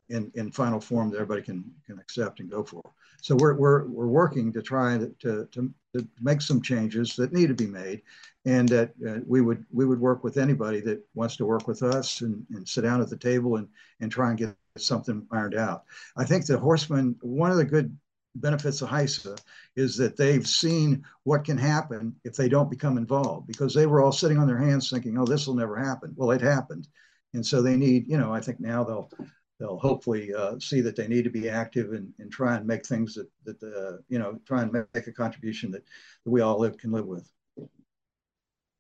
in, 0.09 0.31
in 0.35 0.51
final 0.51 0.81
form 0.81 1.11
that 1.11 1.17
everybody 1.17 1.43
can, 1.43 1.65
can 1.87 1.99
accept 1.99 2.41
and 2.41 2.51
go 2.51 2.63
for. 2.65 2.83
So 3.23 3.37
we're, 3.37 3.55
we're, 3.55 3.87
we're 3.87 4.07
working 4.07 4.53
to 4.53 4.63
try 4.63 4.99
to, 4.99 5.09
to, 5.21 5.49
to, 5.53 5.75
make 6.21 6.41
some 6.41 6.63
changes 6.63 7.17
that 7.17 7.33
need 7.33 7.49
to 7.49 7.55
be 7.55 7.67
made 7.67 8.03
and 8.45 8.69
that 8.69 8.93
uh, 9.07 9.19
we 9.27 9.41
would 9.41 9.65
we 9.73 9.85
would 9.85 9.99
work 9.99 10.23
with 10.23 10.37
anybody 10.37 10.81
that 10.81 11.05
wants 11.15 11.37
to 11.37 11.45
work 11.45 11.67
with 11.67 11.83
us 11.83 12.21
and, 12.21 12.47
and 12.51 12.67
sit 12.67 12.83
down 12.83 13.01
at 13.01 13.11
the 13.11 13.17
table 13.17 13.57
and, 13.57 13.67
and 13.99 14.13
try 14.13 14.29
and 14.29 14.39
get 14.39 14.55
something 14.79 15.27
ironed 15.33 15.57
out. 15.57 15.83
I 16.17 16.25
think 16.25 16.47
the 16.47 16.59
horseman, 16.59 17.17
one 17.23 17.51
of 17.51 17.57
the 17.57 17.65
good 17.65 17.97
benefits 18.37 18.83
of 18.83 18.89
HISA 18.89 19.39
is 19.77 19.97
that 19.97 20.17
they've 20.17 20.47
seen 20.47 21.05
what 21.25 21.45
can 21.45 21.59
happen 21.59 22.15
if 22.25 22.37
they 22.37 22.49
don't 22.49 22.71
become 22.71 22.97
involved 22.97 23.47
because 23.47 23.75
they 23.75 23.87
were 23.87 24.01
all 24.01 24.13
sitting 24.13 24.39
on 24.39 24.47
their 24.47 24.59
hands 24.59 24.91
thinking, 24.91 25.19
oh, 25.19 25.25
this 25.25 25.47
will 25.47 25.55
never 25.55 25.77
happen. 25.77 26.13
Well, 26.17 26.31
it 26.31 26.41
happened. 26.41 26.89
And 27.35 27.45
so 27.45 27.63
they 27.63 27.77
need, 27.77 28.09
you 28.09 28.19
know, 28.19 28.33
I 28.33 28.41
think 28.41 28.61
now 28.61 28.85
they'll 28.85 29.11
they'll 29.59 29.79
hopefully 29.79 30.33
uh, 30.35 30.59
see 30.59 30.81
that 30.81 30.97
they 30.97 31.07
need 31.07 31.25
to 31.25 31.31
be 31.31 31.51
active 31.51 31.93
and, 31.93 32.13
and 32.19 32.33
try 32.33 32.57
and 32.57 32.67
make 32.67 32.85
things 32.87 33.15
that, 33.15 33.29
that 33.45 33.63
uh, 33.63 33.99
you 34.09 34.19
know, 34.19 34.41
try 34.47 34.63
and 34.63 34.73
make 34.73 35.07
a 35.07 35.13
contribution 35.13 35.71
that, 35.71 35.85
that 36.25 36.31
we 36.31 36.41
all 36.41 36.59
live 36.59 36.79
can 36.79 36.91
live 36.91 37.07
with. 37.07 37.31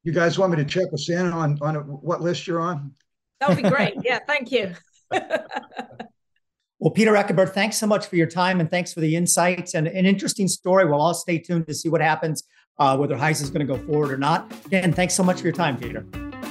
You 0.03 0.12
guys 0.12 0.38
want 0.38 0.53
me 0.53 0.57
to 0.57 0.64
check 0.64 0.90
with 0.90 1.03
Santa 1.03 1.30
on, 1.32 1.59
on 1.61 1.74
what 1.76 2.22
list 2.22 2.46
you're 2.46 2.62
on? 2.62 2.94
That 3.40 3.51
would 3.51 3.62
be 3.62 3.68
great. 3.68 3.94
yeah, 4.03 4.20
thank 4.26 4.51
you. 4.51 4.72
Well, 6.81 6.91
Peter 6.91 7.12
Ecabert, 7.12 7.53
thanks 7.53 7.76
so 7.76 7.87
much 7.87 8.07
for 8.07 8.16
your 8.16 8.26
time 8.26 8.59
and 8.59 8.70
thanks 8.70 8.95
for 8.95 9.01
the 9.01 9.14
insights 9.14 9.74
and 9.74 9.87
an 9.87 10.07
interesting 10.07 10.49
story. 10.49 10.87
We'll 10.87 10.99
all 10.99 11.12
stay 11.12 11.39
tuned 11.39 11.66
to 11.66 11.74
see 11.74 11.91
what 11.91 12.01
happens, 12.01 12.43
uh, 12.78 12.97
whether 12.97 13.16
HISA 13.16 13.43
is 13.43 13.51
going 13.51 13.66
to 13.66 13.70
go 13.70 13.78
forward 13.85 14.11
or 14.11 14.16
not. 14.16 14.51
Again, 14.64 14.95
thanks 14.95 15.12
so 15.12 15.22
much 15.22 15.41
for 15.41 15.47
your 15.47 15.53
time, 15.53 15.76
Peter. 15.76 16.07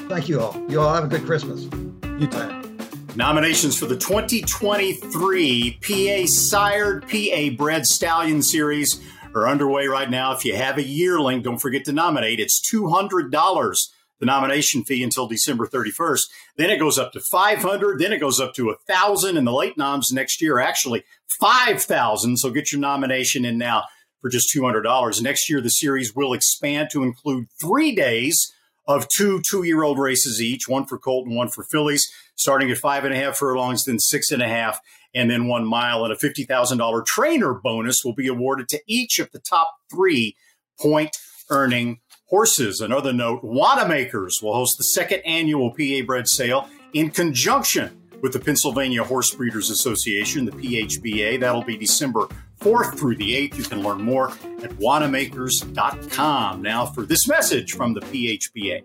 Thank 0.07 0.29
you 0.29 0.39
all. 0.39 0.55
You 0.69 0.81
all 0.81 0.93
have 0.93 1.03
a 1.03 1.07
good 1.07 1.25
Christmas. 1.25 1.63
You 1.63 2.27
too. 2.27 2.61
Nominations 3.15 3.75
for 3.75 3.87
the 3.87 3.97
2023 3.97 5.79
PA 5.81 6.27
Sired 6.27 7.09
PA 7.09 7.49
Bred 7.57 7.87
Stallion 7.87 8.43
Series 8.43 9.01
are 9.33 9.47
underway 9.47 9.87
right 9.87 10.11
now. 10.11 10.33
If 10.33 10.45
you 10.45 10.55
have 10.55 10.77
a 10.77 10.83
yearling, 10.83 11.41
don't 11.41 11.57
forget 11.57 11.85
to 11.85 11.91
nominate. 11.91 12.39
It's 12.39 12.61
$200 12.71 13.87
the 14.19 14.25
nomination 14.25 14.83
fee 14.83 15.03
until 15.03 15.27
December 15.27 15.67
31st. 15.67 16.21
Then 16.57 16.69
it 16.69 16.79
goes 16.79 16.97
up 16.97 17.11
to 17.13 17.21
500. 17.31 17.99
Then 17.99 18.13
it 18.13 18.19
goes 18.19 18.39
up 18.39 18.53
to 18.55 18.67
1,000. 18.67 19.37
And 19.37 19.47
the 19.47 19.51
late 19.51 19.77
noms 19.77 20.11
next 20.11 20.41
year 20.41 20.59
actually 20.59 21.03
5,000. 21.39 22.37
So 22.37 22.51
get 22.51 22.71
your 22.71 22.81
nomination 22.81 23.45
in 23.45 23.57
now 23.57 23.85
for 24.21 24.29
just 24.29 24.53
$200. 24.55 25.21
Next 25.21 25.49
year, 25.49 25.61
the 25.61 25.69
series 25.69 26.15
will 26.15 26.33
expand 26.33 26.89
to 26.91 27.03
include 27.03 27.47
three 27.59 27.95
days 27.95 28.53
of 28.87 29.07
two 29.07 29.39
two 29.47 29.63
year 29.63 29.83
old 29.83 29.99
races 29.99 30.41
each, 30.41 30.67
one 30.67 30.85
for 30.85 30.97
Colt 30.97 31.27
and 31.27 31.35
one 31.35 31.49
for 31.49 31.63
fillies, 31.63 32.11
starting 32.35 32.71
at 32.71 32.77
five 32.77 33.05
and 33.05 33.13
a 33.13 33.17
half 33.17 33.37
furlongs, 33.37 33.85
then 33.85 33.99
six 33.99 34.31
and 34.31 34.41
a 34.41 34.47
half, 34.47 34.79
and 35.13 35.29
then 35.29 35.47
one 35.47 35.65
mile. 35.65 36.03
And 36.03 36.11
a 36.11 36.17
$50,000 36.17 37.05
trainer 37.05 37.53
bonus 37.53 38.03
will 38.03 38.15
be 38.15 38.27
awarded 38.27 38.67
to 38.69 38.81
each 38.87 39.19
of 39.19 39.31
the 39.31 39.39
top 39.39 39.75
three 39.91 40.35
point 40.79 41.15
earning 41.51 41.99
horses. 42.29 42.81
Another 42.81 43.11
note 43.11 43.43
Wanamaker's 43.43 44.41
will 44.41 44.53
host 44.53 44.77
the 44.77 44.83
second 44.83 45.21
annual 45.25 45.71
PA 45.71 46.05
Bred 46.05 46.27
Sale 46.27 46.69
in 46.93 47.09
conjunction 47.09 47.95
with 48.21 48.33
the 48.33 48.39
Pennsylvania 48.39 49.03
Horse 49.03 49.33
Breeders 49.33 49.69
Association, 49.69 50.45
the 50.45 50.51
PHBA. 50.51 51.39
That'll 51.39 51.63
be 51.63 51.77
December 51.77 52.27
4th 52.59 52.97
through 52.97 53.15
the 53.15 53.33
8th. 53.33 53.57
You 53.57 53.63
can 53.63 53.81
learn 53.81 54.01
more 54.01 54.29
at 54.61 54.71
wanamakers.com. 54.77 56.61
Now, 56.61 56.85
for 56.85 57.03
this 57.03 57.27
message 57.27 57.73
from 57.73 57.93
the 57.93 58.01
PHBA. 58.01 58.83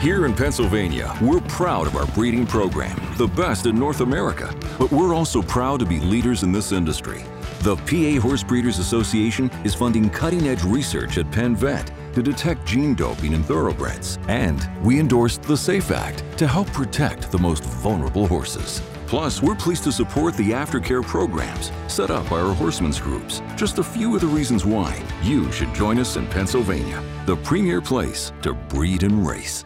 Here 0.00 0.26
in 0.26 0.32
Pennsylvania, 0.32 1.12
we're 1.20 1.40
proud 1.40 1.88
of 1.88 1.96
our 1.96 2.06
breeding 2.14 2.46
program, 2.46 2.96
the 3.16 3.26
best 3.26 3.66
in 3.66 3.76
North 3.76 4.00
America, 4.00 4.54
but 4.78 4.92
we're 4.92 5.12
also 5.12 5.42
proud 5.42 5.80
to 5.80 5.86
be 5.86 5.98
leaders 5.98 6.44
in 6.44 6.52
this 6.52 6.70
industry. 6.70 7.24
The 7.62 7.74
PA 7.74 8.20
Horse 8.20 8.44
Breeders 8.44 8.78
Association 8.78 9.50
is 9.64 9.74
funding 9.74 10.08
cutting 10.08 10.46
edge 10.46 10.62
research 10.62 11.18
at 11.18 11.28
Penn 11.32 11.56
Vet 11.56 11.90
to 12.18 12.32
detect 12.32 12.66
gene 12.66 12.94
doping 12.94 13.32
in 13.32 13.44
thoroughbreds. 13.44 14.18
And 14.26 14.68
we 14.82 14.98
endorsed 14.98 15.42
the 15.42 15.56
SAFE 15.56 15.92
Act 15.92 16.24
to 16.38 16.48
help 16.48 16.66
protect 16.72 17.30
the 17.30 17.38
most 17.38 17.62
vulnerable 17.62 18.26
horses. 18.26 18.82
Plus, 19.06 19.40
we're 19.40 19.54
pleased 19.54 19.84
to 19.84 19.92
support 19.92 20.34
the 20.34 20.50
aftercare 20.50 21.04
programs 21.04 21.70
set 21.86 22.10
up 22.10 22.28
by 22.28 22.40
our 22.40 22.52
horsemen's 22.52 23.00
groups. 23.00 23.40
Just 23.56 23.78
a 23.78 23.84
few 23.84 24.14
of 24.16 24.20
the 24.20 24.26
reasons 24.26 24.64
why 24.64 25.00
you 25.22 25.50
should 25.52 25.72
join 25.74 25.98
us 25.98 26.16
in 26.16 26.26
Pennsylvania, 26.26 27.02
the 27.24 27.36
premier 27.36 27.80
place 27.80 28.32
to 28.42 28.52
breed 28.52 29.04
and 29.04 29.26
race. 29.26 29.64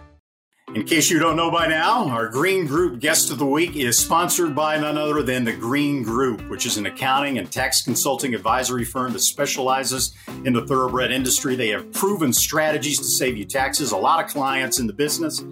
In 0.74 0.84
case 0.84 1.10
you 1.10 1.18
don't 1.18 1.36
know 1.36 1.50
by 1.50 1.66
now, 1.66 2.08
our 2.08 2.28
Green 2.28 2.64
Group 2.64 2.98
Guest 2.98 3.30
of 3.30 3.38
the 3.38 3.44
Week 3.44 3.76
is 3.76 3.98
sponsored 3.98 4.54
by 4.54 4.78
none 4.78 4.96
other 4.96 5.22
than 5.22 5.44
the 5.44 5.52
Green 5.52 6.02
Group, 6.02 6.48
which 6.48 6.64
is 6.64 6.78
an 6.78 6.86
accounting 6.86 7.36
and 7.36 7.52
tax 7.52 7.82
consulting 7.82 8.34
advisory 8.34 8.86
firm 8.86 9.12
that 9.12 9.20
specializes 9.20 10.14
in 10.46 10.54
the 10.54 10.66
thoroughbred 10.66 11.12
industry. 11.12 11.56
They 11.56 11.68
have 11.68 11.92
proven 11.92 12.32
strategies 12.32 12.96
to 13.00 13.04
save 13.04 13.36
you 13.36 13.44
taxes, 13.44 13.92
a 13.92 13.98
lot 13.98 14.24
of 14.24 14.30
clients 14.30 14.78
in 14.78 14.86
the 14.86 14.94
business, 14.94 15.44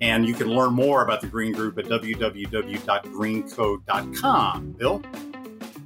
and 0.00 0.24
you 0.24 0.34
can 0.34 0.46
learn 0.46 0.74
more 0.74 1.02
about 1.02 1.22
the 1.22 1.26
Green 1.26 1.50
Group 1.50 1.76
at 1.78 1.86
www.greenco.com. 1.86 4.76
Bill? 4.78 5.02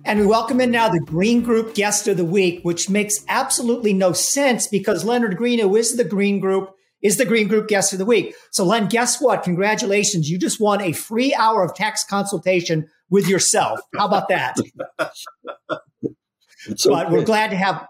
And 0.04 0.20
we 0.20 0.26
welcome 0.26 0.60
in 0.60 0.70
now 0.70 0.90
the 0.90 1.00
Green 1.00 1.40
Group 1.40 1.74
Guest 1.74 2.08
of 2.08 2.18
the 2.18 2.26
Week, 2.26 2.60
which 2.62 2.90
makes 2.90 3.24
absolutely 3.28 3.94
no 3.94 4.12
sense 4.12 4.66
because 4.66 5.02
Leonard 5.02 5.38
Green, 5.38 5.60
who 5.60 5.76
is 5.76 5.96
the 5.96 6.04
Green 6.04 6.40
Group, 6.40 6.76
is 7.02 7.16
the 7.16 7.24
Green 7.24 7.48
Group 7.48 7.68
Guest 7.68 7.92
of 7.92 7.98
the 7.98 8.04
Week. 8.04 8.34
So, 8.50 8.64
Len, 8.64 8.88
guess 8.88 9.20
what? 9.20 9.42
Congratulations. 9.42 10.30
You 10.30 10.38
just 10.38 10.60
won 10.60 10.80
a 10.80 10.92
free 10.92 11.34
hour 11.34 11.64
of 11.64 11.74
tax 11.74 12.04
consultation 12.04 12.88
with 13.10 13.28
yourself. 13.28 13.80
How 13.96 14.06
about 14.06 14.28
that? 14.28 14.56
so 16.76 16.90
but 16.90 17.10
we're 17.10 17.24
glad 17.24 17.50
to 17.50 17.56
have. 17.56 17.86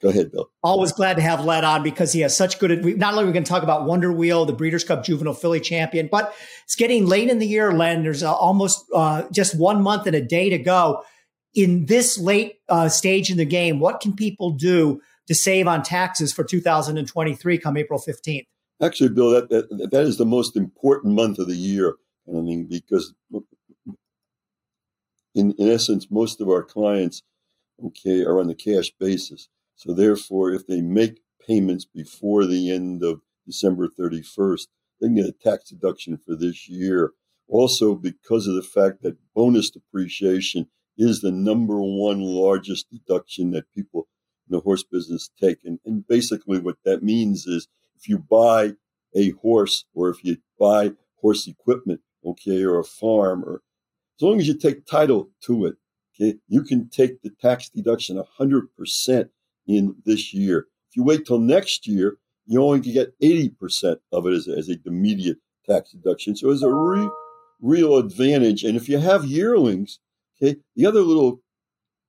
Go 0.00 0.08
ahead, 0.08 0.32
Bill. 0.32 0.50
Always 0.64 0.90
glad 0.90 1.14
to 1.14 1.22
have 1.22 1.44
Len 1.44 1.64
on 1.64 1.82
because 1.84 2.12
he 2.12 2.20
has 2.20 2.36
such 2.36 2.58
good. 2.58 2.84
Not 2.98 3.12
only 3.12 3.24
are 3.24 3.26
we 3.26 3.32
going 3.32 3.44
to 3.44 3.48
talk 3.48 3.62
about 3.62 3.84
Wonder 3.84 4.10
Wheel, 4.10 4.44
the 4.44 4.52
Breeders' 4.52 4.82
Cup 4.82 5.04
Juvenile 5.04 5.34
Filly 5.34 5.60
Champion, 5.60 6.08
but 6.10 6.34
it's 6.64 6.74
getting 6.74 7.06
late 7.06 7.28
in 7.28 7.38
the 7.38 7.46
year, 7.46 7.72
Len. 7.72 8.02
There's 8.02 8.22
uh, 8.22 8.32
almost 8.32 8.84
uh, 8.92 9.24
just 9.30 9.56
one 9.56 9.82
month 9.82 10.06
and 10.06 10.16
a 10.16 10.22
day 10.22 10.50
to 10.50 10.58
go. 10.58 11.04
In 11.54 11.84
this 11.84 12.18
late 12.18 12.56
uh, 12.68 12.88
stage 12.88 13.30
in 13.30 13.36
the 13.36 13.44
game, 13.44 13.78
what 13.78 14.00
can 14.00 14.16
people 14.16 14.50
do 14.50 15.02
to 15.28 15.34
save 15.34 15.68
on 15.68 15.82
taxes 15.82 16.32
for 16.32 16.44
2023 16.44 17.58
come 17.58 17.76
April 17.76 18.00
15th? 18.00 18.46
Actually, 18.80 19.10
Bill, 19.10 19.30
that, 19.30 19.48
that, 19.50 19.90
that 19.90 20.02
is 20.02 20.18
the 20.18 20.26
most 20.26 20.56
important 20.56 21.14
month 21.14 21.38
of 21.38 21.48
the 21.48 21.56
year. 21.56 21.96
And 22.26 22.36
I 22.36 22.40
mean, 22.40 22.66
because 22.66 23.14
in, 25.34 25.52
in 25.52 25.70
essence, 25.70 26.08
most 26.10 26.40
of 26.40 26.48
our 26.48 26.62
clients, 26.62 27.22
okay, 27.84 28.22
are 28.22 28.40
on 28.40 28.48
the 28.48 28.54
cash 28.54 28.90
basis. 28.98 29.48
So 29.76 29.94
therefore, 29.94 30.52
if 30.52 30.66
they 30.66 30.80
make 30.80 31.20
payments 31.46 31.84
before 31.84 32.46
the 32.46 32.70
end 32.70 33.02
of 33.02 33.20
December 33.46 33.88
31st, 33.88 34.66
they 35.00 35.08
can 35.08 35.16
get 35.16 35.26
a 35.26 35.32
tax 35.32 35.70
deduction 35.70 36.16
for 36.16 36.36
this 36.36 36.68
year. 36.68 37.12
Also, 37.48 37.94
because 37.94 38.46
of 38.46 38.54
the 38.54 38.62
fact 38.62 39.02
that 39.02 39.18
bonus 39.34 39.70
depreciation 39.70 40.68
is 40.96 41.20
the 41.20 41.32
number 41.32 41.80
one 41.80 42.20
largest 42.20 42.90
deduction 42.90 43.50
that 43.50 43.72
people 43.72 44.06
in 44.48 44.56
the 44.56 44.60
horse 44.60 44.84
business 44.84 45.30
take. 45.40 45.58
And, 45.64 45.80
and 45.84 46.06
basically, 46.06 46.60
what 46.60 46.76
that 46.84 47.02
means 47.02 47.46
is 47.46 47.68
if 48.02 48.08
you 48.08 48.18
buy 48.18 48.72
a 49.14 49.30
horse 49.42 49.84
or 49.94 50.08
if 50.08 50.24
you 50.24 50.38
buy 50.58 50.92
horse 51.20 51.46
equipment, 51.46 52.00
okay, 52.24 52.64
or 52.64 52.78
a 52.78 52.84
farm, 52.84 53.44
or 53.44 53.62
as 54.18 54.22
long 54.22 54.40
as 54.40 54.48
you 54.48 54.58
take 54.58 54.86
title 54.86 55.30
to 55.44 55.66
it, 55.66 55.76
okay, 56.14 56.38
you 56.48 56.62
can 56.62 56.88
take 56.88 57.22
the 57.22 57.30
tax 57.40 57.68
deduction 57.68 58.22
100% 58.40 59.28
in 59.66 59.94
this 60.04 60.34
year. 60.34 60.66
If 60.90 60.96
you 60.96 61.04
wait 61.04 61.26
till 61.26 61.38
next 61.38 61.86
year, 61.86 62.18
you 62.46 62.62
only 62.62 62.80
get 62.80 63.18
80% 63.20 63.98
of 64.12 64.26
it 64.26 64.32
as, 64.32 64.48
as 64.48 64.68
a 64.68 64.76
immediate 64.84 65.38
tax 65.68 65.92
deduction. 65.92 66.36
So 66.36 66.50
it's 66.50 66.62
a 66.62 66.72
re, 66.72 67.08
real 67.60 67.96
advantage. 67.98 68.64
And 68.64 68.76
if 68.76 68.88
you 68.88 68.98
have 68.98 69.24
yearlings, 69.24 70.00
okay, 70.42 70.56
the 70.74 70.86
other 70.86 71.00
little 71.00 71.40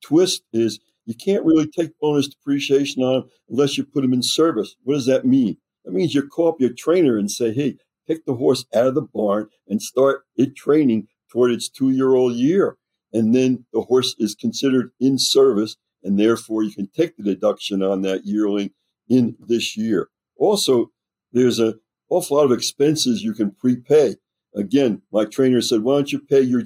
twist 0.02 0.44
is 0.52 0.80
you 1.06 1.14
can't 1.14 1.46
really 1.46 1.68
take 1.68 2.00
bonus 2.00 2.28
depreciation 2.28 3.04
on 3.04 3.14
them 3.14 3.30
unless 3.50 3.78
you 3.78 3.86
put 3.86 4.02
them 4.02 4.14
in 4.14 4.24
service. 4.24 4.76
What 4.84 4.96
does 4.96 5.06
that 5.06 5.26
mean? 5.26 5.58
That 5.86 5.94
means 5.94 6.14
you 6.14 6.28
call 6.28 6.50
up 6.50 6.60
your 6.60 6.74
trainer 6.74 7.18
and 7.18 7.30
say, 7.30 7.54
hey, 7.54 7.78
take 8.08 8.26
the 8.26 8.36
horse 8.36 8.66
out 8.74 8.88
of 8.88 8.96
the 8.96 9.02
barn 9.02 9.50
and 9.68 9.82
start 9.82 10.24
it 10.36 10.56
training 10.56 11.08
toward 11.32 11.52
its 11.52 11.70
two 11.70 11.90
year 11.90 12.14
old 12.14 12.34
year. 12.36 12.78
And 13.12 13.36
then 13.36 13.66
the 13.74 13.82
horse 13.82 14.16
is 14.18 14.36
considered 14.36 14.92
in 15.00 15.18
service, 15.20 15.78
and 16.04 16.20
therefore 16.20 16.64
you 16.64 16.72
can 16.72 16.88
take 16.88 17.16
the 17.16 17.24
deduction 17.24 17.84
on 17.84 18.02
that 18.02 18.26
yearling 18.26 18.72
in 19.08 19.36
this 19.40 19.78
year. 19.78 20.10
Also, 20.38 20.92
there's 21.32 21.60
an 21.60 21.80
awful 22.10 22.38
lot 22.38 22.46
of 22.46 22.52
expenses 22.52 23.24
you 23.24 23.34
can 23.34 23.52
prepay. 23.52 24.16
Again, 24.56 25.02
my 25.12 25.26
trainer 25.26 25.62
said, 25.62 25.82
why 25.82 25.96
don't 25.96 26.12
you 26.12 26.20
pay 26.20 26.42
your, 26.42 26.64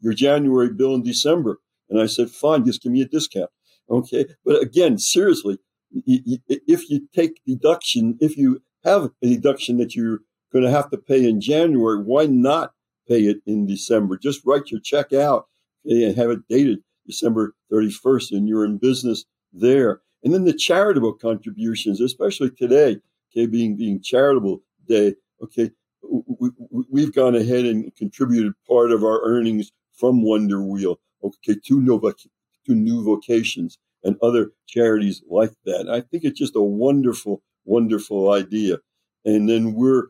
your 0.00 0.12
January 0.12 0.70
bill 0.72 0.94
in 0.94 1.02
December? 1.02 1.58
And 1.88 2.00
I 2.00 2.06
said, 2.06 2.30
fine, 2.30 2.64
just 2.64 2.82
give 2.82 2.92
me 2.92 3.02
a 3.02 3.06
discount. 3.06 3.50
Okay. 3.90 4.26
But 4.44 4.62
again, 4.62 4.98
seriously, 4.98 5.58
if 5.94 6.90
you 6.90 7.08
take 7.14 7.40
deduction, 7.46 8.16
if 8.20 8.36
you 8.36 8.62
have 8.84 9.10
a 9.22 9.26
deduction 9.26 9.76
that 9.78 9.94
you're 9.94 10.20
going 10.52 10.64
to 10.64 10.70
have 10.70 10.90
to 10.90 10.98
pay 10.98 11.28
in 11.28 11.40
January, 11.40 12.02
why 12.02 12.26
not 12.26 12.72
pay 13.08 13.22
it 13.22 13.38
in 13.46 13.66
December? 13.66 14.16
Just 14.16 14.42
write 14.44 14.70
your 14.70 14.80
check 14.80 15.12
out 15.12 15.46
and 15.84 16.16
have 16.16 16.30
it 16.30 16.40
dated 16.48 16.78
December 17.06 17.54
31st 17.72 18.32
and 18.32 18.48
you're 18.48 18.64
in 18.64 18.78
business 18.78 19.24
there. 19.52 20.00
And 20.24 20.32
then 20.32 20.44
the 20.44 20.52
charitable 20.52 21.14
contributions, 21.14 22.00
especially 22.00 22.50
today, 22.50 22.98
okay, 23.30 23.46
being 23.46 23.76
being 23.76 24.00
charitable 24.00 24.62
day, 24.86 25.14
okay, 25.42 25.70
we, 26.90 27.02
have 27.02 27.14
gone 27.14 27.34
ahead 27.34 27.64
and 27.64 27.94
contributed 27.96 28.52
part 28.68 28.92
of 28.92 29.02
our 29.02 29.22
earnings 29.24 29.72
from 29.94 30.22
Wonder 30.22 30.62
Wheel, 30.62 31.00
okay, 31.24 31.58
to 31.66 31.80
Nova, 31.80 32.14
to 32.66 32.74
New 32.74 33.02
Vocations 33.02 33.78
and 34.04 34.16
other 34.22 34.52
charities 34.66 35.22
like 35.28 35.52
that. 35.64 35.88
I 35.88 36.00
think 36.00 36.24
it's 36.24 36.38
just 36.38 36.56
a 36.56 36.62
wonderful, 36.62 37.42
wonderful 37.64 38.30
idea. 38.30 38.78
And 39.24 39.48
then 39.48 39.74
we're 39.74 40.08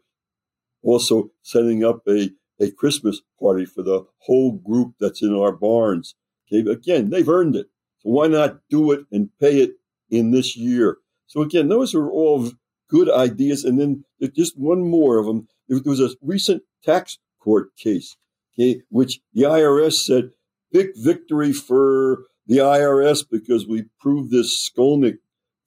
also 0.83 1.31
setting 1.43 1.85
up 1.85 2.03
a, 2.09 2.31
a 2.61 2.71
Christmas 2.71 3.21
party 3.41 3.65
for 3.65 3.83
the 3.83 4.07
whole 4.19 4.53
group 4.53 4.95
that's 4.99 5.23
in 5.23 5.35
our 5.35 5.53
barns. 5.53 6.15
Okay, 6.51 6.69
again, 6.71 7.11
they've 7.11 7.29
earned 7.29 7.57
it. 7.57 7.67
So 8.01 8.11
why 8.11 8.27
not 8.27 8.61
do 8.69 8.93
it 8.93 9.01
and 9.13 9.31
pay 9.39 9.61
it 9.61 9.73
in 10.11 10.31
this 10.31 10.57
year? 10.57 10.99
So 11.27 11.41
again, 11.41 11.69
those 11.69 11.95
are 11.95 12.11
all 12.11 12.51
good 12.89 13.11
ideas. 13.11 13.65
And 13.65 13.81
then 13.81 14.05
just 14.35 14.59
one 14.59 14.83
more 14.83 15.19
of 15.19 15.27
them. 15.27 15.49
There 15.69 15.81
was 15.85 16.01
a 16.01 16.11
recent 16.21 16.63
tax 16.85 17.19
court 17.41 17.75
case, 17.77 18.17
okay, 18.55 18.83
which 18.91 19.21
the 19.33 19.43
IRS 19.43 19.95
said 20.05 20.31
big 20.71 20.91
victory 20.97 21.53
for 21.53 22.25
the 22.53 22.59
IRS 22.59 23.25
because 23.29 23.67
we 23.67 23.85
proved 23.99 24.31
this 24.31 24.71
Skolnik 24.71 25.19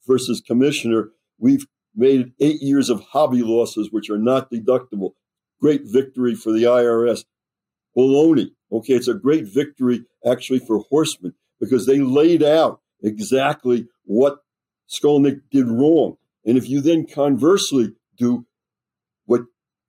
versus 0.07 0.41
commissioner. 0.45 1.09
We've 1.39 1.65
made 1.95 2.33
eight 2.39 2.61
years 2.61 2.89
of 2.89 3.01
hobby 3.01 3.41
losses, 3.41 3.89
which 3.91 4.09
are 4.09 4.19
not 4.19 4.51
deductible. 4.51 5.11
Great 5.59 5.81
victory 5.85 6.35
for 6.35 6.51
the 6.51 6.63
IRS. 6.63 7.25
Baloney. 7.97 8.51
Okay, 8.71 8.93
it's 8.93 9.07
a 9.07 9.13
great 9.13 9.45
victory 9.45 10.05
actually 10.25 10.59
for 10.59 10.79
horsemen 10.89 11.33
because 11.59 11.85
they 11.85 11.99
laid 11.99 12.43
out 12.43 12.81
exactly 13.01 13.87
what 14.03 14.39
Skolnik 14.89 15.41
did 15.49 15.67
wrong. 15.67 16.17
And 16.45 16.57
if 16.57 16.69
you 16.69 16.81
then 16.81 17.07
conversely 17.07 17.93
do 18.17 18.45
what 19.25 19.41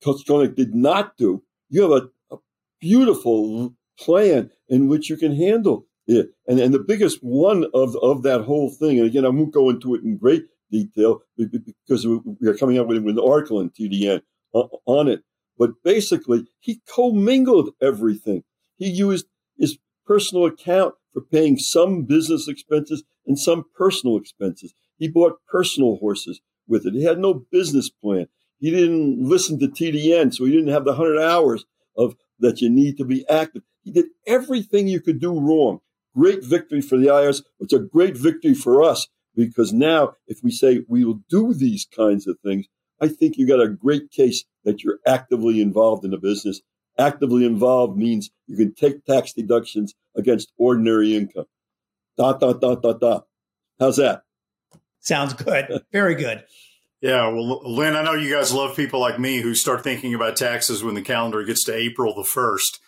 Skolnik 0.03 0.55
did 0.55 0.75
not 0.75 1.17
do, 1.17 1.43
you 1.69 1.83
have 1.83 1.91
a, 1.91 2.35
a 2.35 2.39
beautiful 2.81 3.75
plan 3.99 4.51
in 4.69 4.89
which 4.89 5.11
you 5.11 5.17
can 5.17 5.35
handle 5.35 5.87
yeah, 6.07 6.23
and 6.47 6.61
and 6.61 6.73
the 6.73 6.79
biggest 6.79 7.19
one 7.21 7.67
of 7.75 7.97
of 7.97 8.23
that 8.23 8.43
whole 8.43 8.71
thing, 8.71 8.99
and 8.99 9.07
again, 9.07 9.25
I 9.25 9.29
won't 9.29 9.53
go 9.53 9.71
into 9.71 9.95
it 9.95 10.05
in 10.05 10.17
great 10.17 10.45
detail 10.71 11.21
because 11.37 12.07
we 12.07 12.49
are 12.49 12.57
coming 12.57 12.79
up 12.79 12.87
with, 12.87 12.99
an 12.99 13.19
article 13.19 13.61
in 13.61 13.71
TDN 13.71 14.21
on 14.53 15.09
it. 15.09 15.23
But 15.59 15.71
basically, 15.83 16.47
he 16.61 16.81
commingled 16.95 17.71
everything. 17.81 18.45
He 18.77 18.89
used 18.89 19.27
his 19.59 19.79
personal 20.07 20.47
account 20.47 20.95
for 21.13 21.23
paying 21.23 21.57
some 21.59 22.03
business 22.03 22.47
expenses 22.47 23.03
and 23.27 23.39
some 23.39 23.65
personal 23.75 24.17
expenses. 24.17 24.75
He 24.99 25.09
bought 25.09 25.41
personal 25.51 25.97
horses 25.97 26.41
with 26.69 26.87
it. 26.87 26.95
He 26.95 27.05
had 27.05 27.19
no 27.19 27.47
business 27.51 27.91
plan. 27.91 28.27
He 28.59 28.71
didn't 28.71 29.27
listen 29.27 29.59
to 29.59 29.69
TDN, 29.69 30.35
so 30.35 30.45
he 30.45 30.53
didn't 30.53 30.69
have 30.69 30.85
the 30.85 30.93
100 30.93 31.21
hours 31.21 31.65
of 31.97 32.17
that 32.39 32.61
you 32.61 32.71
need 32.71 32.97
to 32.99 33.05
be 33.05 33.27
active. 33.29 33.63
He 33.83 33.91
did 33.93 34.07
everything 34.27 34.89
you 34.89 35.01
could 35.01 35.21
do 35.21 35.39
wrong 35.39 35.81
great 36.17 36.43
victory 36.45 36.81
for 36.81 36.97
the 36.97 37.07
IRS. 37.07 37.43
It's 37.61 37.73
a 37.73 37.79
great 37.79 38.17
victory 38.17 38.55
for 38.55 38.83
us 38.83 39.07
because 39.35 39.73
now, 39.73 40.15
if 40.27 40.43
we 40.43 40.51
say 40.51 40.85
we 40.89 41.05
will 41.05 41.21
do 41.29 41.53
these 41.53 41.87
kinds 41.87 42.27
of 42.27 42.39
things, 42.41 42.67
I 43.01 43.09
think 43.09 43.37
you 43.37 43.47
got 43.47 43.61
a 43.61 43.69
great 43.69 44.11
case 44.11 44.45
that 44.65 44.83
you're 44.83 44.99
actively 45.07 45.61
involved 45.61 46.05
in 46.05 46.11
the 46.11 46.19
business. 46.19 46.63
Actively 46.99 47.45
involved 47.45 47.99
means 47.99 48.31
you 48.47 48.57
can 48.57 48.75
take 48.75 49.05
tax 49.05 49.35
deductions 49.35 49.95
against 50.17 50.53
ordinary 50.57 51.15
income. 51.15 51.45
Dot, 52.17 52.41
dot, 52.41 52.61
dot, 52.61 52.83
dot, 52.83 53.01
dot. 53.01 53.27
How's 53.79 53.99
that? 53.99 54.23
Sounds 55.01 55.35
good. 55.35 55.83
Very 55.93 56.15
good. 56.15 56.45
Yeah, 57.03 57.29
well, 57.29 57.61
Lynn, 57.71 57.95
I 57.95 58.03
know 58.03 58.15
you 58.15 58.33
guys 58.33 58.55
love 58.55 58.75
people 58.75 58.99
like 58.99 59.21
me 59.21 59.43
who 59.43 59.55
start 59.55 59.85
thinking 59.85 60.15
about 60.15 60.37
taxes 60.37 60.83
when 60.83 60.95
the 60.95 61.03
calendar 61.03 61.45
gets 61.45 61.63
to 61.65 61.75
April 61.75 62.15
the 62.15 62.23
1st. 62.23 62.79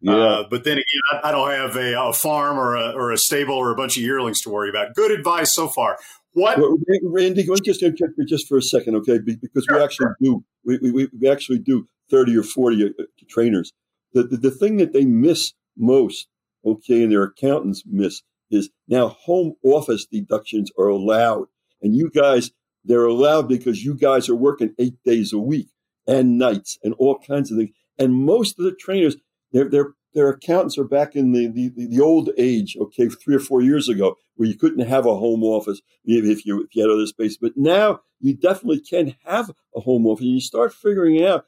Yeah. 0.00 0.14
Uh, 0.14 0.44
but 0.48 0.64
then 0.64 0.74
again, 0.74 1.20
I, 1.24 1.32
don't 1.32 1.50
have 1.50 1.76
a, 1.76 2.00
a 2.00 2.12
farm 2.12 2.56
or 2.58 2.76
a, 2.76 2.92
or 2.92 3.10
a, 3.10 3.18
stable 3.18 3.54
or 3.54 3.72
a 3.72 3.74
bunch 3.74 3.96
of 3.96 4.02
yearlings 4.02 4.40
to 4.42 4.50
worry 4.50 4.70
about. 4.70 4.94
Good 4.94 5.10
advice 5.10 5.52
so 5.52 5.66
far. 5.66 5.98
What, 6.32 6.58
well, 6.58 6.76
Randy? 7.02 7.44
Let 7.46 7.60
me 7.60 7.64
just 7.64 7.82
interject 7.82 8.12
just 8.28 8.46
for 8.46 8.58
a 8.58 8.62
second, 8.62 8.94
okay? 8.96 9.18
Because 9.18 9.66
we 9.68 9.82
actually 9.82 10.10
do 10.22 10.44
we, 10.64 10.78
we, 10.78 11.08
we 11.18 11.28
actually 11.28 11.58
do 11.58 11.88
thirty 12.10 12.36
or 12.36 12.44
forty 12.44 12.84
uh, 12.84 13.02
trainers. 13.28 13.72
The, 14.12 14.22
the 14.22 14.36
the 14.36 14.50
thing 14.52 14.76
that 14.76 14.92
they 14.92 15.04
miss 15.04 15.54
most, 15.76 16.28
okay, 16.64 17.02
and 17.02 17.10
their 17.10 17.24
accountants 17.24 17.82
miss 17.86 18.22
is 18.50 18.70
now 18.86 19.08
home 19.08 19.54
office 19.64 20.06
deductions 20.06 20.70
are 20.78 20.86
allowed, 20.86 21.46
and 21.82 21.96
you 21.96 22.08
guys 22.08 22.52
they're 22.84 23.06
allowed 23.06 23.48
because 23.48 23.84
you 23.84 23.94
guys 23.94 24.28
are 24.28 24.36
working 24.36 24.74
eight 24.78 25.02
days 25.04 25.32
a 25.32 25.38
week 25.38 25.68
and 26.06 26.38
nights 26.38 26.78
and 26.82 26.94
all 26.98 27.18
kinds 27.18 27.50
of 27.50 27.58
things. 27.58 27.70
And 27.98 28.14
most 28.14 28.58
of 28.58 28.64
the 28.64 28.72
trainers 28.72 29.16
their 29.52 29.68
their 29.68 29.94
their 30.14 30.30
accountants 30.30 30.78
are 30.78 30.84
back 30.84 31.14
in 31.14 31.32
the, 31.32 31.48
the, 31.48 31.86
the 31.86 32.00
old 32.00 32.30
age, 32.38 32.76
okay, 32.80 33.08
three 33.08 33.36
or 33.36 33.40
four 33.40 33.60
years 33.60 33.88
ago, 33.88 34.16
where 34.36 34.48
you 34.48 34.56
couldn't 34.56 34.86
have 34.86 35.06
a 35.06 35.16
home 35.16 35.44
office 35.44 35.80
if 36.04 36.44
you 36.46 36.62
if 36.62 36.74
you 36.74 36.82
had 36.82 36.90
other 36.90 37.06
space. 37.06 37.36
But 37.36 37.56
now 37.56 38.00
you 38.20 38.34
definitely 38.34 38.80
can 38.80 39.14
have 39.24 39.50
a 39.74 39.80
home 39.80 40.06
office, 40.06 40.24
and 40.24 40.34
you 40.34 40.40
start 40.40 40.72
figuring 40.72 41.24
out, 41.24 41.46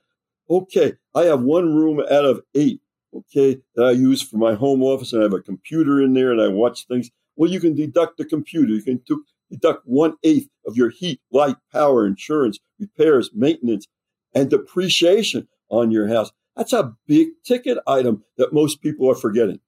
okay, 0.48 0.94
I 1.14 1.22
have 1.24 1.40
one 1.40 1.74
room 1.74 2.00
out 2.00 2.24
of 2.24 2.42
eight, 2.54 2.80
okay, 3.14 3.60
that 3.74 3.84
I 3.84 3.90
use 3.92 4.22
for 4.22 4.36
my 4.36 4.54
home 4.54 4.82
office, 4.82 5.12
and 5.12 5.22
I 5.22 5.24
have 5.24 5.32
a 5.32 5.40
computer 5.40 6.00
in 6.00 6.12
there, 6.14 6.30
and 6.30 6.40
I 6.40 6.48
watch 6.48 6.86
things. 6.86 7.10
Well, 7.36 7.50
you 7.50 7.60
can 7.60 7.74
deduct 7.74 8.18
the 8.18 8.24
computer. 8.24 8.72
You 8.72 8.82
can 8.82 9.02
deduct 9.50 9.86
one 9.86 10.14
eighth 10.22 10.48
of 10.66 10.76
your 10.76 10.90
heat, 10.90 11.20
light, 11.32 11.56
power, 11.72 12.06
insurance, 12.06 12.58
repairs, 12.78 13.30
maintenance, 13.34 13.86
and 14.34 14.50
depreciation 14.50 15.48
on 15.70 15.90
your 15.90 16.08
house. 16.08 16.30
That's 16.56 16.72
a 16.72 16.94
big 17.06 17.28
ticket 17.44 17.78
item 17.86 18.24
that 18.36 18.52
most 18.52 18.82
people 18.82 19.10
are 19.10 19.14
forgetting. 19.14 19.60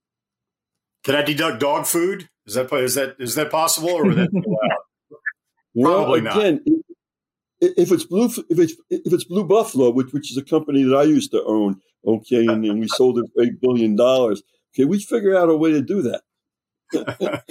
Can 1.04 1.14
I 1.14 1.22
deduct 1.22 1.60
dog 1.60 1.86
food? 1.86 2.28
Is 2.46 2.54
that 2.54 2.72
is 2.72 2.94
that 2.94 3.16
is 3.18 3.34
that 3.34 3.50
possible 3.50 3.90
or 3.90 4.12
that 4.14 4.30
well, 5.74 6.04
Probably 6.04 6.20
again, 6.20 6.60
not. 6.66 6.78
If 7.60 7.92
it's 7.92 8.04
blue, 8.04 8.26
if 8.26 8.58
it's 8.58 8.74
if 8.90 9.12
it's 9.12 9.24
Blue 9.24 9.44
Buffalo, 9.44 9.90
which 9.90 10.12
which 10.12 10.32
is 10.32 10.36
a 10.36 10.44
company 10.44 10.82
that 10.82 10.96
I 10.96 11.04
used 11.04 11.30
to 11.30 11.42
own, 11.44 11.80
okay, 12.04 12.46
and, 12.46 12.64
and 12.64 12.80
we 12.80 12.88
sold 12.96 13.18
it 13.18 13.30
for 13.34 13.44
eight 13.44 13.60
billion 13.60 13.94
dollars. 13.94 14.42
Okay, 14.74 14.84
we 14.84 15.00
figure 15.00 15.36
out 15.36 15.48
a 15.48 15.56
way 15.56 15.70
to 15.70 15.82
do 15.82 16.02
that. 16.02 16.22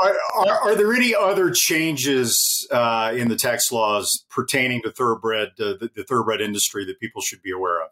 are, 0.00 0.14
are, 0.36 0.60
are, 0.60 0.74
there 0.74 0.92
any 0.92 1.14
other 1.14 1.50
changes 1.50 2.66
uh, 2.70 3.12
in 3.16 3.28
the 3.28 3.36
tax 3.36 3.72
laws 3.72 4.26
pertaining 4.30 4.82
to 4.82 4.90
thoroughbred, 4.90 5.48
uh, 5.58 5.72
the, 5.80 5.90
the, 5.94 6.04
thoroughbred 6.04 6.42
industry 6.42 6.84
that 6.84 7.00
people 7.00 7.22
should 7.22 7.40
be 7.40 7.50
aware 7.50 7.80
of? 7.82 7.88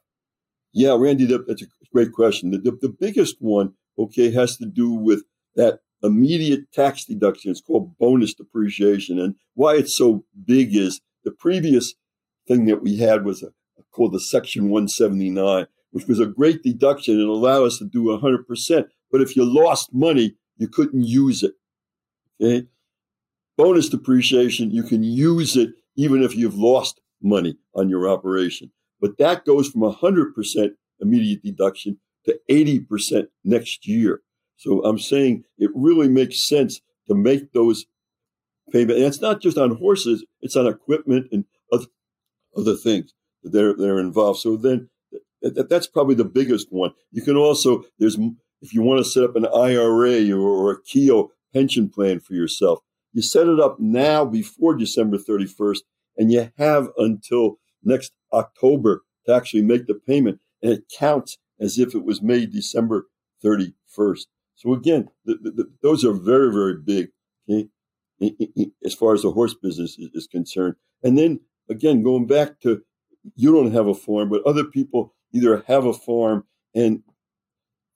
Yeah, 0.72 0.96
Randy, 0.98 1.24
that's 1.24 1.62
a 1.62 1.66
great 1.92 2.12
question. 2.12 2.50
The, 2.50 2.58
the, 2.58 2.78
the, 2.80 2.88
biggest 2.88 3.36
one, 3.40 3.74
okay, 3.98 4.30
has 4.32 4.56
to 4.58 4.66
do 4.66 4.92
with 4.92 5.24
that 5.56 5.80
immediate 6.02 6.72
tax 6.72 7.04
deduction. 7.04 7.50
It's 7.50 7.60
called 7.60 7.98
bonus 7.98 8.34
depreciation. 8.34 9.18
And 9.18 9.34
why 9.54 9.76
it's 9.76 9.96
so 9.96 10.24
big 10.44 10.76
is 10.76 11.00
the 11.24 11.32
previous 11.32 11.94
thing 12.46 12.66
that 12.66 12.82
we 12.82 12.98
had 12.98 13.24
was 13.24 13.42
a, 13.42 13.48
called 13.92 14.12
the 14.12 14.20
Section 14.20 14.64
179, 14.64 15.66
which 15.90 16.06
was 16.06 16.20
a 16.20 16.26
great 16.26 16.62
deduction 16.62 17.14
and 17.14 17.28
allowed 17.28 17.64
us 17.64 17.78
to 17.78 17.84
do 17.84 18.04
100%. 18.04 18.84
But 19.10 19.20
if 19.20 19.34
you 19.34 19.44
lost 19.44 19.92
money, 19.92 20.36
you 20.56 20.68
couldn't 20.68 21.02
use 21.04 21.42
it. 21.42 21.54
Okay. 22.40 22.66
Bonus 23.56 23.88
depreciation, 23.88 24.70
you 24.70 24.82
can 24.82 25.02
use 25.02 25.56
it 25.56 25.70
even 25.96 26.22
if 26.22 26.34
you've 26.34 26.56
lost 26.56 27.00
money 27.22 27.58
on 27.74 27.90
your 27.90 28.08
operation. 28.08 28.70
But 29.00 29.18
that 29.18 29.44
goes 29.44 29.68
from 29.68 29.82
100% 29.82 30.70
immediate 31.00 31.42
deduction 31.42 31.98
to 32.26 32.38
80% 32.50 33.28
next 33.44 33.86
year. 33.86 34.20
So 34.56 34.84
I'm 34.84 34.98
saying 34.98 35.44
it 35.58 35.70
really 35.74 36.08
makes 36.08 36.46
sense 36.46 36.80
to 37.08 37.14
make 37.14 37.52
those 37.52 37.86
payments. 38.70 38.96
And 38.96 39.06
it's 39.06 39.20
not 39.20 39.40
just 39.40 39.56
on 39.56 39.76
horses, 39.76 40.24
it's 40.40 40.56
on 40.56 40.66
equipment 40.66 41.28
and 41.32 41.46
other, 41.72 41.86
other 42.56 42.76
things 42.76 43.14
that 43.42 43.52
they're, 43.52 43.74
they're 43.74 43.98
involved. 43.98 44.40
So 44.40 44.56
then 44.56 44.90
that, 45.42 45.68
that's 45.68 45.86
probably 45.86 46.14
the 46.14 46.24
biggest 46.24 46.68
one. 46.70 46.92
You 47.10 47.22
can 47.22 47.36
also, 47.36 47.84
there's 47.98 48.18
if 48.62 48.74
you 48.74 48.82
want 48.82 49.02
to 49.02 49.10
set 49.10 49.24
up 49.24 49.36
an 49.36 49.46
IRA 49.46 50.30
or, 50.30 50.40
or 50.40 50.70
a 50.72 50.82
Keogh 50.82 51.30
pension 51.52 51.88
plan 51.88 52.20
for 52.20 52.34
yourself, 52.34 52.80
you 53.12 53.22
set 53.22 53.48
it 53.48 53.58
up 53.58 53.80
now 53.80 54.24
before 54.24 54.76
December 54.76 55.16
31st, 55.16 55.78
and 56.16 56.30
you 56.30 56.52
have 56.58 56.90
until 56.96 57.56
next 57.82 58.12
October 58.32 59.02
to 59.26 59.34
actually 59.34 59.62
make 59.62 59.86
the 59.86 59.94
payment, 59.94 60.40
and 60.62 60.72
it 60.72 60.84
counts 60.96 61.38
as 61.60 61.78
if 61.78 61.94
it 61.94 62.04
was 62.04 62.22
made 62.22 62.52
December 62.52 63.08
31st. 63.44 64.26
So 64.54 64.74
again, 64.74 65.08
the, 65.24 65.38
the, 65.42 65.50
the, 65.50 65.70
those 65.82 66.04
are 66.04 66.12
very, 66.12 66.52
very 66.52 66.76
big 66.76 67.08
okay, 67.50 67.68
as 68.84 68.94
far 68.94 69.14
as 69.14 69.22
the 69.22 69.30
horse 69.30 69.54
business 69.54 69.98
is, 69.98 70.10
is 70.14 70.26
concerned. 70.26 70.74
And 71.02 71.16
then 71.16 71.40
again, 71.68 72.02
going 72.02 72.26
back 72.26 72.60
to 72.60 72.82
you 73.34 73.52
don't 73.52 73.72
have 73.72 73.86
a 73.86 73.94
farm, 73.94 74.30
but 74.30 74.42
other 74.44 74.64
people 74.64 75.14
either 75.32 75.62
have 75.66 75.84
a 75.84 75.92
farm 75.92 76.44
and 76.74 77.02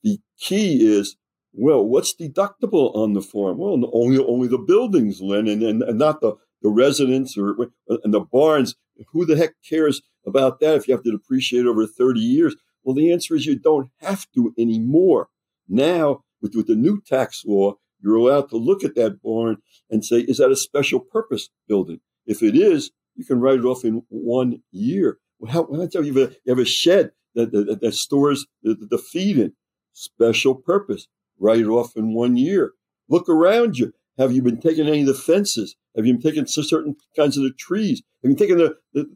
the 0.03 0.19
key 0.39 0.87
is, 0.87 1.17
well, 1.53 1.83
what's 1.85 2.15
deductible 2.15 2.95
on 2.95 3.15
the 3.15 3.23
farm? 3.23 3.59
Well, 3.59 3.91
only 3.93 4.19
only 4.19 4.49
the 4.49 4.59
buildings, 4.59 5.21
Len, 5.21 5.47
and, 5.47 5.63
and, 5.63 5.83
and 5.83 5.99
not 5.99 6.21
the, 6.21 6.35
the 6.63 6.69
residents 6.69 7.39
or 7.39 7.57
and 7.89 8.13
the 8.13 8.21
barns. 8.21 8.75
Who 9.13 9.25
the 9.27 9.37
heck 9.37 9.55
cares 9.69 10.03
about 10.27 10.61
that 10.61 10.77
if 10.77 10.89
you 10.89 10.95
have 10.95 11.05
to 11.05 11.11
depreciate 11.11 11.67
over 11.67 11.87
30 11.87 12.21
years? 12.21 12.57
Well, 12.83 12.95
the 12.95 13.13
answer 13.13 13.35
is 13.35 13.47
you 13.47 13.59
don't 13.59 13.91
have 14.01 14.27
to 14.35 14.55
anymore. 14.59 15.29
Now, 15.69 16.25
with, 16.41 16.55
with 16.55 16.67
the 16.67 16.75
new 16.75 17.01
tax 17.01 17.45
law, 17.47 17.75
you're 18.01 18.17
allowed 18.17 18.51
to 18.51 18.57
look 18.57 18.85
at 18.85 18.95
that 18.97 19.23
barn 19.23 19.57
and 19.91 20.05
say, 20.05 20.21
is 20.21 20.39
that 20.39 20.51
a 20.51 20.57
special 20.57 21.01
purpose 21.01 21.49
building? 21.67 22.01
If 22.27 22.43
it 22.43 22.55
is, 22.55 22.91
you 23.15 23.25
can 23.25 23.41
write 23.41 23.61
it 23.61 23.65
off 23.65 23.85
in 23.85 24.03
one 24.09 24.63
year. 24.71 25.19
Well, 25.39 25.53
how, 25.53 25.67
how 25.73 26.01
you, 26.01 26.15
have 26.15 26.31
a, 26.31 26.35
you 26.45 26.51
have 26.51 26.59
a 26.59 26.65
shed 26.65 27.13
that, 27.35 27.53
that, 27.53 27.81
that 27.81 27.95
stores 27.95 28.47
the, 28.63 28.75
the 28.75 28.99
feed 28.99 29.39
in 29.39 29.53
special 29.93 30.55
purpose. 30.55 31.07
Write 31.39 31.61
it 31.61 31.67
off 31.67 31.97
in 31.97 32.15
one 32.15 32.37
year. 32.37 32.73
Look 33.09 33.29
around 33.29 33.79
you. 33.79 33.93
Have 34.19 34.33
you 34.33 34.43
been 34.43 34.61
taking 34.61 34.87
any 34.87 35.01
of 35.01 35.07
the 35.07 35.15
fences? 35.15 35.77
Have 35.97 36.07
you 36.07 36.15
been 36.15 36.23
taking 36.23 36.47
certain 36.47 36.97
kinds 37.17 37.37
of 37.37 37.43
the 37.43 37.53
trees? 37.53 38.03
Have 38.23 38.31
you 38.31 38.37
taken 38.37 38.59
the, 38.59 38.77
the, 38.93 39.09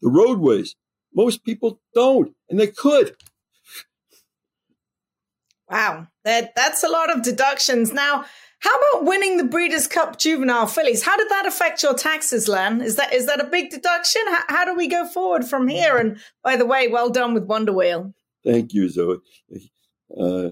the 0.00 0.08
roadways? 0.08 0.74
Most 1.14 1.44
people 1.44 1.80
don't, 1.94 2.34
and 2.48 2.58
they 2.58 2.68
could. 2.68 3.14
Wow, 5.70 6.08
that 6.24 6.54
that's 6.54 6.82
a 6.82 6.88
lot 6.88 7.14
of 7.14 7.22
deductions. 7.22 7.92
Now, 7.92 8.24
how 8.58 8.78
about 8.78 9.06
winning 9.06 9.36
the 9.36 9.44
Breeders' 9.44 9.86
Cup 9.86 10.18
Juvenile 10.18 10.66
Fillies? 10.66 11.02
How 11.02 11.16
did 11.16 11.28
that 11.30 11.46
affect 11.46 11.82
your 11.82 11.94
taxes, 11.94 12.48
Len? 12.48 12.80
Is 12.80 12.96
that 12.96 13.12
is 13.12 13.26
that 13.26 13.40
a 13.40 13.44
big 13.44 13.70
deduction? 13.70 14.22
How, 14.26 14.42
how 14.48 14.64
do 14.64 14.74
we 14.74 14.86
go 14.86 15.06
forward 15.06 15.44
from 15.44 15.68
here? 15.68 15.98
And 15.98 16.18
by 16.42 16.56
the 16.56 16.66
way, 16.66 16.88
well 16.88 17.10
done 17.10 17.34
with 17.34 17.44
Wonder 17.44 17.72
Wheel. 17.72 18.14
Thank 18.44 18.72
you, 18.72 18.88
Zoe 18.88 19.18
uh, 20.18 20.50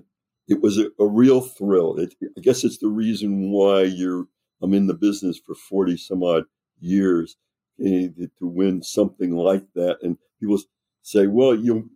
it 0.51 0.61
was 0.61 0.78
a, 0.78 0.86
a 0.98 1.07
real 1.07 1.40
thrill. 1.40 1.96
It, 1.96 2.14
I 2.36 2.40
guess 2.40 2.64
it's 2.64 2.78
the 2.78 2.88
reason 2.88 3.51
why 3.51 3.82
you're 3.82 4.26
I'm 4.61 4.74
in 4.74 4.88
the 4.88 4.94
business 4.94 5.38
for 5.38 5.55
40 5.55 5.96
some 5.96 6.22
odd 6.22 6.44
years 6.80 7.36
eh, 7.80 8.09
okay, 8.09 8.28
to 8.38 8.46
win 8.46 8.82
something 8.82 9.34
like 9.34 9.64
that. 9.74 9.98
And 10.03 10.18
people 10.38 10.59
say, 11.03 11.26
well, 11.28 11.55
you, 11.55 11.88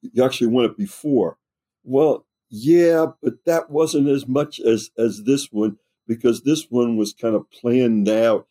you 0.00 0.24
actually 0.24 0.48
won 0.48 0.64
it 0.64 0.76
before. 0.76 1.36
Well, 1.84 2.26
yeah, 2.48 3.06
but 3.22 3.44
that 3.46 3.70
wasn't 3.70 4.08
as 4.08 4.26
much 4.26 4.58
as, 4.58 4.90
as 4.98 5.22
this 5.24 5.48
one 5.52 5.76
because 6.08 6.42
this 6.42 6.66
one 6.70 6.96
was 6.96 7.12
kind 7.12 7.36
of 7.36 7.48
planned 7.50 8.08
out. 8.08 8.48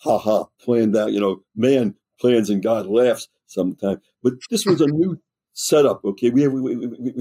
Ha 0.00 0.18
ha, 0.18 0.46
planned 0.60 0.96
out. 0.96 1.12
You 1.12 1.20
know, 1.20 1.42
man 1.56 1.94
plans 2.20 2.50
and 2.50 2.62
God 2.62 2.86
laughs 2.86 3.28
sometimes. 3.46 4.00
But 4.22 4.34
this 4.50 4.66
was 4.66 4.80
a 4.80 4.86
new 4.86 5.18
setup. 5.52 6.04
Okay, 6.04 6.30
we 6.30 6.42
have 6.42 6.52
we, 6.52 6.76
we, 6.76 7.12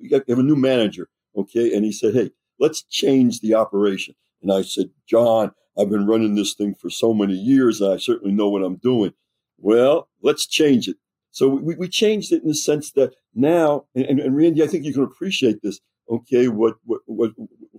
we, 0.00 0.10
have 0.10 0.38
a 0.38 0.42
new 0.42 0.56
manager. 0.56 1.08
Okay, 1.36 1.74
and 1.74 1.84
he 1.84 1.92
said, 1.92 2.14
"Hey, 2.14 2.30
let's 2.58 2.82
change 2.82 3.40
the 3.40 3.54
operation." 3.54 4.14
And 4.42 4.52
I 4.52 4.62
said, 4.62 4.90
"John, 5.08 5.52
I've 5.78 5.90
been 5.90 6.06
running 6.06 6.34
this 6.34 6.54
thing 6.54 6.74
for 6.74 6.90
so 6.90 7.14
many 7.14 7.34
years, 7.34 7.80
and 7.80 7.92
I 7.92 7.96
certainly 7.96 8.34
know 8.34 8.48
what 8.48 8.62
I'm 8.62 8.76
doing." 8.76 9.14
Well, 9.58 10.08
let's 10.22 10.46
change 10.46 10.88
it. 10.88 10.96
So 11.30 11.48
we, 11.48 11.74
we 11.74 11.88
changed 11.88 12.32
it 12.32 12.42
in 12.42 12.48
the 12.48 12.54
sense 12.54 12.92
that 12.92 13.14
now, 13.34 13.86
and, 13.94 14.20
and 14.20 14.36
Randy, 14.36 14.62
I 14.62 14.66
think 14.66 14.84
you 14.84 14.92
can 14.92 15.02
appreciate 15.02 15.62
this. 15.62 15.80
Okay, 16.08 16.48
what 16.48 16.76
what 16.84 17.00
what 17.06 17.32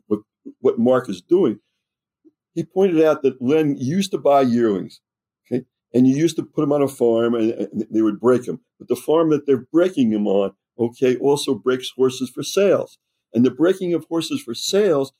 what, 0.08 0.20
what 0.60 0.80
Mark 0.80 1.10
is 1.10 1.22
doing. 1.22 1.60
He 2.54 2.64
pointed 2.64 3.04
out 3.04 3.22
that 3.24 3.42
Len 3.42 3.76
used 3.78 4.12
to 4.12 4.18
buy 4.18 4.42
yearlings. 4.42 5.02
Okay, 5.46 5.66
and 5.94 6.08
you 6.08 6.16
used 6.16 6.38
to 6.38 6.44
put 6.44 6.62
them 6.62 6.72
on 6.72 6.82
a 6.82 6.88
farm 6.88 7.36
and, 7.36 7.52
and 7.52 7.86
they 7.92 8.02
would 8.02 8.20
break 8.20 8.44
them. 8.44 8.62
But 8.80 8.88
the 8.88 8.96
farm 8.96 9.30
that 9.30 9.46
they're 9.46 9.66
breaking 9.72 10.10
them 10.10 10.28
on, 10.28 10.54
okay, 10.78 11.16
also 11.18 11.56
breaks 11.56 11.92
horses 11.96 12.30
for 12.30 12.44
sales. 12.44 12.98
And 13.34 13.46
the 13.46 13.52
breaking 13.52 13.94
of 13.94 14.06
horses 14.06 14.42
for 14.42 14.54
sales 14.54 15.14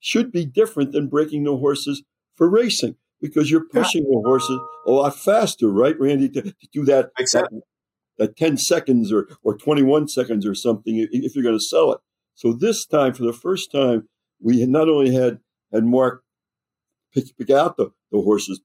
should 0.00 0.32
be 0.32 0.44
different 0.44 0.92
than 0.92 1.08
breaking 1.08 1.44
the 1.44 1.56
horses 1.56 2.02
for 2.36 2.48
racing 2.48 2.96
because 3.20 3.50
you're 3.50 3.64
pushing 3.64 4.04
the 4.04 4.22
horses 4.24 4.58
a 4.86 4.90
lot 4.90 5.16
faster, 5.16 5.68
right, 5.68 5.98
Randy, 5.98 6.28
to, 6.30 6.42
to 6.42 6.68
do 6.72 6.84
that, 6.84 7.10
exactly. 7.18 7.60
that, 8.18 8.28
that 8.28 8.36
10 8.36 8.56
seconds 8.58 9.12
or, 9.12 9.28
or 9.42 9.56
21 9.56 10.08
seconds 10.08 10.46
or 10.46 10.54
something 10.54 11.06
if 11.10 11.34
you're 11.34 11.44
going 11.44 11.58
to 11.58 11.64
sell 11.64 11.92
it. 11.92 12.00
So 12.34 12.52
this 12.52 12.86
time, 12.86 13.14
for 13.14 13.24
the 13.24 13.32
first 13.32 13.72
time, 13.72 14.08
we 14.40 14.64
not 14.66 14.88
only 14.88 15.12
had, 15.12 15.40
had 15.72 15.84
Mark 15.84 16.22
pick, 17.12 17.36
pick 17.36 17.50
out 17.50 17.76
the, 17.76 17.90
the 18.12 18.20
horses, 18.20 18.60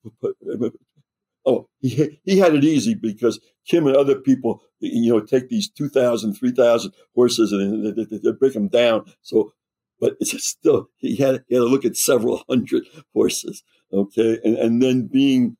Oh, 1.45 1.67
he, 1.79 2.19
he 2.23 2.37
had 2.37 2.55
it 2.55 2.63
easy 2.63 2.95
because 2.95 3.39
Kim 3.67 3.85
and 3.87 3.95
other 3.95 4.15
people, 4.15 4.61
you 4.79 5.11
know, 5.11 5.19
take 5.19 5.49
these 5.49 5.69
2,000, 5.69 6.33
3,000 6.33 6.93
horses 7.15 7.51
and 7.51 7.85
they, 7.85 8.03
they, 8.03 8.17
they 8.17 8.31
break 8.31 8.53
them 8.53 8.67
down. 8.67 9.05
So, 9.21 9.51
but 9.99 10.15
it's 10.19 10.47
still, 10.47 10.89
he 10.97 11.17
had, 11.17 11.43
he 11.47 11.55
had 11.55 11.61
to 11.61 11.67
look 11.67 11.85
at 11.85 11.97
several 11.97 12.43
hundred 12.49 12.83
horses. 13.13 13.63
Okay. 13.91 14.39
And, 14.43 14.57
and 14.57 14.81
then 14.81 15.07
being 15.07 15.57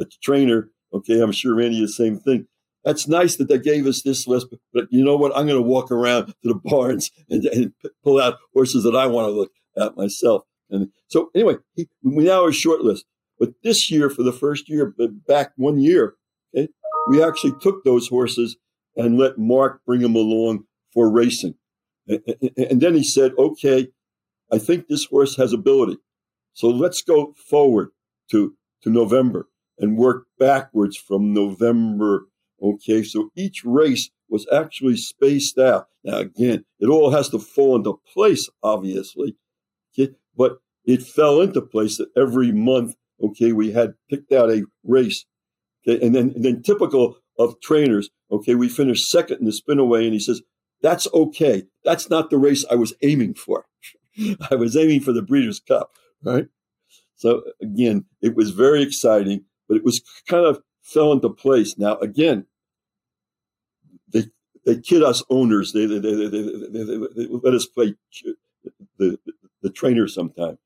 a 0.00 0.04
trainer, 0.22 0.70
okay, 0.92 1.20
I'm 1.20 1.32
sure 1.32 1.54
Randy, 1.54 1.80
the 1.80 1.88
same 1.88 2.18
thing. 2.18 2.46
That's 2.84 3.08
nice 3.08 3.36
that 3.36 3.48
they 3.48 3.58
gave 3.58 3.86
us 3.86 4.02
this 4.02 4.28
list, 4.28 4.46
but 4.72 4.86
you 4.90 5.04
know 5.04 5.16
what? 5.16 5.32
I'm 5.36 5.46
going 5.46 5.60
to 5.60 5.68
walk 5.68 5.90
around 5.90 6.26
to 6.26 6.34
the 6.44 6.54
barns 6.54 7.10
and, 7.28 7.44
and 7.46 7.72
pull 8.04 8.20
out 8.20 8.38
horses 8.54 8.84
that 8.84 8.94
I 8.94 9.06
want 9.06 9.26
to 9.26 9.32
look 9.32 9.50
at 9.76 9.96
myself. 9.96 10.44
And 10.70 10.90
so, 11.08 11.30
anyway, 11.34 11.56
he, 11.74 11.88
we 12.02 12.24
now 12.24 12.42
have 12.42 12.50
a 12.50 12.52
short 12.52 12.82
list. 12.82 13.04
But 13.38 13.50
this 13.62 13.90
year, 13.90 14.08
for 14.08 14.22
the 14.22 14.32
first 14.32 14.68
year, 14.68 14.94
back 15.28 15.52
one 15.56 15.78
year, 15.78 16.14
okay, 16.56 16.68
we 17.08 17.22
actually 17.22 17.52
took 17.60 17.84
those 17.84 18.08
horses 18.08 18.56
and 18.96 19.18
let 19.18 19.38
Mark 19.38 19.80
bring 19.84 20.00
them 20.00 20.16
along 20.16 20.64
for 20.92 21.10
racing. 21.10 21.54
And 22.08 22.80
then 22.80 22.94
he 22.94 23.04
said, 23.04 23.32
okay, 23.36 23.88
I 24.50 24.58
think 24.58 24.86
this 24.86 25.04
horse 25.04 25.36
has 25.36 25.52
ability. 25.52 25.98
So 26.54 26.68
let's 26.68 27.02
go 27.02 27.34
forward 27.50 27.90
to, 28.30 28.54
to 28.82 28.90
November 28.90 29.48
and 29.78 29.98
work 29.98 30.26
backwards 30.38 30.96
from 30.96 31.34
November. 31.34 32.28
Okay, 32.62 33.02
so 33.02 33.30
each 33.36 33.62
race 33.64 34.08
was 34.28 34.46
actually 34.50 34.96
spaced 34.96 35.58
out. 35.58 35.88
Now, 36.02 36.18
again, 36.18 36.64
it 36.80 36.86
all 36.86 37.10
has 37.10 37.28
to 37.30 37.38
fall 37.38 37.76
into 37.76 38.00
place, 38.14 38.48
obviously, 38.62 39.36
okay, 39.92 40.14
but 40.36 40.58
it 40.84 41.02
fell 41.02 41.40
into 41.42 41.60
place 41.60 41.98
that 41.98 42.08
every 42.16 42.52
month 42.52 42.94
Okay, 43.22 43.52
we 43.52 43.72
had 43.72 43.94
picked 44.10 44.32
out 44.32 44.50
a 44.50 44.64
race. 44.84 45.24
Okay, 45.86 46.04
and 46.04 46.14
then 46.14 46.32
and 46.34 46.44
then 46.44 46.62
typical 46.62 47.18
of 47.38 47.60
trainers. 47.60 48.10
Okay, 48.30 48.54
we 48.54 48.68
finished 48.68 49.08
second 49.08 49.38
in 49.38 49.44
the 49.44 49.52
spin 49.52 49.78
away, 49.78 50.04
and 50.04 50.12
he 50.12 50.20
says 50.20 50.42
That's 50.82 51.06
okay. 51.12 51.64
That's 51.84 52.10
not 52.10 52.30
the 52.30 52.38
race 52.38 52.64
I 52.70 52.74
was 52.74 52.94
aiming 53.02 53.34
for. 53.34 53.66
I 54.50 54.54
was 54.54 54.76
aiming 54.76 55.00
for 55.00 55.12
the 55.12 55.22
Breeders' 55.22 55.60
Cup, 55.60 55.92
right? 56.22 56.48
So 57.16 57.42
again, 57.62 58.04
it 58.20 58.34
was 58.36 58.50
very 58.50 58.82
exciting, 58.82 59.44
but 59.68 59.76
it 59.76 59.84
was 59.84 60.02
kind 60.28 60.44
of 60.44 60.60
fell 60.82 61.12
into 61.12 61.30
place. 61.30 61.78
Now, 61.78 61.96
again, 61.96 62.46
they 64.12 64.26
they 64.64 64.80
kid 64.80 65.02
us 65.02 65.22
owners. 65.30 65.72
They 65.72 65.86
they, 65.86 65.98
they, 65.98 66.14
they, 66.14 66.84
they 66.84 67.26
let 67.30 67.54
us 67.54 67.66
play 67.66 67.94
the 68.98 69.18
the 69.62 69.70
trainer 69.70 70.08
sometime. 70.08 70.58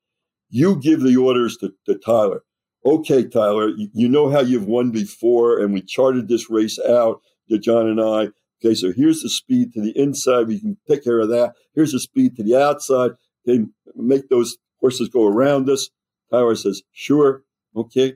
You 0.51 0.75
give 0.75 1.01
the 1.01 1.17
orders 1.17 1.57
to, 1.57 1.73
to 1.87 1.95
Tyler. 1.95 2.43
Okay, 2.85 3.27
Tyler, 3.27 3.69
you, 3.69 3.89
you 3.93 4.09
know 4.09 4.29
how 4.29 4.41
you've 4.41 4.67
won 4.67 4.91
before, 4.91 5.59
and 5.59 5.73
we 5.73 5.81
charted 5.81 6.27
this 6.27 6.49
race 6.49 6.77
out 6.79 7.21
to 7.49 7.57
John 7.57 7.87
and 7.87 7.99
I. 7.99 8.29
Okay, 8.63 8.75
so 8.75 8.91
here's 8.91 9.21
the 9.21 9.29
speed 9.29 9.73
to 9.73 9.81
the 9.81 9.97
inside. 9.97 10.47
We 10.47 10.59
can 10.59 10.77
take 10.87 11.03
care 11.03 11.19
of 11.19 11.29
that. 11.29 11.53
Here's 11.73 11.93
the 11.93 11.99
speed 11.99 12.35
to 12.35 12.43
the 12.43 12.55
outside. 12.55 13.11
Okay, 13.47 13.65
make 13.95 14.29
those 14.29 14.57
horses 14.79 15.09
go 15.09 15.25
around 15.25 15.69
us. 15.69 15.89
Tyler 16.31 16.55
says, 16.55 16.83
sure. 16.91 17.43
Okay. 17.75 18.15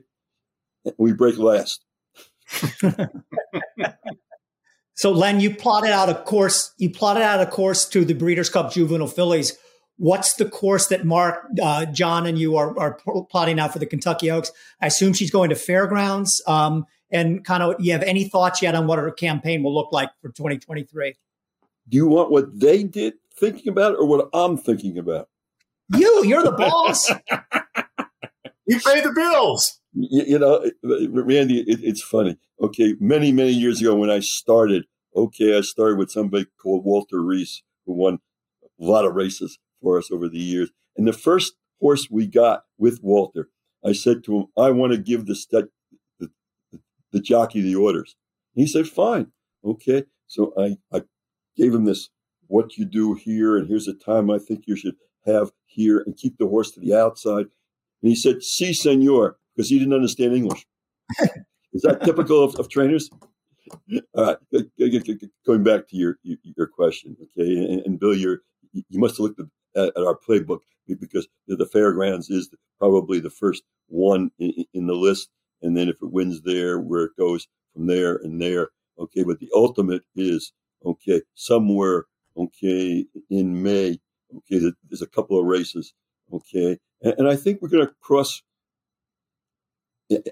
We 0.98 1.12
break 1.12 1.38
last. 1.38 1.84
so 4.94 5.10
Len, 5.10 5.40
you 5.40 5.54
plotted 5.54 5.90
out 5.90 6.08
a 6.08 6.14
course. 6.14 6.72
You 6.78 6.90
plotted 6.90 7.22
out 7.22 7.40
a 7.40 7.46
course 7.46 7.88
to 7.88 8.04
the 8.04 8.14
Breeders' 8.14 8.50
Cup 8.50 8.72
Juvenile 8.72 9.08
Fillies. 9.08 9.58
What's 9.98 10.34
the 10.34 10.44
course 10.44 10.88
that 10.88 11.06
Mark, 11.06 11.46
uh, 11.62 11.86
John, 11.86 12.26
and 12.26 12.38
you 12.38 12.56
are, 12.56 12.78
are 12.78 12.98
plotting 13.30 13.58
out 13.58 13.72
for 13.72 13.78
the 13.78 13.86
Kentucky 13.86 14.30
Oaks? 14.30 14.52
I 14.80 14.86
assume 14.86 15.14
she's 15.14 15.30
going 15.30 15.48
to 15.50 15.56
fairgrounds. 15.56 16.42
Um, 16.46 16.86
and 17.10 17.44
kind 17.44 17.62
of, 17.62 17.76
you 17.78 17.92
have 17.92 18.02
any 18.02 18.24
thoughts 18.24 18.60
yet 18.60 18.74
on 18.74 18.86
what 18.86 18.98
her 18.98 19.10
campaign 19.10 19.62
will 19.62 19.74
look 19.74 19.92
like 19.92 20.10
for 20.20 20.28
2023? 20.28 21.14
Do 21.88 21.96
you 21.96 22.06
want 22.08 22.30
what 22.30 22.58
they 22.58 22.82
did 22.82 23.14
thinking 23.38 23.68
about 23.68 23.96
or 23.96 24.06
what 24.06 24.28
I'm 24.34 24.58
thinking 24.58 24.98
about? 24.98 25.28
You, 25.88 26.24
you're 26.26 26.42
the 26.42 26.52
boss. 26.52 27.08
you 28.66 28.80
pay 28.80 29.00
the 29.00 29.12
bills. 29.14 29.80
You, 29.94 30.24
you 30.24 30.38
know, 30.38 30.68
Randy, 30.82 31.60
it, 31.60 31.80
it's 31.82 32.02
funny. 32.02 32.36
Okay, 32.60 32.96
many, 33.00 33.32
many 33.32 33.52
years 33.52 33.80
ago 33.80 33.94
when 33.94 34.10
I 34.10 34.20
started, 34.20 34.84
okay, 35.14 35.56
I 35.56 35.60
started 35.60 35.96
with 35.96 36.10
somebody 36.10 36.46
called 36.60 36.84
Walter 36.84 37.22
Reese, 37.22 37.62
who 37.86 37.92
won 37.94 38.18
a 38.80 38.84
lot 38.84 39.04
of 39.04 39.14
races 39.14 39.58
for 39.80 39.98
us 39.98 40.10
over 40.10 40.28
the 40.28 40.38
years. 40.38 40.70
And 40.96 41.06
the 41.06 41.12
first 41.12 41.54
horse 41.80 42.08
we 42.10 42.26
got 42.26 42.64
with 42.78 43.00
Walter, 43.02 43.50
I 43.84 43.92
said 43.92 44.24
to 44.24 44.36
him, 44.36 44.46
I 44.56 44.70
want 44.70 44.92
to 44.92 44.98
give 44.98 45.26
the, 45.26 45.34
st- 45.34 45.70
the, 46.18 46.30
the, 46.72 46.80
the 47.12 47.20
jockey 47.20 47.60
the 47.60 47.76
orders. 47.76 48.16
He 48.54 48.66
said, 48.66 48.88
fine. 48.88 49.32
Okay. 49.64 50.04
So 50.26 50.52
I, 50.58 50.78
I 50.92 51.02
gave 51.56 51.74
him 51.74 51.84
this, 51.84 52.08
what 52.48 52.76
you 52.76 52.84
do 52.84 53.14
here, 53.14 53.56
and 53.56 53.68
here's 53.68 53.86
the 53.86 53.94
time 53.94 54.30
I 54.30 54.38
think 54.38 54.64
you 54.66 54.76
should 54.76 54.96
have 55.26 55.50
here, 55.64 56.02
and 56.04 56.16
keep 56.16 56.38
the 56.38 56.46
horse 56.46 56.70
to 56.72 56.80
the 56.80 56.94
outside. 56.94 57.46
And 58.02 58.10
he 58.10 58.14
said, 58.14 58.42
si, 58.42 58.72
senor, 58.72 59.36
because 59.54 59.68
he 59.68 59.78
didn't 59.78 59.94
understand 59.94 60.34
English. 60.34 60.66
Is 61.72 61.82
that 61.82 62.02
typical 62.02 62.42
of, 62.42 62.54
of 62.56 62.68
trainers? 62.68 63.10
All 64.14 64.24
right, 64.24 64.38
going 65.44 65.64
back 65.64 65.88
to 65.88 65.96
your 65.96 66.18
your 66.22 66.68
question, 66.68 67.16
okay, 67.20 67.56
and, 67.56 67.80
and 67.84 67.98
Bill, 68.00 68.14
you 68.14 68.38
you 68.72 69.00
must 69.00 69.16
have 69.16 69.24
looked 69.24 69.40
at, 69.40 69.46
at, 69.76 69.96
our 69.96 70.16
playbook 70.16 70.60
because 71.00 71.28
the 71.46 71.66
fairgrounds 71.66 72.30
is 72.30 72.50
probably 72.78 73.20
the 73.20 73.30
first 73.30 73.62
one 73.88 74.30
in, 74.38 74.64
in, 74.72 74.86
the 74.86 74.94
list, 74.94 75.30
and 75.62 75.76
then 75.76 75.88
if 75.88 75.96
it 76.02 76.12
wins 76.12 76.42
there, 76.42 76.78
where 76.78 77.04
it 77.04 77.16
goes 77.18 77.48
from 77.74 77.86
there 77.86 78.16
and 78.16 78.40
there, 78.40 78.68
okay. 78.98 79.22
But 79.22 79.40
the 79.40 79.50
ultimate 79.54 80.02
is 80.14 80.52
okay 80.84 81.22
somewhere, 81.34 82.04
okay, 82.36 83.04
in 83.30 83.62
May, 83.62 83.98
okay. 84.36 84.70
There's 84.88 85.02
a 85.02 85.06
couple 85.06 85.38
of 85.38 85.46
races, 85.46 85.92
okay, 86.32 86.78
and, 87.02 87.14
and 87.18 87.28
I 87.28 87.36
think 87.36 87.60
we're 87.60 87.68
going 87.68 87.86
to 87.86 87.94
cross 88.00 88.42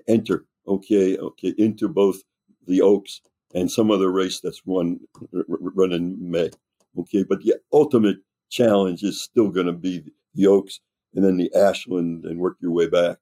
enter 0.07 0.45
okay 0.69 1.17
okay 1.19 1.53
into 1.59 1.89
both 1.89 2.23
the 2.67 2.81
Oaks 2.81 3.21
and 3.55 3.71
some 3.71 3.91
other 3.91 4.11
race 4.11 4.41
that's 4.41 4.63
run 4.67 5.01
run 5.49 5.93
in 5.93 6.17
May. 6.31 6.51
Okay, 6.99 7.25
but 7.25 7.41
the 7.41 7.55
ultimate 7.73 8.19
challenge 8.55 9.03
is 9.03 9.23
still 9.23 9.51
going 9.51 9.67
to 9.67 9.73
be 9.73 10.05
the 10.35 10.47
Oaks 10.47 10.81
and 11.15 11.25
then 11.25 11.37
the 11.37 11.51
Ashland 11.55 12.25
and 12.25 12.39
work 12.39 12.57
your 12.61 12.73
way 12.73 12.89
back. 12.89 13.19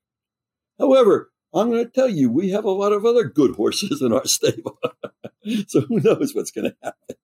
However, 0.78 1.30
I'm 1.54 1.70
going 1.70 1.84
to 1.84 1.90
tell 1.90 2.08
you, 2.08 2.30
we 2.30 2.50
have 2.50 2.64
a 2.64 2.70
lot 2.70 2.92
of 2.92 3.04
other 3.04 3.24
good 3.24 3.56
horses 3.56 4.00
in 4.00 4.12
our 4.12 4.22
stable. 4.26 4.78
so 5.66 5.80
who 5.82 6.00
knows 6.00 6.34
what's 6.34 6.50
going 6.50 6.70
to 6.70 6.76
happen. 6.82 7.16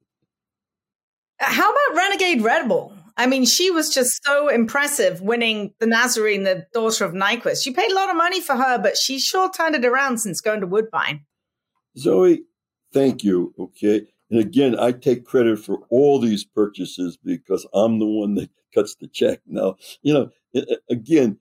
Uh, 1.40 1.44
how 1.44 1.70
about 1.70 1.96
Renegade 1.96 2.42
Red 2.42 2.68
Bull? 2.68 2.92
I 3.16 3.26
mean, 3.26 3.44
she 3.46 3.70
was 3.70 3.92
just 3.92 4.20
so 4.24 4.48
impressive 4.48 5.20
winning 5.20 5.74
the 5.80 5.86
Mazarine, 5.86 6.44
the 6.44 6.66
daughter 6.72 7.04
of 7.04 7.12
Nyquist. 7.12 7.66
You 7.66 7.74
paid 7.74 7.90
a 7.90 7.94
lot 7.94 8.10
of 8.10 8.16
money 8.16 8.40
for 8.40 8.54
her, 8.54 8.78
but 8.78 8.96
she 8.96 9.18
sure 9.18 9.50
turned 9.50 9.74
it 9.74 9.84
around 9.84 10.18
since 10.18 10.40
going 10.40 10.60
to 10.60 10.66
Woodbine. 10.66 11.24
Zoe, 11.96 12.42
thank 12.92 13.24
you. 13.24 13.54
Okay. 13.58 14.06
And 14.30 14.40
again, 14.40 14.78
I 14.78 14.92
take 14.92 15.24
credit 15.24 15.58
for 15.58 15.80
all 15.88 16.20
these 16.20 16.44
purchases 16.44 17.16
because 17.16 17.66
I'm 17.72 17.98
the 17.98 18.06
one 18.06 18.34
that 18.34 18.50
cuts 18.74 18.94
the 18.94 19.08
check. 19.08 19.40
Now, 19.46 19.76
you 20.02 20.12
know, 20.12 20.30
again, 20.90 21.38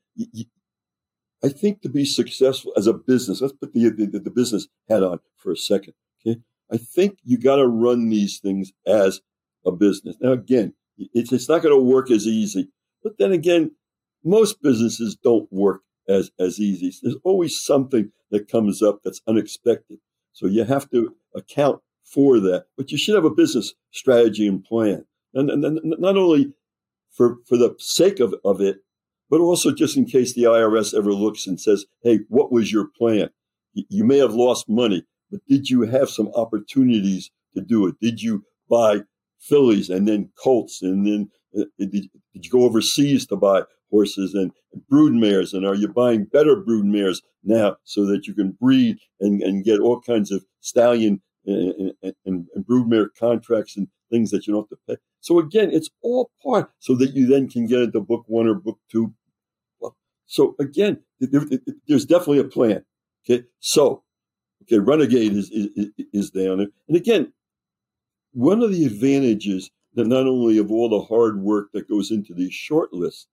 I 1.43 1.49
think 1.49 1.81
to 1.81 1.89
be 1.89 2.05
successful 2.05 2.71
as 2.77 2.87
a 2.87 2.93
business, 2.93 3.41
let's 3.41 3.53
put 3.53 3.73
the, 3.73 3.89
the, 3.89 4.19
the 4.19 4.31
business 4.31 4.67
hat 4.89 5.03
on 5.03 5.19
for 5.35 5.51
a 5.51 5.57
second. 5.57 5.93
Okay. 6.25 6.39
I 6.71 6.77
think 6.77 7.19
you 7.23 7.37
got 7.37 7.57
to 7.57 7.67
run 7.67 8.09
these 8.09 8.39
things 8.39 8.71
as 8.85 9.21
a 9.65 9.71
business. 9.71 10.15
Now, 10.19 10.31
again, 10.31 10.73
it's, 10.97 11.31
it's 11.31 11.49
not 11.49 11.61
going 11.61 11.75
to 11.75 11.83
work 11.83 12.09
as 12.09 12.25
easy. 12.25 12.69
But 13.03 13.17
then 13.19 13.31
again, 13.31 13.71
most 14.23 14.61
businesses 14.61 15.15
don't 15.15 15.51
work 15.51 15.81
as, 16.09 16.31
as 16.39 16.59
easy. 16.59 16.93
There's 17.01 17.17
always 17.23 17.61
something 17.63 18.11
that 18.31 18.49
comes 18.49 18.81
up 18.81 19.01
that's 19.03 19.21
unexpected. 19.27 19.99
So 20.33 20.47
you 20.47 20.63
have 20.63 20.89
to 20.91 21.15
account 21.35 21.81
for 22.13 22.39
that. 22.39 22.65
But 22.77 22.91
you 22.91 22.97
should 22.97 23.15
have 23.15 23.25
a 23.25 23.29
business 23.29 23.73
strategy 23.91 24.47
and 24.47 24.63
plan. 24.63 25.05
And, 25.33 25.49
and, 25.49 25.63
and 25.63 25.79
not 25.99 26.17
only 26.17 26.53
for, 27.15 27.37
for 27.47 27.57
the 27.57 27.75
sake 27.79 28.19
of, 28.19 28.35
of 28.45 28.61
it, 28.61 28.77
but 29.29 29.41
also 29.41 29.73
just 29.73 29.97
in 29.97 30.05
case 30.05 30.33
the 30.33 30.43
IRS 30.43 30.97
ever 30.97 31.11
looks 31.11 31.47
and 31.47 31.59
says, 31.59 31.85
hey, 32.03 32.19
what 32.29 32.51
was 32.51 32.71
your 32.71 32.87
plan? 32.97 33.29
You 33.73 34.05
may 34.05 34.17
have 34.17 34.33
lost 34.33 34.69
money, 34.69 35.03
but 35.29 35.41
did 35.47 35.69
you 35.69 35.81
have 35.81 36.09
some 36.09 36.29
opportunities 36.35 37.29
to 37.55 37.61
do 37.61 37.87
it? 37.87 37.95
Did 38.01 38.21
you 38.21 38.43
buy 38.69 39.01
fillies 39.39 39.89
and 39.89 40.07
then 40.07 40.29
colts 40.41 40.81
and 40.81 41.05
then 41.05 41.29
uh, 41.59 41.65
did, 41.77 41.91
did, 41.91 42.09
you 42.33 42.49
go 42.49 42.63
overseas 42.63 43.25
to 43.27 43.35
buy 43.35 43.61
horses 43.91 44.33
and 44.33 44.51
brood 44.89 45.13
mares 45.13 45.53
and 45.53 45.65
are 45.65 45.75
you 45.75 45.87
buying 45.87 46.25
better 46.25 46.55
brood 46.55 46.85
mares 46.85 47.21
now 47.43 47.75
so 47.83 48.05
that 48.05 48.27
you 48.27 48.33
can 48.33 48.57
breed 48.59 48.97
and, 49.19 49.41
and 49.41 49.63
get 49.63 49.79
all 49.79 50.01
kinds 50.01 50.31
of 50.31 50.43
stallion 50.59 51.21
and, 51.47 51.93
and, 52.25 52.47
and 52.53 52.65
broodmare 52.65 53.07
contracts 53.17 53.77
and 53.77 53.87
things 54.11 54.31
that 54.31 54.45
you 54.45 54.53
don't 54.53 54.67
have 54.69 54.77
to 54.77 54.77
pay. 54.87 54.97
So 55.21 55.39
again 55.39 55.71
it's 55.71 55.89
all 56.01 56.31
part 56.43 56.71
so 56.79 56.95
that 56.95 57.13
you 57.13 57.25
then 57.27 57.49
can 57.49 57.65
get 57.65 57.81
into 57.81 57.99
book 58.01 58.23
one 58.27 58.47
or 58.47 58.55
book 58.55 58.79
two. 58.91 59.13
So 60.25 60.55
again 60.59 60.99
there, 61.19 61.41
there's 61.87 62.05
definitely 62.05 62.39
a 62.39 62.45
plan 62.45 62.83
okay? 63.25 63.45
So 63.59 64.03
okay 64.63 64.79
renegade 64.79 65.33
is, 65.33 65.49
is, 65.51 65.89
is 66.13 66.29
down 66.31 66.59
there. 66.59 66.67
And 66.87 66.97
again 66.97 67.33
one 68.33 68.61
of 68.61 68.71
the 68.71 68.85
advantages 68.85 69.71
that 69.95 70.07
not 70.07 70.27
only 70.27 70.59
of 70.59 70.71
all 70.71 70.89
the 70.89 71.01
hard 71.01 71.41
work 71.41 71.69
that 71.73 71.89
goes 71.89 72.11
into 72.11 72.33
these 72.33 72.53
short 72.53 72.93
lists, 72.93 73.27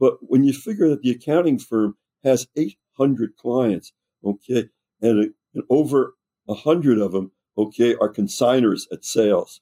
but 0.00 0.18
when 0.22 0.44
you 0.44 0.52
figure 0.52 0.88
that 0.88 1.02
the 1.02 1.10
accounting 1.10 1.58
firm 1.58 1.96
has 2.24 2.46
800 2.56 3.36
clients, 3.36 3.92
okay, 4.24 4.68
and, 5.02 5.24
uh, 5.24 5.28
and 5.54 5.64
over 5.68 6.14
100 6.46 6.98
of 6.98 7.12
them, 7.12 7.32
okay, 7.58 7.94
are 8.00 8.12
consigners 8.12 8.82
at 8.92 9.04
sales. 9.04 9.60